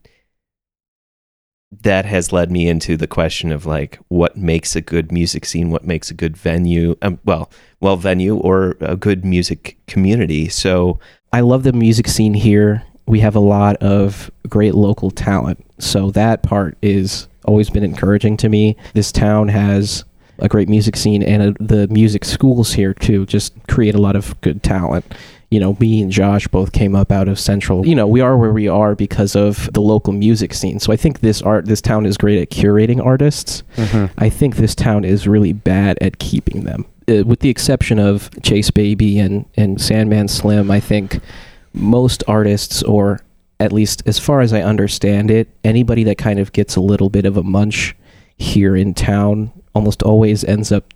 that 1.83 2.07
has 2.07 2.33
led 2.33 2.50
me 2.50 2.66
into 2.68 2.96
the 2.96 3.07
question 3.07 3.52
of 3.52 3.66
like 3.66 3.98
what 4.09 4.37
makes 4.37 4.74
a 4.74 4.81
good 4.81 5.12
music 5.12 5.44
scene 5.44 5.70
what 5.70 5.85
makes 5.85 6.11
a 6.11 6.14
good 6.14 6.37
venue 6.37 6.96
um, 7.02 7.18
well 7.24 7.50
well 7.81 7.96
venue 7.96 8.37
or 8.37 8.76
a 8.81 8.96
good 8.96 9.24
music 9.24 9.76
community 9.87 10.48
so 10.48 10.98
I 11.33 11.40
love 11.40 11.62
the 11.62 11.72
music 11.72 12.09
scene 12.09 12.35
here. 12.35 12.83
We 13.07 13.20
have 13.20 13.37
a 13.37 13.40
lot 13.40 13.76
of 13.76 14.31
great 14.48 14.74
local 14.74 15.11
talent. 15.11 15.64
So 15.78 16.11
that 16.12 16.42
part 16.42 16.76
is 16.83 17.28
always 17.44 17.70
been 17.70 17.85
encouraging 17.85 18.37
to 18.38 18.48
me. 18.48 18.76
This 18.94 19.12
town 19.12 19.48
has 19.48 20.04
a 20.38 20.48
great 20.48 20.68
music 20.68 20.96
scene 20.96 21.22
and 21.22 21.42
uh 21.42 21.52
the 21.59 21.88
music 21.88 22.24
schools 22.24 22.72
here 22.72 22.94
too 22.94 23.26
just 23.26 23.52
create 23.66 23.94
a 23.94 24.00
lot 24.00 24.16
of 24.16 24.40
good 24.40 24.62
talent. 24.62 25.04
You 25.50 25.61
know, 25.61 25.76
me 25.80 26.02
and 26.02 26.11
Josh 26.12 26.46
both 26.48 26.72
came 26.72 26.94
up 26.94 27.11
out 27.11 27.26
of 27.26 27.38
Central. 27.38 27.87
You 27.87 27.94
know, 27.94 28.06
we 28.06 28.20
are 28.20 28.37
where 28.37 28.52
we 28.52 28.68
are 28.68 28.94
because 28.94 29.34
of 29.34 29.72
the 29.72 29.80
local 29.80 30.12
music 30.12 30.52
scene. 30.52 30.78
So 30.78 30.92
I 30.92 30.96
think 30.96 31.20
this 31.20 31.40
art 31.40 31.64
this 31.66 31.80
town 31.80 32.04
is 32.04 32.18
great 32.18 32.40
at 32.40 32.50
curating 32.50 33.04
artists. 33.04 33.62
hmm 33.76 34.06
I 34.18 34.28
think 34.28 34.56
this 34.56 34.74
town 34.74 35.04
is 35.04 35.26
really 35.26 35.52
bad 35.54 35.96
at 36.02 36.18
keeping 36.18 36.64
them. 36.64 36.84
Uh, 37.08 37.24
with 37.24 37.40
the 37.40 37.48
exception 37.48 37.98
of 37.98 38.28
Chase 38.42 38.70
Baby 38.70 39.18
and, 39.18 39.46
and 39.56 39.80
Sandman 39.80 40.28
Slim, 40.28 40.70
I 40.70 40.80
think 40.80 41.20
most 41.72 42.22
artists, 42.28 42.82
or 42.82 43.20
at 43.58 43.72
least 43.72 44.02
as 44.04 44.18
far 44.18 44.42
as 44.42 44.52
I 44.52 44.61
understand 44.61 45.30
it, 45.30 45.48
anybody 45.64 46.04
that 46.04 46.18
kind 46.18 46.38
of 46.38 46.52
gets 46.52 46.76
a 46.76 46.80
little 46.82 47.08
bit 47.08 47.24
of 47.24 47.38
a 47.38 47.42
munch 47.42 47.96
here 48.37 48.76
in 48.76 48.92
town 48.92 49.50
almost 49.74 50.02
always 50.02 50.44
ends 50.44 50.70
up 50.70 50.92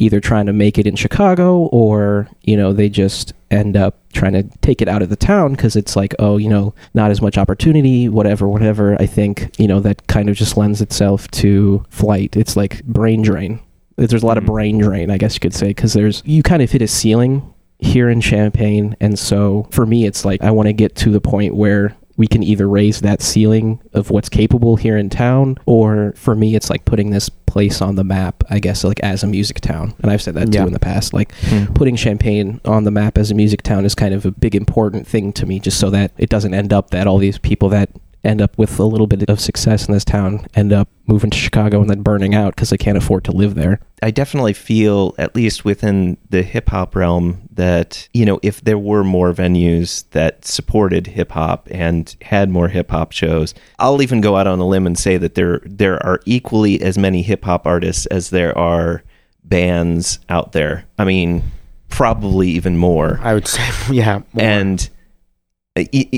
either 0.00 0.18
trying 0.20 0.46
to 0.46 0.52
make 0.52 0.78
it 0.78 0.86
in 0.86 0.96
Chicago 0.96 1.58
or, 1.66 2.28
you 2.42 2.56
know, 2.56 2.72
they 2.72 2.88
just 2.88 3.32
end 3.50 3.76
up 3.76 3.98
trying 4.12 4.32
to 4.32 4.42
take 4.62 4.80
it 4.80 4.88
out 4.88 5.02
of 5.02 5.08
the 5.10 5.16
town 5.16 5.52
because 5.52 5.76
it's 5.76 5.94
like, 5.94 6.14
oh, 6.18 6.36
you 6.38 6.48
know, 6.48 6.74
not 6.94 7.10
as 7.10 7.20
much 7.20 7.36
opportunity, 7.36 8.08
whatever, 8.08 8.48
whatever. 8.48 8.96
I 9.00 9.06
think, 9.06 9.54
you 9.58 9.68
know, 9.68 9.80
that 9.80 10.06
kind 10.06 10.28
of 10.28 10.36
just 10.36 10.56
lends 10.56 10.80
itself 10.80 11.30
to 11.32 11.84
flight. 11.90 12.36
It's 12.36 12.56
like 12.56 12.82
brain 12.84 13.22
drain. 13.22 13.60
There's 13.96 14.22
a 14.22 14.26
lot 14.26 14.38
of 14.38 14.44
Mhm. 14.44 14.48
brain 14.48 14.78
drain, 14.78 15.10
I 15.10 15.18
guess 15.18 15.34
you 15.34 15.40
could 15.40 15.54
say, 15.54 15.68
because 15.68 15.92
there's, 15.92 16.22
you 16.24 16.42
kind 16.42 16.62
of 16.62 16.70
hit 16.70 16.80
a 16.80 16.88
ceiling 16.88 17.42
here 17.78 18.08
in 18.08 18.20
Champaign. 18.20 18.96
And 19.00 19.18
so 19.18 19.66
for 19.70 19.84
me, 19.84 20.06
it's 20.06 20.24
like, 20.24 20.42
I 20.42 20.50
want 20.50 20.68
to 20.68 20.72
get 20.72 20.94
to 20.96 21.10
the 21.10 21.20
point 21.20 21.54
where 21.54 21.94
we 22.20 22.26
can 22.26 22.42
either 22.42 22.68
raise 22.68 23.00
that 23.00 23.22
ceiling 23.22 23.80
of 23.94 24.10
what's 24.10 24.28
capable 24.28 24.76
here 24.76 24.98
in 24.98 25.08
town, 25.08 25.56
or 25.64 26.12
for 26.16 26.36
me, 26.36 26.54
it's 26.54 26.68
like 26.68 26.84
putting 26.84 27.08
this 27.08 27.30
place 27.30 27.80
on 27.80 27.94
the 27.94 28.04
map, 28.04 28.44
I 28.50 28.58
guess, 28.58 28.84
like 28.84 29.00
as 29.00 29.22
a 29.22 29.26
music 29.26 29.62
town. 29.62 29.94
And 30.02 30.10
I've 30.10 30.20
said 30.20 30.34
that 30.34 30.52
Yeah. 30.52 30.60
too 30.60 30.66
in 30.66 30.74
the 30.74 30.78
past. 30.78 31.14
Like 31.14 31.32
hmm. 31.46 31.64
putting 31.72 31.96
Champaign 31.96 32.60
on 32.66 32.84
the 32.84 32.90
map 32.90 33.16
as 33.16 33.30
a 33.30 33.34
music 33.34 33.62
town 33.62 33.86
is 33.86 33.94
kind 33.94 34.12
of 34.12 34.26
a 34.26 34.32
big 34.32 34.54
important 34.54 35.06
thing 35.06 35.32
to 35.32 35.46
me, 35.46 35.60
just 35.60 35.80
so 35.80 35.88
that 35.88 36.12
it 36.18 36.28
doesn't 36.28 36.52
end 36.52 36.74
up 36.74 36.90
that 36.90 37.06
all 37.06 37.16
these 37.16 37.38
people 37.38 37.70
that 37.70 37.88
end 38.22 38.42
up 38.42 38.58
with 38.58 38.78
a 38.78 38.84
little 38.84 39.06
bit 39.06 39.28
of 39.30 39.40
success 39.40 39.88
in 39.88 39.94
this 39.94 40.04
town 40.04 40.46
end 40.54 40.72
up 40.72 40.88
moving 41.06 41.30
to 41.30 41.38
Chicago 41.38 41.80
and 41.80 41.88
then 41.88 42.02
burning 42.02 42.34
out 42.34 42.54
because 42.54 42.68
they 42.70 42.76
can't 42.76 42.98
afford 42.98 43.24
to 43.24 43.32
live 43.32 43.54
there. 43.54 43.80
I 44.02 44.10
definitely 44.10 44.52
feel, 44.52 45.14
at 45.18 45.34
least 45.34 45.64
within 45.64 46.16
the 46.28 46.42
hip 46.42 46.68
hop 46.68 46.94
realm, 46.94 47.42
that, 47.52 48.08
you 48.12 48.24
know, 48.26 48.38
if 48.42 48.60
there 48.62 48.78
were 48.78 49.02
more 49.04 49.32
venues 49.32 50.04
that 50.10 50.44
supported 50.44 51.06
hip 51.08 51.32
hop 51.32 51.66
and 51.70 52.14
had 52.22 52.50
more 52.50 52.68
hip 52.68 52.90
hop 52.90 53.12
shows, 53.12 53.54
I'll 53.78 54.02
even 54.02 54.20
go 54.20 54.36
out 54.36 54.46
on 54.46 54.58
a 54.58 54.66
limb 54.68 54.86
and 54.86 54.98
say 54.98 55.16
that 55.16 55.34
there 55.34 55.60
there 55.64 56.04
are 56.04 56.20
equally 56.26 56.80
as 56.82 56.98
many 56.98 57.22
hip 57.22 57.44
hop 57.44 57.66
artists 57.66 58.06
as 58.06 58.30
there 58.30 58.56
are 58.56 59.02
bands 59.44 60.20
out 60.28 60.52
there. 60.52 60.84
I 60.98 61.04
mean, 61.04 61.42
probably 61.88 62.50
even 62.50 62.76
more. 62.76 63.18
I 63.22 63.34
would 63.34 63.48
say, 63.48 63.68
yeah. 63.94 64.18
more. 64.32 64.44
And 64.44 64.80
i- 64.80 64.84
i- 64.84 64.99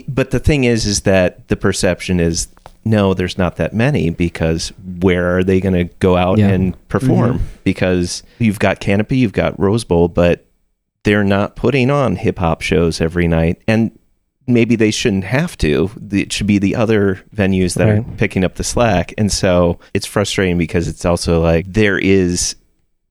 but 0.08 0.30
the 0.30 0.38
thing 0.42 0.64
is 0.64 0.86
is 0.86 1.02
that 1.02 1.48
the 1.48 1.56
perception 1.56 2.20
is 2.20 2.48
no, 2.84 3.14
there's 3.14 3.38
not 3.38 3.56
that 3.56 3.72
many 3.72 4.10
because 4.10 4.70
where 5.00 5.36
are 5.36 5.44
they 5.44 5.60
going 5.60 5.74
to 5.74 5.94
go 6.00 6.16
out 6.16 6.38
Yeah. 6.38 6.48
and 6.48 6.88
perform? 6.88 7.34
Mm-hmm. 7.38 7.44
Because 7.62 8.22
you've 8.38 8.58
got 8.58 8.80
Canopy, 8.80 9.18
you've 9.18 9.32
got 9.32 9.58
Rose 9.58 9.84
Bowl, 9.84 10.08
but 10.08 10.44
they're 11.04 11.22
not 11.22 11.54
putting 11.54 11.90
on 11.90 12.16
hip 12.16 12.38
hop 12.38 12.60
shows 12.60 13.00
every 13.00 13.28
night. 13.28 13.62
And 13.68 13.96
maybe 14.48 14.74
they 14.74 14.90
shouldn't 14.90 15.24
have 15.24 15.56
to. 15.58 15.90
It 16.10 16.32
should 16.32 16.48
be 16.48 16.58
the 16.58 16.74
other 16.74 17.22
venues 17.34 17.74
that 17.76 17.88
are 17.88 18.02
picking 18.16 18.42
up 18.42 18.56
the 18.56 18.64
slack. 18.64 19.14
And 19.16 19.30
so 19.30 19.78
it's 19.94 20.06
frustrating 20.06 20.58
because 20.58 20.88
it's 20.88 21.04
also 21.04 21.40
like 21.40 21.72
there 21.72 21.98
is 21.98 22.56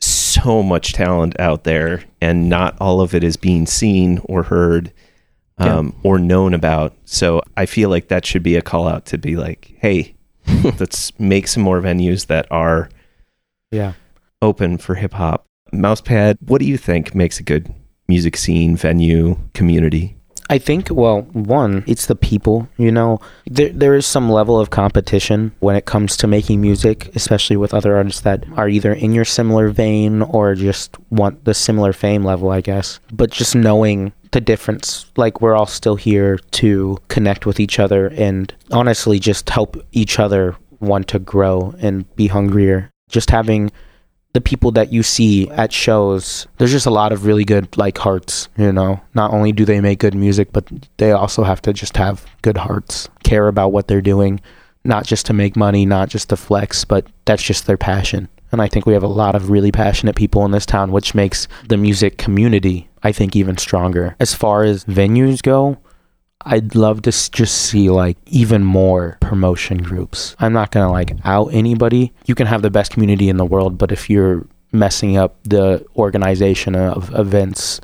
so 0.01 0.62
much 0.63 0.91
talent 0.93 1.39
out 1.39 1.63
there 1.63 2.04
and 2.19 2.49
not 2.49 2.75
all 2.82 2.99
of 2.99 3.15
it 3.15 3.23
is 3.23 3.38
being 3.38 3.65
seen 3.65 4.19
or 4.25 4.43
heard 4.43 4.91
um, 5.62 5.95
or 6.04 6.17
known 6.19 6.54
about. 6.54 6.93
So 7.06 7.41
I 7.58 7.65
feel 7.65 7.89
like 7.89 8.08
that 8.10 8.26
should 8.26 8.43
be 8.43 8.56
a 8.56 8.62
call 8.62 8.88
out 8.88 9.06
to 9.08 9.17
be 9.17 9.36
like, 9.36 9.74
hey, 9.80 10.15
let's 10.80 11.17
make 11.19 11.47
some 11.47 11.63
more 11.63 11.82
venues 11.82 12.28
that 12.28 12.47
are 12.52 12.89
Yeah. 13.71 13.93
open 14.41 14.78
for 14.78 14.95
hip 14.95 15.13
hop. 15.13 15.45
Mousepad, 15.74 16.38
what 16.41 16.60
do 16.60 16.65
you 16.65 16.78
think 16.78 17.15
makes 17.15 17.39
a 17.39 17.43
good 17.43 17.74
music 18.08 18.36
scene, 18.36 18.76
venue, 18.76 19.38
community? 19.54 20.17
I 20.51 20.57
think, 20.57 20.89
well, 20.91 21.21
one, 21.31 21.85
it's 21.87 22.07
the 22.07 22.15
people, 22.15 22.67
you 22.77 22.91
know. 22.91 23.21
There, 23.45 23.69
there 23.69 23.95
is 23.95 24.05
some 24.05 24.29
level 24.29 24.59
of 24.59 24.69
competition 24.69 25.53
when 25.61 25.77
it 25.77 25.85
comes 25.85 26.17
to 26.17 26.27
making 26.27 26.59
music, 26.59 27.09
especially 27.15 27.55
with 27.55 27.73
other 27.73 27.95
artists 27.95 28.19
that 28.21 28.43
are 28.57 28.67
either 28.67 28.91
in 28.91 29.13
your 29.13 29.23
similar 29.23 29.69
vein 29.69 30.21
or 30.21 30.55
just 30.55 30.97
want 31.09 31.45
the 31.45 31.53
similar 31.53 31.93
fame 31.93 32.25
level, 32.25 32.51
I 32.51 32.59
guess. 32.59 32.99
But 33.13 33.31
just 33.31 33.55
knowing 33.55 34.11
the 34.31 34.41
difference, 34.41 35.05
like 35.15 35.39
we're 35.39 35.55
all 35.55 35.67
still 35.67 35.95
here 35.95 36.37
to 36.59 36.97
connect 37.07 37.45
with 37.45 37.61
each 37.61 37.79
other 37.79 38.07
and 38.07 38.53
honestly 38.71 39.19
just 39.19 39.49
help 39.49 39.77
each 39.93 40.19
other 40.19 40.57
want 40.81 41.07
to 41.07 41.19
grow 41.19 41.73
and 41.79 42.13
be 42.17 42.27
hungrier. 42.27 42.91
Just 43.07 43.29
having 43.29 43.71
the 44.33 44.41
people 44.41 44.71
that 44.71 44.93
you 44.93 45.03
see 45.03 45.49
at 45.51 45.73
shows 45.73 46.47
there's 46.57 46.71
just 46.71 46.85
a 46.85 46.91
lot 46.91 47.11
of 47.11 47.25
really 47.25 47.43
good 47.43 47.75
like 47.77 47.97
hearts 47.97 48.47
you 48.57 48.71
know? 48.71 48.99
Not 49.13 49.33
only 49.33 49.51
do 49.51 49.65
they 49.65 49.81
make 49.81 49.99
good 49.99 50.15
music 50.15 50.51
but 50.51 50.67
they 50.97 51.11
also 51.11 51.43
have 51.43 51.61
to 51.63 51.73
just 51.73 51.97
have 51.97 52.25
good 52.41 52.57
hearts 52.57 53.09
care 53.23 53.47
about 53.47 53.71
what 53.71 53.87
they're 53.87 54.01
doing 54.01 54.39
not 54.83 55.05
just 55.05 55.25
to 55.27 55.33
make 55.33 55.55
money 55.55 55.85
not 55.85 56.09
just 56.09 56.29
to 56.29 56.37
flex 56.37 56.85
but 56.85 57.07
that's 57.25 57.43
just 57.43 57.67
their 57.67 57.77
passion. 57.77 58.27
And 58.51 58.61
i 58.61 58.67
think 58.67 58.85
we 58.85 58.93
have 58.93 59.03
a 59.03 59.07
lot 59.07 59.35
of 59.35 59.49
really 59.49 59.71
passionate 59.71 60.15
people 60.15 60.45
in 60.45 60.51
this 60.51 60.65
town 60.65 60.91
which 60.91 61.15
makes 61.15 61.47
the 61.67 61.77
music 61.77 62.17
community 62.17 62.89
i 63.03 63.11
think 63.11 63.35
even 63.35 63.57
stronger. 63.57 64.15
As 64.19 64.33
far 64.33 64.63
as 64.63 64.85
venues 64.85 65.41
go 65.41 65.77
I'd 66.45 66.75
love 66.75 67.04
to 67.04 67.12
just 67.12 67.56
see 67.56 67.89
like 67.89 68.17
even 68.27 68.63
more 68.63 69.17
promotion 69.21 69.80
groups. 69.80 70.36
I'm 70.39 70.54
not 70.54 70.71
gonna 70.71 70.91
like 70.91 71.13
out 71.23 71.47
anybody. 71.54 72.13
You 72.25 72.36
can 72.36 72.47
have 72.47 72.62
the 72.62 72.71
best 72.71 72.91
community 72.91 73.30
in 73.30 73.38
the 73.38 73.45
world, 73.45 73.77
but 73.77 73.91
if 73.91 74.10
you're 74.10 74.45
messing 74.71 75.17
up 75.17 75.38
the 75.43 75.86
organization 75.95 76.75
of 76.75 77.13
events, 77.13 77.82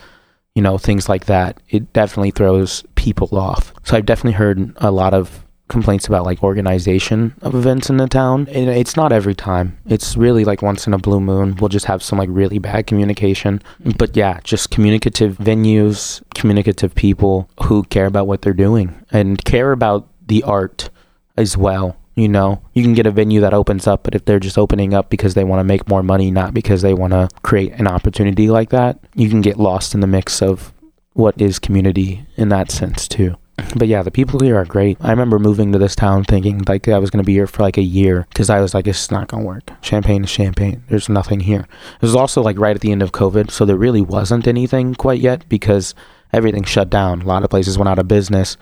you 0.56 0.62
know, 0.62 0.78
things 0.78 1.08
like 1.10 1.26
that, 1.26 1.60
it 1.70 1.92
definitely 1.94 2.32
throws 2.32 2.84
people 2.96 3.38
off. 3.38 3.74
So 3.84 3.98
I've 3.98 4.06
definitely 4.06 4.34
heard 4.34 4.74
a 4.78 4.92
lot 4.92 5.14
of 5.14 5.46
complaints 5.68 6.08
about 6.08 6.26
like 6.26 6.44
organization 6.44 7.34
of 7.42 7.56
events 7.56 7.90
in 7.90 7.98
the 7.98 8.08
town. 8.08 8.48
And 8.52 8.70
it's 8.70 8.96
not 8.96 9.12
every 9.12 9.36
time. 9.36 9.78
It's 9.86 10.16
really 10.16 10.46
like 10.46 10.62
once 10.62 10.88
in 10.88 10.94
a 10.94 10.98
blue 10.98 11.20
moon, 11.20 11.56
we'll 11.56 11.70
just 11.70 11.86
have 11.86 12.04
some 12.04 12.20
like 12.20 12.30
really 12.32 12.60
bad 12.60 12.88
communication. 12.88 13.62
But 13.98 14.16
yeah, 14.16 14.40
just 14.44 14.72
communicative 14.72 15.38
venues, 15.38 16.22
communicative 16.36 16.96
people 16.96 17.50
who 17.64 17.84
care 17.84 18.06
about 18.06 18.28
what 18.28 18.42
they're 18.42 18.54
doing 18.54 18.96
and 19.12 19.44
care 19.44 19.72
about 19.72 20.08
the 20.26 20.44
art 20.44 20.90
as 21.36 21.58
well. 21.58 21.98
You 22.16 22.28
know, 22.28 22.64
you 22.74 22.82
can 22.82 22.96
get 22.96 23.06
a 23.06 23.12
venue 23.12 23.42
that 23.42 23.54
opens 23.54 23.86
up, 23.86 24.02
but 24.02 24.16
if 24.16 24.26
they're 24.26 24.40
just 24.40 24.58
opening 24.58 24.94
up 24.94 25.12
because 25.12 25.36
they 25.36 25.44
want 25.44 25.60
to 25.60 25.64
make 25.64 25.88
more 25.88 26.02
money, 26.02 26.32
not 26.32 26.52
because 26.52 26.82
they 26.82 26.96
want 26.96 27.14
to 27.14 27.30
create 27.44 27.74
an 27.74 27.88
opportunity 27.88 28.50
like 28.50 28.70
that, 28.72 28.98
you 29.14 29.30
can 29.30 29.42
get 29.42 29.60
lost 29.60 29.94
in 29.94 30.00
the 30.00 30.08
mix 30.08 30.42
of 30.42 30.74
what 31.14 31.40
is 31.40 31.60
community 31.60 32.26
in 32.36 32.50
that 32.50 32.72
sense 32.72 33.08
too. 33.08 33.36
But 33.76 33.88
yeah, 33.88 34.02
the 34.02 34.12
people 34.12 34.40
here 34.40 34.58
are 34.58 34.66
great. 34.66 34.98
I 35.02 35.10
remember 35.10 35.40
moving 35.40 35.72
to 35.72 35.80
this 35.80 35.96
town 35.96 36.24
thinking 36.24 36.64
like 36.68 36.88
I 36.88 37.00
was 37.00 37.10
going 37.10 37.24
to 37.24 37.28
be 37.28 37.34
here 37.34 37.48
for 37.48 37.64
like 37.64 37.78
a 37.78 37.82
year 37.82 38.26
because 38.30 38.50
I 38.50 38.62
was 38.62 38.74
like, 38.74 38.88
it's 38.88 39.12
not 39.12 39.28
going 39.28 39.44
to 39.44 39.48
work. 39.48 39.72
Champaign 39.82 40.24
is 40.24 40.32
Champaign. 40.32 40.84
There's 40.90 41.10
nothing 41.10 41.42
here. 41.42 41.68
It 41.96 42.02
was 42.02 42.16
also 42.16 42.42
like 42.42 42.58
right 42.58 42.76
at 42.76 42.82
the 42.82 42.92
end 42.92 43.02
of 43.02 43.12
COVID, 43.12 43.52
so 43.52 43.66
there 43.66 43.76
really 43.76 44.02
wasn't 44.02 44.48
anything 44.48 44.96
quite 44.96 45.20
yet 45.20 45.48
because 45.50 45.96
everything 46.34 46.64
shut 46.64 46.90
down. 46.90 47.22
A 47.22 47.26
lot 47.26 47.44
of 47.44 47.50
places 47.50 47.78
went 47.78 47.90
out 47.90 48.00
of 48.00 48.08
business 48.08 48.58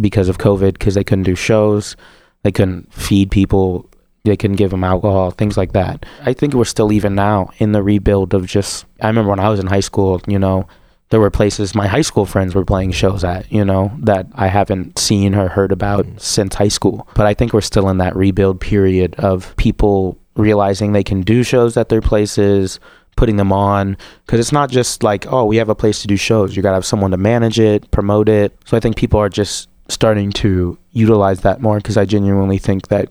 because 0.00 0.28
of 0.28 0.38
COVID 0.38 0.72
because 0.72 0.94
they 0.94 1.04
couldn't 1.04 1.24
do 1.24 1.34
shows, 1.34 1.96
they 2.42 2.52
couldn't 2.52 2.92
feed 2.92 3.30
people, 3.30 3.88
they 4.24 4.36
couldn't 4.36 4.56
give 4.56 4.70
them 4.70 4.84
alcohol, 4.84 5.30
things 5.30 5.56
like 5.56 5.72
that. 5.72 6.04
I 6.22 6.32
think 6.32 6.54
we're 6.54 6.64
still 6.64 6.92
even 6.92 7.14
now 7.14 7.50
in 7.58 7.72
the 7.72 7.82
rebuild 7.82 8.34
of 8.34 8.46
just. 8.46 8.84
I 9.00 9.08
remember 9.08 9.30
when 9.30 9.40
I 9.40 9.48
was 9.48 9.60
in 9.60 9.66
high 9.66 9.80
school, 9.80 10.20
you 10.26 10.38
know, 10.38 10.66
there 11.10 11.20
were 11.20 11.30
places 11.30 11.74
my 11.74 11.86
high 11.86 12.02
school 12.02 12.26
friends 12.26 12.54
were 12.54 12.64
playing 12.64 12.92
shows 12.92 13.24
at, 13.24 13.50
you 13.50 13.64
know, 13.64 13.92
that 14.00 14.26
I 14.34 14.48
haven't 14.48 14.98
seen 14.98 15.34
or 15.34 15.48
heard 15.48 15.72
about 15.72 16.06
mm. 16.06 16.20
since 16.20 16.54
high 16.54 16.68
school. 16.68 17.08
But 17.14 17.26
I 17.26 17.34
think 17.34 17.52
we're 17.52 17.60
still 17.62 17.88
in 17.88 17.98
that 17.98 18.14
rebuild 18.14 18.60
period 18.60 19.14
of 19.16 19.56
people 19.56 20.18
realizing 20.36 20.92
they 20.92 21.04
can 21.04 21.22
do 21.22 21.42
shows 21.42 21.76
at 21.76 21.88
their 21.88 22.02
places, 22.02 22.78
putting 23.16 23.36
them 23.36 23.52
on. 23.52 23.96
Because 24.26 24.38
it's 24.40 24.52
not 24.52 24.70
just 24.70 25.02
like, 25.02 25.26
oh, 25.32 25.44
we 25.44 25.56
have 25.56 25.70
a 25.70 25.74
place 25.74 26.02
to 26.02 26.06
do 26.06 26.16
shows. 26.16 26.54
You 26.54 26.62
got 26.62 26.70
to 26.70 26.74
have 26.74 26.86
someone 26.86 27.10
to 27.12 27.16
manage 27.16 27.58
it, 27.58 27.90
promote 27.90 28.28
it. 28.28 28.56
So 28.66 28.76
I 28.76 28.80
think 28.80 28.96
people 28.96 29.18
are 29.18 29.30
just 29.30 29.68
starting 29.88 30.30
to 30.30 30.78
utilize 30.92 31.40
that 31.40 31.62
more 31.62 31.78
because 31.78 31.96
I 31.96 32.04
genuinely 32.04 32.58
think 32.58 32.88
that 32.88 33.10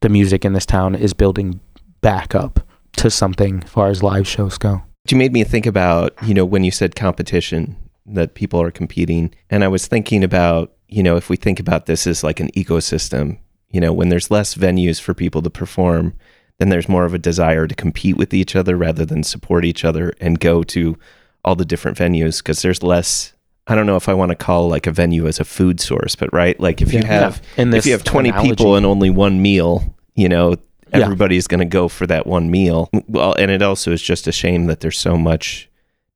the 0.00 0.08
music 0.08 0.44
in 0.44 0.54
this 0.54 0.66
town 0.66 0.94
is 0.94 1.12
building 1.12 1.60
back 2.00 2.34
up 2.34 2.60
to 2.96 3.10
something 3.10 3.62
as 3.62 3.70
far 3.70 3.88
as 3.88 4.02
live 4.02 4.26
shows 4.26 4.56
go. 4.56 4.82
You 5.10 5.18
made 5.18 5.32
me 5.34 5.44
think 5.44 5.66
about, 5.66 6.14
you 6.26 6.32
know, 6.32 6.46
when 6.46 6.64
you 6.64 6.70
said 6.70 6.96
competition, 6.96 7.76
that 8.06 8.34
people 8.34 8.60
are 8.62 8.70
competing. 8.70 9.34
And 9.50 9.62
I 9.62 9.68
was 9.68 9.86
thinking 9.86 10.24
about, 10.24 10.72
you 10.88 11.02
know, 11.02 11.16
if 11.16 11.28
we 11.28 11.36
think 11.36 11.60
about 11.60 11.84
this 11.86 12.06
as 12.06 12.24
like 12.24 12.40
an 12.40 12.50
ecosystem, 12.52 13.38
you 13.70 13.80
know, 13.80 13.92
when 13.92 14.08
there's 14.08 14.30
less 14.30 14.54
venues 14.54 14.98
for 15.00 15.12
people 15.12 15.42
to 15.42 15.50
perform, 15.50 16.14
then 16.58 16.70
there's 16.70 16.88
more 16.88 17.04
of 17.04 17.12
a 17.12 17.18
desire 17.18 17.66
to 17.66 17.74
compete 17.74 18.16
with 18.16 18.32
each 18.32 18.56
other 18.56 18.76
rather 18.78 19.04
than 19.04 19.22
support 19.22 19.64
each 19.66 19.84
other 19.84 20.14
and 20.20 20.40
go 20.40 20.62
to 20.62 20.96
all 21.44 21.54
the 21.54 21.64
different 21.66 21.98
venues 21.98 22.38
because 22.38 22.62
there's 22.62 22.82
less. 22.82 23.32
I 23.66 23.74
don't 23.74 23.86
know 23.86 23.96
if 23.96 24.08
I 24.08 24.14
want 24.14 24.30
to 24.30 24.36
call 24.36 24.68
like 24.68 24.86
a 24.86 24.90
venue 24.92 25.26
as 25.26 25.38
a 25.38 25.44
food 25.44 25.80
source, 25.80 26.14
but 26.14 26.32
right, 26.32 26.58
like 26.60 26.80
if 26.80 26.92
you 26.94 27.00
Yeah. 27.00 27.06
have 27.06 27.42
In 27.58 27.74
if 27.74 27.84
you 27.84 27.92
have 27.92 28.04
20 28.04 28.30
analogy. 28.30 28.50
people 28.50 28.76
and 28.76 28.86
only 28.86 29.10
one 29.10 29.42
meal, 29.42 29.94
you 30.14 30.28
know, 30.30 30.56
Yeah. 30.94 31.04
everybody's 31.04 31.46
going 31.46 31.60
to 31.60 31.64
go 31.64 31.88
for 31.88 32.06
that 32.06 32.26
one 32.26 32.50
meal. 32.50 32.88
Well, 33.08 33.34
and 33.38 33.50
it 33.50 33.62
also 33.62 33.92
is 33.92 34.02
just 34.02 34.26
a 34.26 34.32
shame 34.32 34.66
that 34.66 34.80
there's 34.80 34.98
so 34.98 35.16
much 35.16 35.68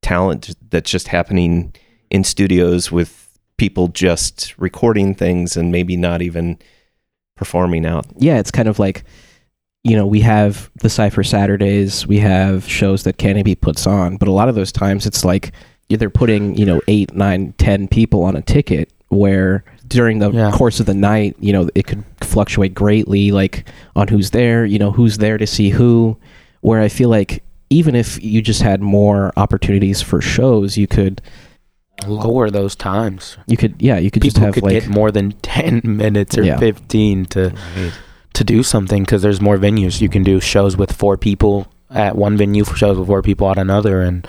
talent 0.03 0.55
that's 0.71 0.91
just 0.91 1.09
happening 1.09 1.75
in 2.11 2.25
studios 2.25 2.91
with 2.93 3.39
people 3.57 3.89
just 3.89 4.57
recording 4.59 5.15
things 5.15 5.57
and 5.57 5.73
maybe 5.73 5.97
not 5.97 6.23
even 6.23 6.59
performing 7.37 7.85
out. 7.87 8.07
yeah, 8.17 8.39
it's 8.39 8.51
kind 8.51 8.69
of 8.69 8.79
like, 8.79 9.05
you 9.85 9.97
know, 9.97 10.07
we 10.07 10.21
have 10.21 10.71
the 10.81 10.91
Cypher 10.91 11.23
Saturdays, 11.23 12.07
we 12.07 12.19
have 12.19 12.69
shows 12.69 13.05
that 13.05 13.19
Canopy 13.19 13.55
puts 13.55 13.87
on, 13.87 14.17
but 14.17 14.29
a 14.29 14.33
lot 14.33 14.49
of 14.49 14.55
those 14.55 14.73
times 14.73 15.07
it's 15.07 15.25
like 15.25 15.53
they're 15.89 16.11
putting, 16.11 16.57
you 16.57 16.67
know, 16.67 16.81
eight, 16.89 17.15
nine, 17.15 17.55
ten 17.59 17.89
people 17.89 18.23
on 18.23 18.37
a 18.37 18.43
ticket 18.43 18.93
where 19.09 19.65
during 19.89 20.19
the 20.21 20.31
Yeah. 20.31 20.51
course 20.53 20.79
of 20.81 20.87
the 20.87 20.95
night, 20.95 21.35
you 21.41 21.53
know, 21.53 21.69
it 21.75 21.87
could 21.87 22.05
fluctuate 22.21 22.75
greatly, 22.75 23.33
like 23.33 23.65
on 23.97 24.09
who's 24.09 24.31
there, 24.31 24.65
you 24.65 24.79
know, 24.79 24.93
who's 24.93 25.19
there 25.19 25.39
to 25.39 25.47
see 25.47 25.71
who. 25.71 26.17
Where 26.61 26.81
I 26.81 26.89
feel 26.89 27.09
like 27.09 27.43
even 27.71 27.95
if 27.95 28.23
you 28.23 28.43
just 28.43 28.63
had 28.63 28.81
more 28.83 29.33
opportunities 29.37 30.03
for 30.03 30.21
shows, 30.21 30.77
you 30.77 30.87
could, 30.87 31.21
um, 32.05 32.11
Lower 32.11 32.51
those 32.51 32.75
times. 32.77 33.37
you 33.47 33.57
could, 33.57 33.75
yeah, 33.81 33.99
you 33.99 34.11
could 34.11 34.23
just 34.23 34.39
have 34.39 34.55
could 34.55 34.63
like, 34.65 34.73
get 34.73 34.89
more 34.89 35.11
than 35.11 35.33
10 35.43 35.83
minutes 35.85 36.37
or 36.39 36.43
Yeah. 36.45 36.59
15 36.59 37.27
to 37.27 37.53
to 38.35 38.45
do 38.45 38.63
something 38.63 39.03
because 39.03 39.23
there's 39.23 39.41
more 39.41 39.57
venues 39.59 40.01
you 40.01 40.09
can 40.09 40.23
do 40.23 40.39
shows 40.39 40.77
with 40.77 40.93
four 40.93 41.17
people 41.17 41.67
at 41.91 42.15
one 42.17 42.37
venue 42.37 42.65
shows 42.65 42.97
with 42.99 43.09
four 43.09 43.21
people 43.23 43.51
at 43.51 43.59
another 43.59 44.01
and 44.01 44.29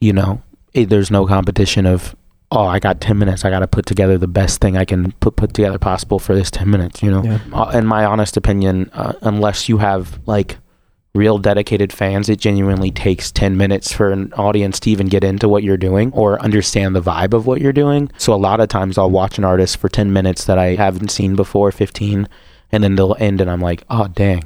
you 0.00 0.12
know 0.12 0.40
it, 0.72 0.88
there's 0.88 1.10
no 1.10 1.26
competition 1.26 1.84
of 1.84 2.16
oh 2.50 2.66
i 2.66 2.78
got 2.78 3.00
10 3.00 3.18
minutes 3.18 3.44
i 3.44 3.50
got 3.50 3.60
to 3.60 3.66
put 3.66 3.86
together 3.86 4.18
the 4.18 4.28
best 4.28 4.60
thing 4.60 4.76
i 4.76 4.84
can 4.84 5.12
put 5.20 5.36
put 5.36 5.52
together 5.54 5.78
possible 5.78 6.18
for 6.18 6.34
this 6.34 6.50
10 6.50 6.70
minutes 6.70 7.02
you 7.02 7.10
know 7.10 7.22
yeah. 7.22 7.38
uh, 7.52 7.70
in 7.70 7.86
my 7.86 8.04
honest 8.04 8.36
opinion, 8.36 8.90
uh, 8.92 9.12
unless 9.22 9.68
you 9.68 9.78
have 9.78 10.18
like 10.26 10.58
real 11.14 11.38
dedicated 11.38 11.92
fans, 11.92 12.28
it 12.28 12.38
genuinely 12.38 12.90
takes 12.90 13.32
10 13.32 13.56
minutes 13.56 13.92
for 13.92 14.12
an 14.12 14.32
audience 14.34 14.78
to 14.80 14.90
even 14.90 15.08
get 15.08 15.24
into 15.24 15.48
what 15.48 15.62
you're 15.62 15.76
doing 15.76 16.12
or 16.12 16.40
understand 16.42 16.94
the 16.94 17.00
vibe 17.00 17.32
of 17.32 17.46
what 17.46 17.60
you're 17.60 17.72
doing. 17.72 18.10
So 18.18 18.34
a 18.34 18.36
lot 18.36 18.60
of 18.60 18.68
times 18.68 18.98
I'll 18.98 19.10
watch 19.10 19.38
an 19.38 19.44
artist 19.44 19.78
for 19.78 19.88
10 19.88 20.12
minutes 20.12 20.44
that 20.44 20.58
I 20.58 20.74
haven't 20.74 21.10
seen 21.10 21.34
before, 21.34 21.72
15, 21.72 22.28
and 22.70 22.84
then 22.84 22.96
they'll 22.96 23.16
end 23.18 23.40
and 23.40 23.50
I'm 23.50 23.60
like, 23.60 23.82
oh, 23.88 24.08
dang. 24.08 24.44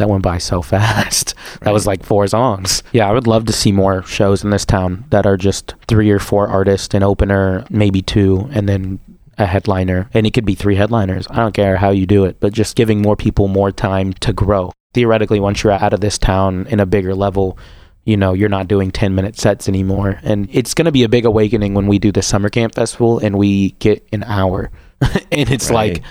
That 0.00 0.08
went 0.08 0.22
by 0.22 0.38
so 0.38 0.60
fast. 0.74 1.34
That 1.62 1.72
was 1.72 1.86
like 1.86 2.02
four 2.04 2.26
songs. 2.26 2.82
Yeah, 2.92 3.08
I 3.08 3.12
would 3.12 3.26
love 3.28 3.44
to 3.46 3.52
see 3.52 3.70
more 3.70 4.02
shows 4.02 4.42
in 4.42 4.50
this 4.50 4.64
town 4.64 5.04
that 5.10 5.26
are 5.26 5.36
just 5.36 5.74
three 5.86 6.10
or 6.10 6.18
four 6.18 6.48
artists, 6.48 6.92
an 6.94 7.02
opener, 7.02 7.64
maybe 7.70 8.02
two, 8.02 8.48
and 8.52 8.68
then 8.68 8.98
a 9.38 9.46
headliner, 9.46 10.10
and 10.12 10.26
it 10.26 10.32
could 10.34 10.44
be 10.44 10.54
three 10.54 10.74
headliners. 10.76 11.26
I 11.30 11.36
don't 11.36 11.54
care 11.54 11.76
how 11.78 11.90
you 11.90 12.04
do 12.06 12.24
it, 12.24 12.40
but 12.40 12.52
just 12.52 12.76
giving 12.76 13.00
more 13.00 13.16
people 13.16 13.48
more 13.48 13.72
time 13.72 14.12
to 14.14 14.32
grow. 14.34 14.72
Theoretically, 14.92 15.40
once 15.40 15.62
you're 15.62 15.72
out 15.72 15.92
of 15.94 16.00
this 16.00 16.18
town 16.18 16.66
in 16.68 16.78
a 16.80 16.84
bigger 16.84 17.14
level, 17.14 17.56
you 18.04 18.16
know, 18.16 18.32
you're 18.34 18.48
not 18.48 18.68
doing 18.68 18.90
10 18.90 19.14
minute 19.14 19.38
sets 19.38 19.68
anymore. 19.68 20.18
And 20.22 20.48
it's 20.52 20.74
going 20.74 20.86
to 20.86 20.92
be 20.92 21.04
a 21.04 21.08
big 21.08 21.24
awakening 21.24 21.74
when 21.74 21.86
we 21.86 21.98
do 21.98 22.10
the 22.12 22.22
summer 22.22 22.48
camp 22.50 22.74
festival 22.74 23.18
and 23.18 23.36
we 23.38 23.70
get 23.72 24.06
an 24.12 24.24
hour. 24.24 24.70
and 25.32 25.48
it's 25.50 25.70
Right. 25.70 25.94
like, 25.94 26.02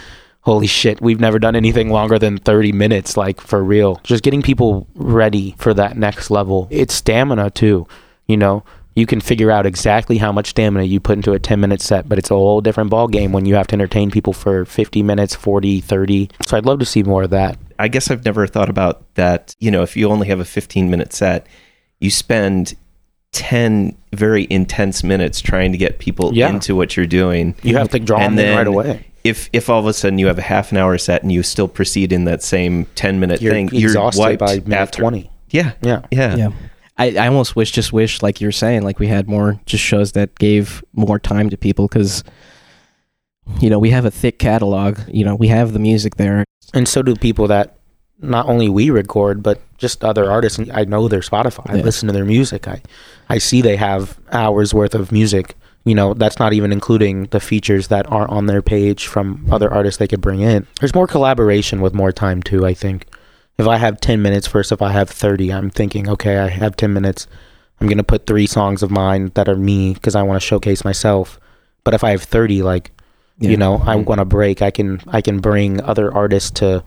holy 0.42 0.68
shit, 0.68 1.02
we've 1.02 1.20
never 1.20 1.40
done 1.40 1.56
anything 1.56 1.90
longer 1.90 2.18
than 2.18 2.38
30 2.38 2.72
minutes, 2.72 3.18
like 3.18 3.42
for 3.42 3.64
real. 3.64 4.00
Just 4.04 4.24
getting 4.24 4.42
people 4.42 4.88
ready 4.96 5.56
for 5.58 5.74
that 5.74 5.98
next 5.98 6.32
level. 6.32 6.68
It's 6.72 6.94
stamina 6.94 7.50
too, 7.52 7.88
you 8.28 8.38
know. 8.38 8.64
You 8.96 9.06
can 9.06 9.22
figure 9.22 9.50
out 9.52 9.66
exactly 9.66 10.18
how 10.18 10.32
much 10.34 10.48
stamina 10.50 10.84
you 10.84 11.00
put 11.00 11.16
into 11.18 11.32
a 11.32 11.40
10 11.40 11.60
minute 11.60 11.82
set, 11.82 12.10
but 12.10 12.18
it's 12.18 12.32
a 12.32 12.36
whole 12.36 12.60
different 12.60 12.90
ball 12.90 13.08
game 13.08 13.32
when 13.32 13.46
you 13.46 13.56
have 13.56 13.68
to 13.68 13.74
entertain 13.76 14.12
people 14.12 14.34
for 14.34 14.66
50 14.66 15.04
minutes, 15.04 15.36
40, 15.36 15.80
30. 15.80 16.30
So 16.46 16.58
I'd 16.58 16.66
love 16.66 16.80
to 16.80 16.86
see 16.86 17.04
more 17.04 17.24
of 17.24 17.30
that. 17.30 17.58
I 17.78 17.88
guess 17.88 18.12
I've 18.12 18.26
never 18.26 18.46
thought 18.46 18.70
about 18.70 19.14
that. 19.16 19.56
You 19.60 19.72
know, 19.72 19.84
if 19.84 19.96
you 19.96 20.10
only 20.10 20.28
have 20.28 20.40
a 20.42 20.46
15 20.46 20.90
minute 20.90 21.14
set, 21.14 21.48
you 22.02 22.10
spend 22.10 22.74
10 23.32 23.96
very 24.14 24.48
intense 24.50 25.04
minutes 25.04 25.40
trying 25.40 25.72
to 25.72 25.78
get 25.78 26.00
people 26.00 26.32
Yeah. 26.34 26.50
into 26.50 26.76
what 26.76 26.98
you're 26.98 27.06
doing. 27.06 27.56
You 27.62 27.78
have 27.78 27.90
to 27.90 28.00
draw 28.00 28.20
them 28.20 28.38
in 28.40 28.58
right 28.58 28.68
away. 28.68 29.06
If 29.24 29.50
if 29.54 29.70
all 29.70 29.80
of 29.80 29.86
a 29.86 29.94
sudden 29.94 30.18
you 30.20 30.28
have 30.28 30.38
a 30.40 30.42
half 30.44 30.72
an 30.72 30.78
hour 30.78 30.98
set 30.98 31.24
and 31.24 31.32
you 31.32 31.44
still 31.44 31.68
proceed 31.68 32.12
in 32.12 32.26
that 32.26 32.42
same 32.44 32.86
10 32.96 33.20
minute 33.20 33.42
You're 33.42 33.54
thing, 33.54 33.70
exhausted 33.74 34.20
you're 34.20 34.30
wiped 34.30 34.40
by 34.40 34.54
minute 34.56 34.72
after 34.74 35.02
20. 35.02 35.30
Yeah. 35.50 35.74
Yeah. 35.82 36.02
Yeah. 36.12 36.36
yeah. 36.36 36.50
I, 36.98 37.16
I 37.16 37.28
almost 37.28 37.56
wish, 37.56 37.72
just 37.72 37.94
wish, 37.94 38.22
like 38.22 38.42
you're 38.42 38.52
saying, 38.52 38.84
like 38.84 39.00
we 39.00 39.08
had 39.08 39.28
more 39.30 39.60
just 39.66 39.84
shows 39.84 40.12
that 40.14 40.36
gave 40.38 40.84
more 40.94 41.18
time 41.20 41.50
to 41.50 41.58
people 41.58 41.88
because, 41.88 42.24
you 43.60 43.70
know, 43.70 43.80
we 43.80 43.90
have 43.92 44.06
a 44.06 44.12
thick 44.12 44.38
catalog. 44.40 45.00
You 45.08 45.26
know, 45.26 45.36
we 45.36 45.48
have 45.48 45.74
the 45.74 45.80
music 45.80 46.16
there. 46.16 46.44
and 46.74 46.88
so 46.88 47.02
do 47.02 47.16
people 47.16 47.48
that 47.48 47.76
not 48.22 48.48
only 48.50 48.68
we 48.68 48.90
record 48.90 49.42
but 49.42 49.62
just 49.78 50.04
other 50.04 50.30
artists 50.30 50.60
i 50.74 50.84
know 50.84 51.08
their 51.08 51.22
spotify 51.22 51.64
i 51.72 51.78
Yeah. 51.78 51.84
listen 51.84 52.08
to 52.08 52.14
their 52.14 52.26
music 52.26 52.68
i 52.68 52.82
i 53.30 53.38
see 53.38 53.62
they 53.62 53.78
have 53.78 54.20
hours 54.34 54.74
worth 54.74 54.94
of 54.94 55.10
music 55.10 55.56
you 55.90 55.96
know 55.96 56.14
that's 56.14 56.38
not 56.38 56.54
even 56.54 56.72
including 56.72 57.26
the 57.32 57.40
features 57.40 57.88
that 57.88 58.06
aren't 58.12 58.30
on 58.30 58.46
their 58.46 58.62
page 58.62 59.08
from 59.08 59.48
other 59.52 59.74
artists 59.74 59.98
they 59.98 60.08
could 60.08 60.22
bring 60.22 60.42
in. 60.42 60.68
There's 60.80 60.94
more 60.94 61.08
collaboration 61.08 61.82
with 61.82 61.96
more 61.96 62.12
time 62.12 62.44
too 62.44 62.64
i 62.64 62.76
think. 62.76 63.08
If 63.58 63.68
i 63.68 63.78
have 63.78 64.00
10 64.00 64.22
minutes 64.22 64.46
versus 64.46 64.72
if 64.72 64.84
i 64.84 64.92
have 64.92 65.10
30 65.10 65.52
i'm 65.52 65.72
thinking 65.72 66.08
okay 66.08 66.38
i 66.38 66.48
have 66.48 66.76
10 66.78 66.94
minutes. 66.94 67.26
I'm 67.82 67.88
going 67.88 67.98
to 67.98 68.04
put 68.04 68.28
three 68.28 68.46
songs 68.46 68.84
of 68.84 68.92
mine 68.92 69.32
that 69.34 69.50
are 69.50 69.56
me 69.56 69.96
because 69.96 70.14
i 70.14 70.22
want 70.22 70.40
to 70.40 70.46
showcase 70.46 70.86
myself. 70.86 71.40
But 71.84 71.96
if 71.96 72.04
i 72.04 72.12
have 72.12 72.22
30 72.22 72.62
like 72.62 72.92
Yeah. 73.40 73.50
you 73.50 73.58
know 73.58 73.76
i 73.78 73.96
mm-hmm. 73.96 74.04
want 74.04 74.20
to 74.20 74.26
break 74.26 74.62
i 74.62 74.70
can 74.70 75.02
i 75.08 75.22
can 75.22 75.40
bring 75.40 75.82
other 75.82 76.14
artists 76.14 76.52
to 76.60 76.84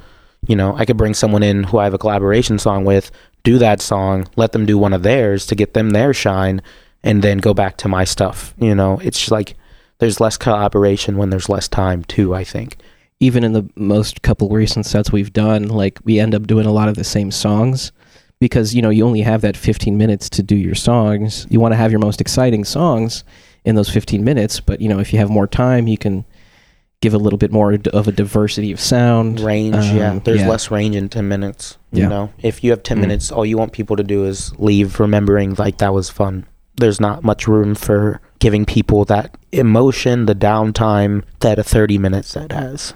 you 0.46 0.54
know 0.54 0.76
i 0.76 0.84
could 0.84 0.98
bring 1.02 1.14
someone 1.14 1.42
in 1.42 1.64
who 1.64 1.78
i 1.78 1.84
have 1.84 1.94
a 1.94 1.98
collaboration 1.98 2.58
song 2.58 2.84
with 2.84 3.10
do 3.42 3.58
that 3.58 3.80
song 3.80 4.28
let 4.36 4.52
them 4.52 4.64
do 4.66 4.76
one 4.78 4.92
of 4.92 5.02
theirs 5.02 5.46
to 5.46 5.54
get 5.56 5.74
them 5.74 5.90
their 5.90 6.12
shine 6.14 6.60
and 7.04 7.22
then 7.22 7.38
go 7.38 7.52
back 7.54 7.76
to 7.76 7.88
my 7.88 8.04
stuff 8.04 8.54
you 8.58 8.74
know 8.74 8.98
it's 9.02 9.30
like 9.30 9.54
there's 9.98 10.20
less 10.20 10.36
collaboration 10.36 11.16
when 11.16 11.30
there's 11.30 11.48
less 11.48 11.68
time 11.68 12.02
too 12.04 12.34
i 12.34 12.44
think 12.44 12.76
even 13.20 13.44
in 13.44 13.52
the 13.52 13.68
most 13.76 14.22
couple 14.22 14.48
recent 14.48 14.84
sets 14.84 15.12
we've 15.12 15.32
done, 15.32 15.68
like 15.68 16.00
we 16.02 16.18
end 16.18 16.34
up 16.34 16.44
doing 16.44 16.66
a 16.66 16.72
lot 16.72 16.88
of 16.88 16.96
the 16.96 17.04
same 17.04 17.30
songs 17.30 17.92
because 18.40 18.74
you 18.74 18.82
know 18.82 18.90
you 18.90 19.06
only 19.06 19.20
have 19.20 19.42
that 19.42 19.56
15 19.56 19.96
minutes 19.96 20.28
to 20.30 20.42
do 20.42 20.56
your 20.56 20.74
songs. 20.74 21.46
You 21.48 21.60
want 21.60 21.70
to 21.70 21.76
have 21.76 21.92
your 21.92 22.00
most 22.00 22.20
exciting 22.20 22.64
songs 22.64 23.22
in 23.64 23.76
those 23.76 23.88
15 23.88 24.24
minutes, 24.24 24.58
but 24.58 24.80
you 24.80 24.88
know 24.88 24.98
if 24.98 25.12
you 25.12 25.20
have 25.20 25.30
more 25.30 25.46
time, 25.46 25.86
you 25.86 25.96
can 25.96 26.24
give 27.00 27.14
a 27.14 27.18
little 27.18 27.36
bit 27.38 27.52
more 27.52 27.72
of 27.92 28.08
a 28.08 28.12
diversity 28.12 28.72
of 28.72 28.80
sound. 28.80 29.38
range 29.38 29.76
Um, 29.76 29.96
yeah 29.96 30.18
there's 30.24 30.40
yeah. 30.40 30.48
less 30.48 30.72
range 30.72 30.96
in 30.96 31.08
10 31.08 31.28
minutes 31.28 31.78
you 31.92 32.02
Yeah. 32.02 32.08
know 32.08 32.30
if 32.42 32.64
you 32.64 32.70
have 32.72 32.82
10 32.82 32.96
Mm. 32.98 33.00
minutes 33.02 33.30
all 33.30 33.46
you 33.46 33.56
want 33.56 33.70
people 33.70 33.94
to 33.96 34.02
do 34.02 34.24
is 34.24 34.52
leave 34.58 34.98
remembering 34.98 35.54
like 35.54 35.78
that 35.78 35.94
was 35.94 36.10
fun 36.10 36.44
there's 36.76 37.00
not 37.00 37.22
much 37.22 37.46
room 37.46 37.74
for 37.74 38.20
giving 38.38 38.64
people 38.64 39.04
that 39.04 39.36
emotion 39.52 40.26
the 40.26 40.34
downtime 40.34 41.24
that 41.40 41.58
a 41.58 41.62
30 41.62 41.98
minute 41.98 42.24
set 42.24 42.52
has 42.52 42.94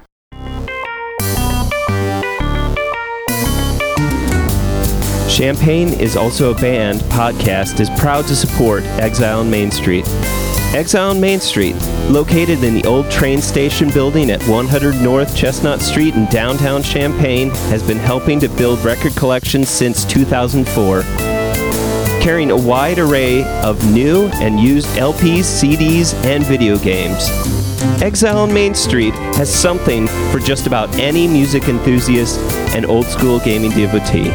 Champaign 5.37 5.89
is 6.01 6.17
also 6.17 6.55
a 6.55 6.55
band 6.55 7.01
podcast 7.01 7.79
is 7.81 7.91
proud 7.91 8.27
to 8.27 8.35
support 8.35 8.83
Exile 8.99 9.41
on 9.41 9.51
Main 9.51 9.71
Street. 9.71 10.07
Exile 10.73 11.11
on 11.11 11.21
Main 11.21 11.41
Street, 11.41 11.75
located 12.09 12.65
in 12.65 12.73
the 12.73 12.85
old 12.87 13.11
train 13.11 13.43
station 13.43 13.91
building 13.91 14.31
at 14.31 14.43
100 14.45 14.95
North 15.03 15.37
Chestnut 15.37 15.83
Street 15.83 16.15
in 16.15 16.25
downtown 16.27 16.83
Champaign, 16.83 17.51
has 17.69 17.83
been 17.83 17.99
helping 17.99 18.41
to 18.41 18.49
build 18.49 18.79
record 18.79 19.15
collections 19.15 19.69
since 19.69 20.07
2004. 20.07 21.36
Carrying 22.27 22.51
a 22.51 22.57
wide 22.57 22.99
array 22.99 23.45
of 23.63 23.93
new 23.93 24.27
and 24.41 24.59
used 24.59 24.89
LPs, 24.97 25.45
CDs, 25.45 26.13
and 26.25 26.43
video 26.43 26.77
games. 26.77 27.31
Exile 28.03 28.39
on 28.39 28.53
Main 28.53 28.75
Street 28.75 29.15
has 29.37 29.49
something 29.49 30.09
for 30.33 30.41
just 30.41 30.67
about 30.67 30.93
any 30.99 31.29
music 31.29 31.69
enthusiast 31.69 32.41
and 32.75 32.85
old 32.85 33.07
school 33.07 33.39
gaming 33.39 33.71
devotee. 33.71 34.29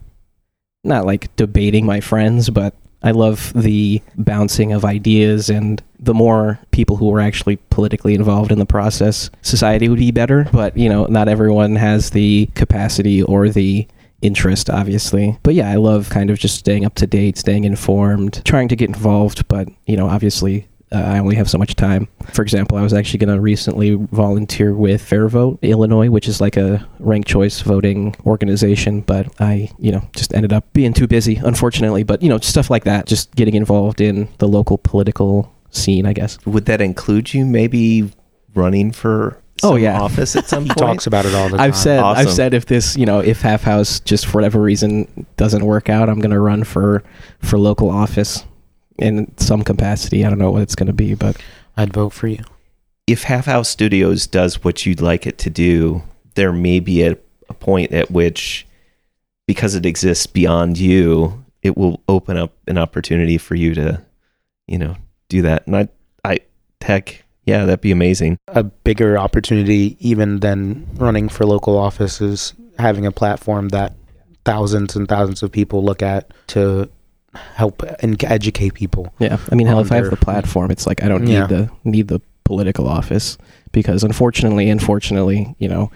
not 0.84 1.06
like 1.06 1.36
debating 1.36 1.86
my 1.86 2.00
friends, 2.00 2.50
but 2.50 2.74
I 3.02 3.12
love 3.12 3.54
the 3.56 4.02
bouncing 4.18 4.74
of 4.74 4.84
ideas 4.84 5.50
and 5.50 5.82
the 6.00 6.14
more 6.14 6.60
people 6.72 6.98
who 6.98 7.14
are 7.14 7.20
actually 7.20 7.58
politically 7.70 8.14
involved 8.14 8.52
in 8.52 8.60
the 8.60 8.66
process, 8.66 9.30
society 9.42 9.90
would 9.90 10.00
be 10.00 10.12
better. 10.12 10.48
But, 10.52 10.78
you 10.78 10.90
know, 10.90 11.06
not 11.06 11.28
everyone 11.28 11.76
has 11.76 12.10
the 12.10 12.48
capacity 12.56 13.22
or 13.24 13.50
the 13.50 13.88
interest, 14.22 14.70
obviously. 14.70 15.38
But 15.44 15.56
yeah, 15.56 15.70
I 15.70 15.76
love 15.76 16.10
kind 16.10 16.30
of 16.30 16.40
just 16.40 16.58
staying 16.58 16.86
up 16.86 16.96
to 16.96 17.08
date, 17.08 17.38
staying 17.38 17.64
informed, 17.64 18.44
trying 18.46 18.68
to 18.70 18.76
get 18.76 18.90
involved. 18.90 19.48
But, 19.48 19.70
you 19.86 19.98
know, 19.98 20.08
obviously, 20.08 20.68
uh, 20.92 20.98
I 20.98 21.20
only 21.20 21.36
have 21.36 21.50
so 21.50 21.58
much 21.58 21.76
time. 21.76 22.08
For 22.34 22.42
example, 22.42 22.78
I 22.78 22.82
was 22.82 22.94
actually 22.94 23.20
going 23.20 23.36
to 23.36 23.40
recently 23.42 23.94
volunteer 23.94 24.74
with 24.74 25.02
Fair 25.02 25.28
Vote 25.28 25.60
Illinois, 25.62 26.10
which 26.10 26.28
is 26.28 26.42
like 26.42 26.58
a 26.58 26.88
ranked 27.00 27.28
choice 27.28 27.62
voting 27.62 28.16
organization, 28.26 29.02
but 29.02 29.28
I, 29.40 29.70
you 29.78 29.92
know, 29.92 30.02
just 30.16 30.34
ended 30.34 30.52
up 30.54 30.72
being 30.74 30.94
too 30.94 31.08
busy, 31.08 31.36
unfortunately. 31.36 32.04
But, 32.04 32.24
you 32.24 32.30
know, 32.30 32.40
stuff 32.40 32.70
like 32.70 32.86
that, 32.86 33.06
just 33.06 33.34
getting 33.36 33.54
involved 33.56 34.02
in 34.02 34.28
the 34.40 34.48
local 34.48 34.78
political 34.80 35.54
scene, 35.70 36.06
I 36.08 36.14
guess. 36.14 36.38
Would 36.46 36.66
that 36.66 36.82
include 36.82 37.34
you 37.34 37.46
maybe 37.46 38.12
running 38.56 38.92
for 38.92 39.42
Oh, 39.62 39.72
some 39.76 39.80
yeah. 39.80 40.00
office 40.02 40.36
at 40.38 40.48
some 40.48 40.64
he 40.64 40.70
point? 40.70 40.80
talks 40.80 41.06
about 41.06 41.26
it 41.26 41.34
all 41.36 41.50
the 41.50 41.58
time 41.58 41.68
I've 41.68 41.76
said 41.76 42.00
Awesome. 42.00 42.28
I've 42.28 42.34
said 42.34 42.54
if 42.54 42.66
this 42.66 42.96
you 42.96 43.06
know 43.06 43.20
if 43.20 43.42
Half 43.42 43.64
House 43.64 44.00
just 44.00 44.26
for 44.26 44.36
whatever 44.38 44.62
reason 44.62 45.26
doesn't 45.36 45.66
work 45.66 45.90
out, 45.90 46.08
I'm 46.10 46.20
gonna 46.20 46.40
run 46.40 46.64
for 46.64 47.04
for 47.42 47.60
local 47.60 47.90
office 47.90 48.46
in 49.02 49.36
some 49.38 49.64
capacity. 49.64 50.26
I 50.26 50.30
don't 50.30 50.40
know 50.40 50.52
what 50.52 50.62
it's 50.62 50.76
gonna 50.76 50.94
be, 50.94 51.14
but 51.14 51.38
i'd 51.78 51.94
vote 51.94 52.10
for 52.10 52.28
you 52.28 52.44
if 53.12 53.24
Half 53.24 53.46
House 53.46 53.70
Studios 53.70 54.28
does 54.28 54.64
what 54.64 54.86
you'd 54.86 55.02
like 55.02 55.26
it 55.26 55.40
to 55.40 55.50
do, 55.50 56.04
there 56.36 56.54
may 56.54 56.80
be 56.80 57.02
a, 57.02 57.18
a 57.50 57.54
point 57.56 57.92
at 57.92 58.12
which, 58.12 58.68
because 59.48 59.74
it 59.74 59.86
exists 59.86 60.28
beyond 60.28 60.78
you, 60.78 61.44
it 61.64 61.76
will 61.76 62.04
open 62.08 62.38
up 62.38 62.54
an 62.68 62.78
opportunity 62.78 63.40
for 63.40 63.56
you 63.56 63.74
to, 63.74 64.02
you 64.68 64.78
know, 64.78 64.96
do 65.28 65.42
that. 65.42 65.66
And 65.66 65.76
I, 65.76 65.90
I, 66.24 66.40
heck, 66.82 67.24
yeah, 67.46 67.66
that'd 67.66 67.82
be 67.82 67.92
amazing. 67.92 68.38
a 68.48 68.64
bigger 68.64 69.18
opportunity 69.18 69.98
even 70.00 70.42
than 70.42 70.88
running 70.94 71.30
for 71.30 71.48
local 71.48 71.80
offices, 71.80 72.54
having 72.78 73.08
a 73.08 73.12
platform 73.12 73.70
that 73.70 73.94
thousands 74.46 74.96
and 74.96 75.08
thousands 75.08 75.42
of 75.42 75.52
people 75.52 75.84
look 75.84 76.04
at 76.04 76.32
to 76.48 76.88
help 77.34 77.84
and 78.02 78.22
educate 78.24 78.74
people. 78.74 79.14
Yeah, 79.20 79.38
I 79.52 79.56
mean, 79.56 79.68
hell, 79.68 79.80
if 79.80 79.92
I 79.92 79.96
have 79.98 80.10
the 80.10 80.16
platform, 80.18 80.72
it's 80.72 80.88
like 80.88 81.04
I 81.04 81.08
don't 81.08 81.24
need 81.24 81.34
Yeah. 81.34 81.48
the 81.48 81.70
need 81.84 82.08
the 82.08 82.22
political 82.44 82.88
office 82.88 83.38
because 83.72 84.04
unfortunately, 84.04 84.70
unfortunately, 84.70 85.56
you 85.60 85.68
know, 85.68 85.92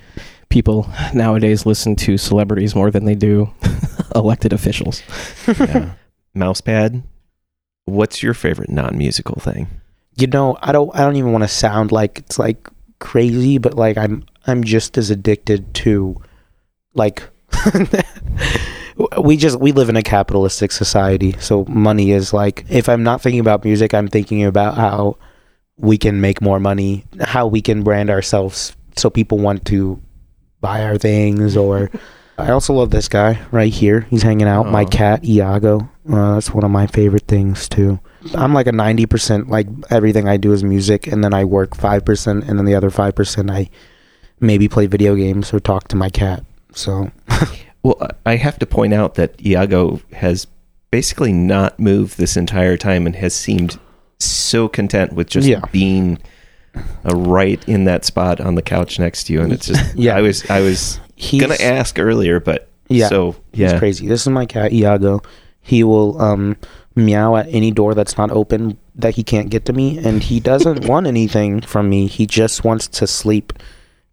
people 0.50 0.88
nowadays 1.14 1.66
listen 1.66 1.96
to 1.96 2.18
celebrities 2.18 2.76
more 2.76 2.92
than 2.92 3.06
they 3.06 3.16
do 3.16 3.50
elected 4.16 4.54
officials. 4.54 5.02
Yeah. 5.48 5.94
Mousepad, 6.36 7.04
what's 7.86 8.24
your 8.24 8.34
favorite 8.34 8.70
non-musical 8.70 9.40
thing? 9.40 9.68
You 10.16 10.28
know, 10.28 10.58
I 10.62 10.72
don't 10.72 10.90
I 10.96 11.00
don't 11.00 11.16
even 11.16 11.32
want 11.32 11.44
to 11.44 11.48
sound 11.48 11.92
like 11.92 12.20
it's 12.20 12.38
like 12.40 12.68
crazy, 13.00 13.58
but 13.58 13.74
like 13.76 13.98
I'm 13.98 14.24
I'm 14.46 14.64
just 14.64 14.98
as 14.98 15.10
addicted 15.10 15.74
to 15.76 16.22
like 16.94 17.24
we 19.22 19.38
just 19.38 19.60
we 19.60 19.72
live 19.72 19.90
in 19.90 19.96
a 19.96 20.04
capitalistic 20.04 20.72
society, 20.72 21.36
so 21.40 21.66
money 21.66 22.12
is 22.12 22.34
like 22.34 22.66
if 22.70 22.90
I'm 22.90 23.04
not 23.04 23.22
thinking 23.22 23.40
about 23.40 23.64
music, 23.64 23.94
I'm 23.94 24.08
thinking 24.08 24.44
about 24.44 24.76
how 24.76 25.18
we 25.78 25.98
can 25.98 26.22
make 26.22 26.42
more 26.42 26.60
money, 26.60 27.06
how 27.20 27.48
we 27.48 27.62
can 27.62 27.84
brand 27.84 28.10
ourselves 28.10 28.76
so 28.96 29.10
people 29.10 29.40
want 29.40 29.66
to 29.66 30.00
buy 30.62 30.84
our 30.84 30.98
things 30.98 31.58
or 31.58 31.90
I 32.38 32.52
also 32.52 32.74
love 32.74 32.90
this 32.90 33.08
guy 33.08 33.40
right 33.52 33.72
here. 33.72 34.02
He's 34.10 34.24
hanging 34.24 34.48
out. 34.48 34.68
My 34.68 34.86
cat 34.86 35.24
Iago. 35.24 35.90
Uh, 36.10 36.34
that's 36.34 36.52
one 36.52 36.64
of 36.64 36.72
my 36.72 36.88
favorite 36.88 37.28
things 37.28 37.70
too. 37.70 38.00
I'm 38.34 38.54
like 38.54 38.68
a 38.68 38.72
90% 38.72 39.50
like 39.50 39.68
everything 39.90 40.28
I 40.28 40.38
do 40.38 40.52
is 40.52 40.64
music 40.64 41.08
and 41.08 41.24
then 41.24 41.34
I 41.34 41.44
work 41.46 41.76
5% 41.76 42.48
and 42.48 42.58
then 42.58 42.66
the 42.66 42.76
other 42.76 42.90
5% 42.90 43.52
I 43.52 43.70
maybe 44.40 44.68
play 44.68 44.88
video 44.88 45.16
games 45.16 45.54
or 45.54 45.60
talk 45.60 45.88
to 45.90 45.96
my 45.96 46.10
cat. 46.10 46.44
So, 46.74 47.12
Well, 47.84 48.08
I 48.26 48.38
have 48.38 48.58
to 48.60 48.66
point 48.66 48.94
out 48.94 49.16
that 49.16 49.46
Iago 49.46 50.00
has 50.14 50.48
basically 50.92 51.34
not 51.34 51.80
moved 51.80 52.18
this 52.18 52.38
entire 52.38 52.78
time 52.78 53.06
and 53.06 53.16
has 53.16 53.34
seemed 53.34 53.78
so 54.20 54.68
content 54.70 55.14
with 55.14 55.28
just 55.30 55.48
Yeah. 55.48 55.62
being 55.72 56.20
uh, 56.76 57.16
right 57.16 57.62
in 57.68 57.84
that 57.86 58.06
spot 58.06 58.40
on 58.40 58.56
the 58.56 58.62
couch 58.62 59.00
next 59.00 59.26
to 59.26 59.34
you. 59.34 59.42
And 59.42 59.52
it's 59.52 59.68
just, 59.68 59.96
Yeah. 59.96 60.16
I 60.16 60.22
was, 60.22 60.50
I 60.50 60.62
was 60.62 61.00
he's 61.16 61.42
gonna 61.42 61.58
ask 61.60 62.00
earlier, 62.00 62.40
but 62.40 62.70
Yeah. 62.90 63.10
so 63.10 63.36
He's 63.52 63.72
yeah, 63.72 63.80
crazy. 63.80 64.08
This 64.08 64.22
is 64.22 64.30
my 64.30 64.46
cat 64.46 64.72
Iago. 64.72 65.22
He 65.62 65.84
will 65.84 66.22
um 66.22 66.56
meow 66.96 67.36
at 67.36 67.48
any 67.50 67.72
door 67.72 67.94
that's 67.96 68.18
not 68.18 68.32
open 68.32 68.78
that 68.96 69.16
he 69.16 69.24
can't 69.24 69.50
get 69.50 69.66
to 69.66 69.74
me 69.74 69.98
and 69.98 70.22
he 70.24 70.40
doesn't 70.40 70.86
want 70.88 71.06
anything 71.08 71.60
from 71.62 71.90
me. 71.90 72.08
He 72.08 72.26
just 72.26 72.64
wants 72.64 72.88
to 72.88 73.08
sleep 73.08 73.52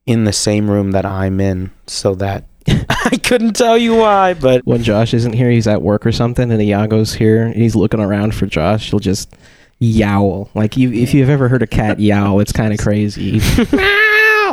in 0.07 0.25
the 0.25 0.33
same 0.33 0.69
room 0.71 0.91
that 0.93 1.05
I'm 1.07 1.41
in 1.41 1.71
so 1.87 2.15
that 2.17 2.45
I 2.89 3.18
couldn't 3.23 3.55
tell 3.55 3.77
you 3.79 3.97
why, 3.97 4.35
but 4.35 4.64
When 4.66 4.83
Josh 4.83 5.14
isn't 5.14 5.33
here, 5.33 5.51
he's 5.51 5.66
at 5.66 5.83
work 5.83 6.07
or 6.07 6.12
something, 6.12 6.51
and 6.51 6.61
Iago's 6.62 7.14
here, 7.14 7.45
and 7.45 7.55
he's 7.57 7.75
looking 7.77 8.01
around 8.01 8.35
for 8.35 8.47
Josh. 8.47 8.91
He'll 8.91 9.01
just 9.01 9.35
yowl. 9.79 10.51
Like 10.55 10.77
you, 10.77 10.93
if 10.93 11.14
you've 11.14 11.31
ever 11.31 11.49
heard 11.49 11.62
a 11.62 11.66
cat 11.66 11.99
yowl, 12.01 12.41
it's 12.41 12.53
kind 12.53 12.73
of 12.73 12.79
crazy. 12.79 13.41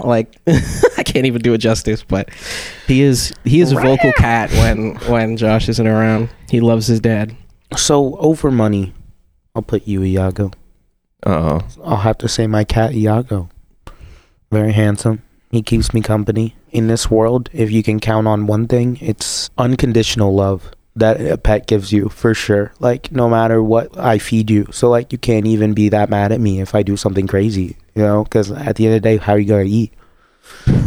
Like 0.04 0.36
I 0.46 1.02
can't 1.04 1.26
even 1.26 1.42
do 1.42 1.54
it 1.54 1.58
justice, 1.58 2.04
but 2.04 2.30
he 2.86 3.02
is 3.02 3.34
he 3.46 3.62
is 3.62 3.72
a 3.72 3.76
vocal 3.76 4.12
cat 4.14 4.52
when 4.52 4.96
when 5.10 5.38
Josh 5.38 5.68
isn't 5.70 5.88
around. 5.88 6.30
He 6.52 6.62
loves 6.62 6.86
his 6.86 7.00
dad. 7.00 7.36
so 7.76 8.16
over 8.18 8.52
money, 8.52 8.94
I'll 9.56 9.64
put 9.64 9.88
you 9.88 10.04
Iago. 10.04 10.52
Uh 11.26 11.30
oh, 11.62 11.68
I'll 11.84 11.98
have 11.98 12.20
to 12.20 12.28
say 12.28 12.46
my 12.46 12.64
cat 12.64 12.94
Iago. 12.94 13.50
Very 14.52 14.72
handsome. 14.72 15.24
He 15.50 15.64
keeps 15.64 15.92
me 15.96 16.02
company. 16.02 16.56
In 16.72 16.88
this 16.88 17.10
world, 17.10 17.50
if 17.54 17.72
you 17.72 17.82
can 17.82 18.00
count 18.00 18.28
on 18.28 18.48
one 18.48 18.68
thing, 18.68 18.98
it's 19.02 19.50
unconditional 19.58 20.34
love 20.34 20.72
that 20.98 21.22
a 21.22 21.38
pet 21.38 21.68
gives 21.68 21.94
you 21.94 22.10
for 22.10 22.34
sure. 22.34 22.74
Like 22.80 23.12
no 23.12 23.30
matter 23.30 23.62
what 23.62 23.98
I 23.98 24.18
feed 24.18 24.50
you. 24.50 24.68
So 24.72 24.90
like 24.90 25.12
you 25.12 25.18
can't 25.18 25.46
even 25.46 25.74
be 25.74 25.90
that 25.90 26.10
mad 26.10 26.32
at 26.32 26.42
me 26.42 26.60
if 26.60 26.74
I 26.76 26.84
do 26.84 26.98
something 26.98 27.28
crazy, 27.28 27.78
you 27.96 28.02
know, 28.02 28.26
cuz 28.26 28.52
at 28.52 28.76
the 28.76 28.88
end 28.88 28.96
of 28.96 29.02
the 29.02 29.10
day, 29.10 29.18
how 29.18 29.34
are 29.34 29.40
you 29.40 29.48
going 29.48 29.68
to 29.68 29.72
eat? 29.72 29.94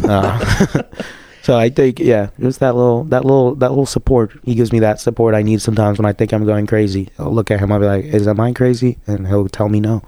Uh, 0.05 0.83
so 1.43 1.57
I 1.57 1.71
think 1.71 2.01
yeah, 2.01 2.31
just 2.41 2.59
that 2.61 2.75
little 2.75 3.05
that 3.05 3.25
little 3.25 3.55
that 3.55 3.71
little 3.71 3.87
support. 3.87 4.33
He 4.43 4.57
gives 4.57 4.73
me 4.73 4.81
that 4.81 5.01
support 5.01 5.35
I 5.35 5.43
need 5.43 5.63
sometimes 5.63 5.99
when 5.99 6.07
I 6.07 6.13
think 6.13 6.33
I'm 6.33 6.45
going 6.45 6.67
crazy. 6.67 7.09
I'll 7.19 7.33
look 7.33 7.51
at 7.51 7.61
him, 7.61 7.71
I'll 7.71 7.81
be 7.81 7.87
like, 7.87 8.05
"Is 8.05 8.27
am 8.27 8.41
I 8.41 8.53
crazy?" 8.53 8.99
and 9.07 9.29
he'll 9.29 9.49
tell 9.49 9.69
me 9.69 9.81
no. 9.81 10.03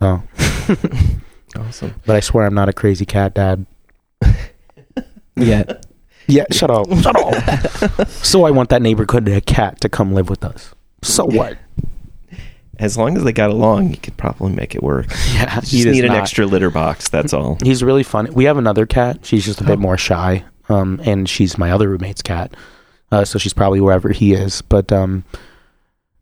Oh. 0.00 0.22
awesome. 1.56 1.94
But 2.04 2.16
I 2.16 2.20
swear 2.20 2.46
I'm 2.46 2.54
not 2.54 2.68
a 2.68 2.72
crazy 2.72 3.06
cat 3.06 3.34
dad. 3.34 3.66
Yeah, 5.36 5.64
Yeah, 6.26 6.44
shut 6.52 6.70
up. 6.70 6.86
Shut 7.02 7.16
up. 7.16 8.08
so 8.08 8.44
I 8.44 8.50
want 8.52 8.68
that 8.68 8.82
neighborhood 8.82 9.42
cat 9.46 9.80
to 9.80 9.88
come 9.88 10.12
live 10.14 10.28
with 10.30 10.44
us. 10.44 10.74
So 11.02 11.24
what? 11.24 11.58
As 12.78 12.96
long 12.96 13.16
as 13.16 13.24
they 13.24 13.32
got 13.32 13.50
along, 13.50 13.90
you 13.90 13.96
could 13.96 14.16
probably 14.16 14.52
make 14.52 14.74
it 14.74 14.82
work. 14.82 15.06
Yeah, 15.34 15.60
Just 15.60 15.72
need 15.86 16.04
an 16.04 16.12
extra 16.12 16.46
litter 16.46 16.70
box. 16.70 17.08
That's 17.08 17.32
all. 17.34 17.58
He's 17.62 17.82
really 17.82 18.02
funny. 18.02 18.30
We 18.30 18.44
have 18.44 18.56
another 18.58 18.86
cat. 18.86 19.18
She's 19.26 19.44
just 19.44 19.60
a 19.60 19.64
bit 19.64 19.78
Oh. 19.78 19.82
more 19.82 19.98
shy. 19.98 20.44
Um, 20.68 21.00
and 21.04 21.28
she's 21.28 21.58
my 21.58 21.72
other 21.72 21.88
roommate's 21.90 22.22
cat. 22.22 22.54
Uh, 23.10 23.24
so 23.24 23.38
she's 23.38 23.52
probably 23.52 23.80
wherever 23.80 24.10
he 24.10 24.32
is. 24.34 24.62
But 24.62 24.92
um, 24.92 25.24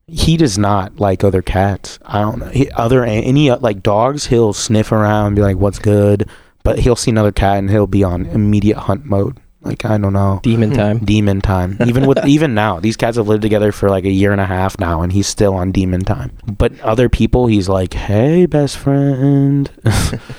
he 0.06 0.36
does 0.38 0.56
not 0.56 0.98
like 0.98 1.22
other 1.22 1.42
cats. 1.42 1.98
I 2.06 2.22
don't 2.22 2.38
know. 2.38 2.46
He, 2.48 2.70
other 2.70 3.04
any 3.04 3.50
uh, 3.50 3.58
like 3.58 3.82
dogs, 3.82 4.26
he'll 4.26 4.54
sniff 4.54 4.90
around, 4.90 5.26
and 5.28 5.36
be 5.36 5.42
like, 5.42 5.58
"What's 5.58 5.78
good?" 5.78 6.28
But 6.62 6.80
he'll 6.80 6.96
see 6.96 7.10
another 7.10 7.32
cat 7.32 7.58
and 7.58 7.70
he'll 7.70 7.86
be 7.86 8.04
on 8.04 8.26
immediate 8.26 8.78
hunt 8.78 9.04
mode. 9.04 9.40
Like 9.60 9.84
I 9.84 9.98
don't 9.98 10.12
know. 10.12 10.38
demon 10.42 10.70
hmm. 10.70 10.76
time. 10.76 10.98
demon 11.00 11.40
time. 11.40 11.76
Even 11.86 12.06
with 12.06 12.24
even 12.26 12.54
now, 12.54 12.78
these 12.78 12.96
cats 12.96 13.16
have 13.16 13.26
lived 13.26 13.42
together 13.42 13.72
for 13.72 13.88
like 13.90 14.04
a 14.04 14.10
year 14.10 14.30
and 14.30 14.40
a 14.40 14.46
half 14.46 14.78
now, 14.78 15.02
and 15.02 15.12
he's 15.12 15.26
still 15.26 15.54
on 15.54 15.72
demon 15.72 16.02
time. 16.02 16.30
But 16.46 16.78
other 16.80 17.08
people, 17.08 17.48
he's 17.48 17.68
like, 17.68 17.92
"Hey, 17.92 18.46
best 18.46 18.78
friend." 18.78 19.70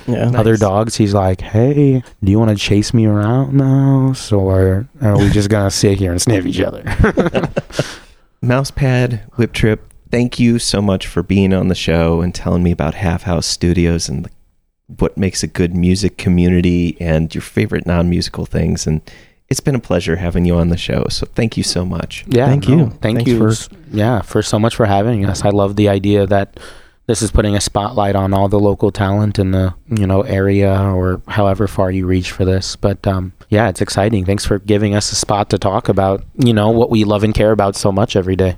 Yeah, 0.07 0.32
Other 0.34 0.53
Nice. 0.53 0.59
dogs, 0.59 0.95
he's 0.95 1.13
like, 1.13 1.41
"Hey, 1.41 2.01
do 2.24 2.32
you 2.32 2.39
want 2.39 2.49
to 2.49 2.55
chase 2.57 2.93
me 2.95 3.05
around 3.05 3.53
now, 3.53 4.13
so 4.13 4.39
or 4.39 4.88
are 5.01 5.17
we 5.20 5.30
just 5.30 5.49
gonna 5.49 5.70
sit 5.70 5.99
here 5.99 6.11
and 6.11 6.20
sniff 6.20 6.45
each 6.47 6.61
other?" 6.61 6.82
Mousepad, 8.43 9.22
Whip 9.36 9.53
Trip, 9.53 9.93
thank 10.09 10.39
you 10.39 10.57
so 10.57 10.82
much 10.82 11.05
for 11.05 11.22
being 11.22 11.53
on 11.53 11.67
the 11.67 11.76
show 11.76 12.22
and 12.22 12.34
telling 12.34 12.63
me 12.63 12.72
about 12.72 12.95
Half 12.95 13.24
House 13.24 13.45
Studios 13.45 14.09
and 14.09 14.26
the, 14.26 14.32
what 14.98 15.18
makes 15.18 15.44
a 15.44 15.48
good 15.48 15.76
music 15.76 16.18
community 16.18 16.98
and 17.00 17.34
your 17.34 17.42
favorite 17.42 17.86
non 17.86 18.10
musical 18.10 18.46
things. 18.46 18.88
And 18.88 19.02
it's 19.50 19.60
been 19.60 19.76
a 19.76 19.80
pleasure 19.80 20.16
having 20.16 20.46
you 20.46 20.56
on 20.56 20.70
the 20.70 20.78
show. 20.78 21.06
So 21.10 21.26
thank 21.26 21.58
you 21.58 21.64
so 21.64 21.86
much. 21.86 22.24
yeah, 22.28 22.46
Thank 22.48 22.68
no, 22.68 22.78
you. 22.78 22.86
thank 23.02 23.18
Thanks 23.20 23.32
you, 23.32 23.38
for- 23.38 23.76
yeah, 23.92 24.22
for 24.22 24.42
so 24.42 24.60
much 24.60 24.76
for 24.76 24.86
having 24.86 25.26
us. 25.26 25.44
I 25.44 25.50
love 25.50 25.76
the 25.76 25.90
idea 25.90 26.26
that 26.28 26.60
this 27.08 27.24
is 27.24 27.32
putting 27.32 27.56
a 27.56 27.62
spotlight 27.62 28.16
on 28.16 28.34
all 28.36 28.48
the 28.50 28.60
local 28.60 28.92
talent 28.92 29.40
in 29.40 29.50
the 29.50 29.74
you 29.88 30.06
know 30.06 30.22
area 30.22 30.80
or 30.80 31.24
however 31.28 31.68
far 31.68 31.90
you 31.90 32.06
reach 32.06 32.32
for 32.32 32.46
this. 32.46 32.76
But 32.76 33.06
um, 33.08 33.34
yeah, 33.50 33.68
it's 33.70 33.82
exciting. 33.82 34.26
Thanks 34.26 34.46
for 34.46 34.60
giving 34.60 34.94
us 34.94 35.12
a 35.12 35.16
spot 35.16 35.50
to 35.50 35.58
talk 35.58 35.90
about 35.90 36.24
you 36.38 36.54
know 36.54 36.70
what 36.70 36.92
we 36.92 37.04
love 37.06 37.24
and 37.24 37.34
care 37.34 37.52
about 37.52 37.76
so 37.76 37.92
much 37.92 38.16
every 38.16 38.36
day. 38.36 38.58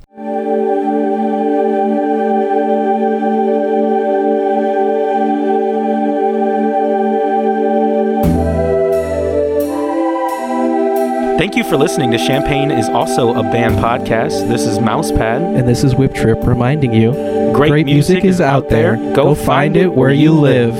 Thank 11.41 11.55
you 11.55 11.63
for 11.63 11.75
listening 11.75 12.11
to 12.11 12.19
Champaign 12.19 12.69
is 12.69 12.87
also 12.87 13.33
a 13.33 13.41
band 13.41 13.77
podcast. 13.77 14.47
This 14.47 14.61
is 14.61 14.77
Mousepad. 14.77 15.57
and 15.57 15.67
this 15.67 15.83
is 15.83 15.95
Whip 15.95 16.13
Trip 16.13 16.37
reminding 16.43 16.93
you: 16.93 17.13
Great, 17.51 17.87
music, 17.87 18.23
is 18.23 18.39
out 18.39 18.69
there. 18.69 18.97
Go, 19.15 19.33
find 19.33 19.75
it 19.75 19.91
where 19.91 20.11
you 20.11 20.33
live. 20.33 20.75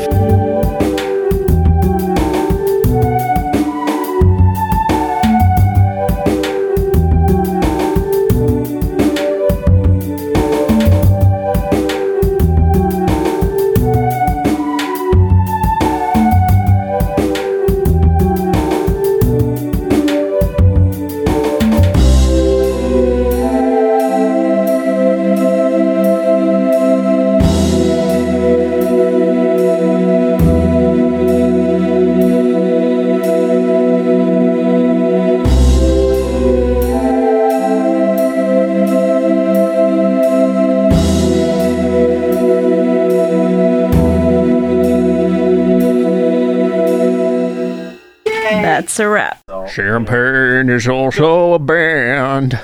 That's 50.82 50.88
a 50.88 50.94
is 50.94 50.98
also 50.98 51.54
a 51.54 51.60
band. 51.60 52.60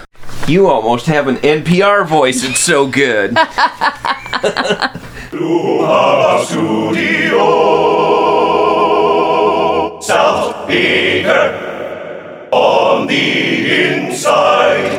You 0.47 0.65
almost 0.68 1.05
have 1.05 1.28
an 1.28 1.36
NPR 1.38 2.07
voice. 2.07 2.43
It's 2.43 2.59
so 2.59 2.88
good. 2.88 3.38
Studio, 6.47 7.38
South 10.01 10.68
Beaker 10.68 12.49
on 12.51 13.05
the 13.05 13.84
inside. 13.84 14.97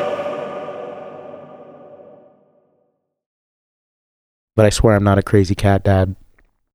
But 4.54 4.64
I 4.66 4.70
swear 4.70 4.94
I'm 4.94 5.02
not 5.02 5.18
a 5.18 5.24
crazy 5.24 5.56
cat 5.56 5.82
dad. 5.82 6.14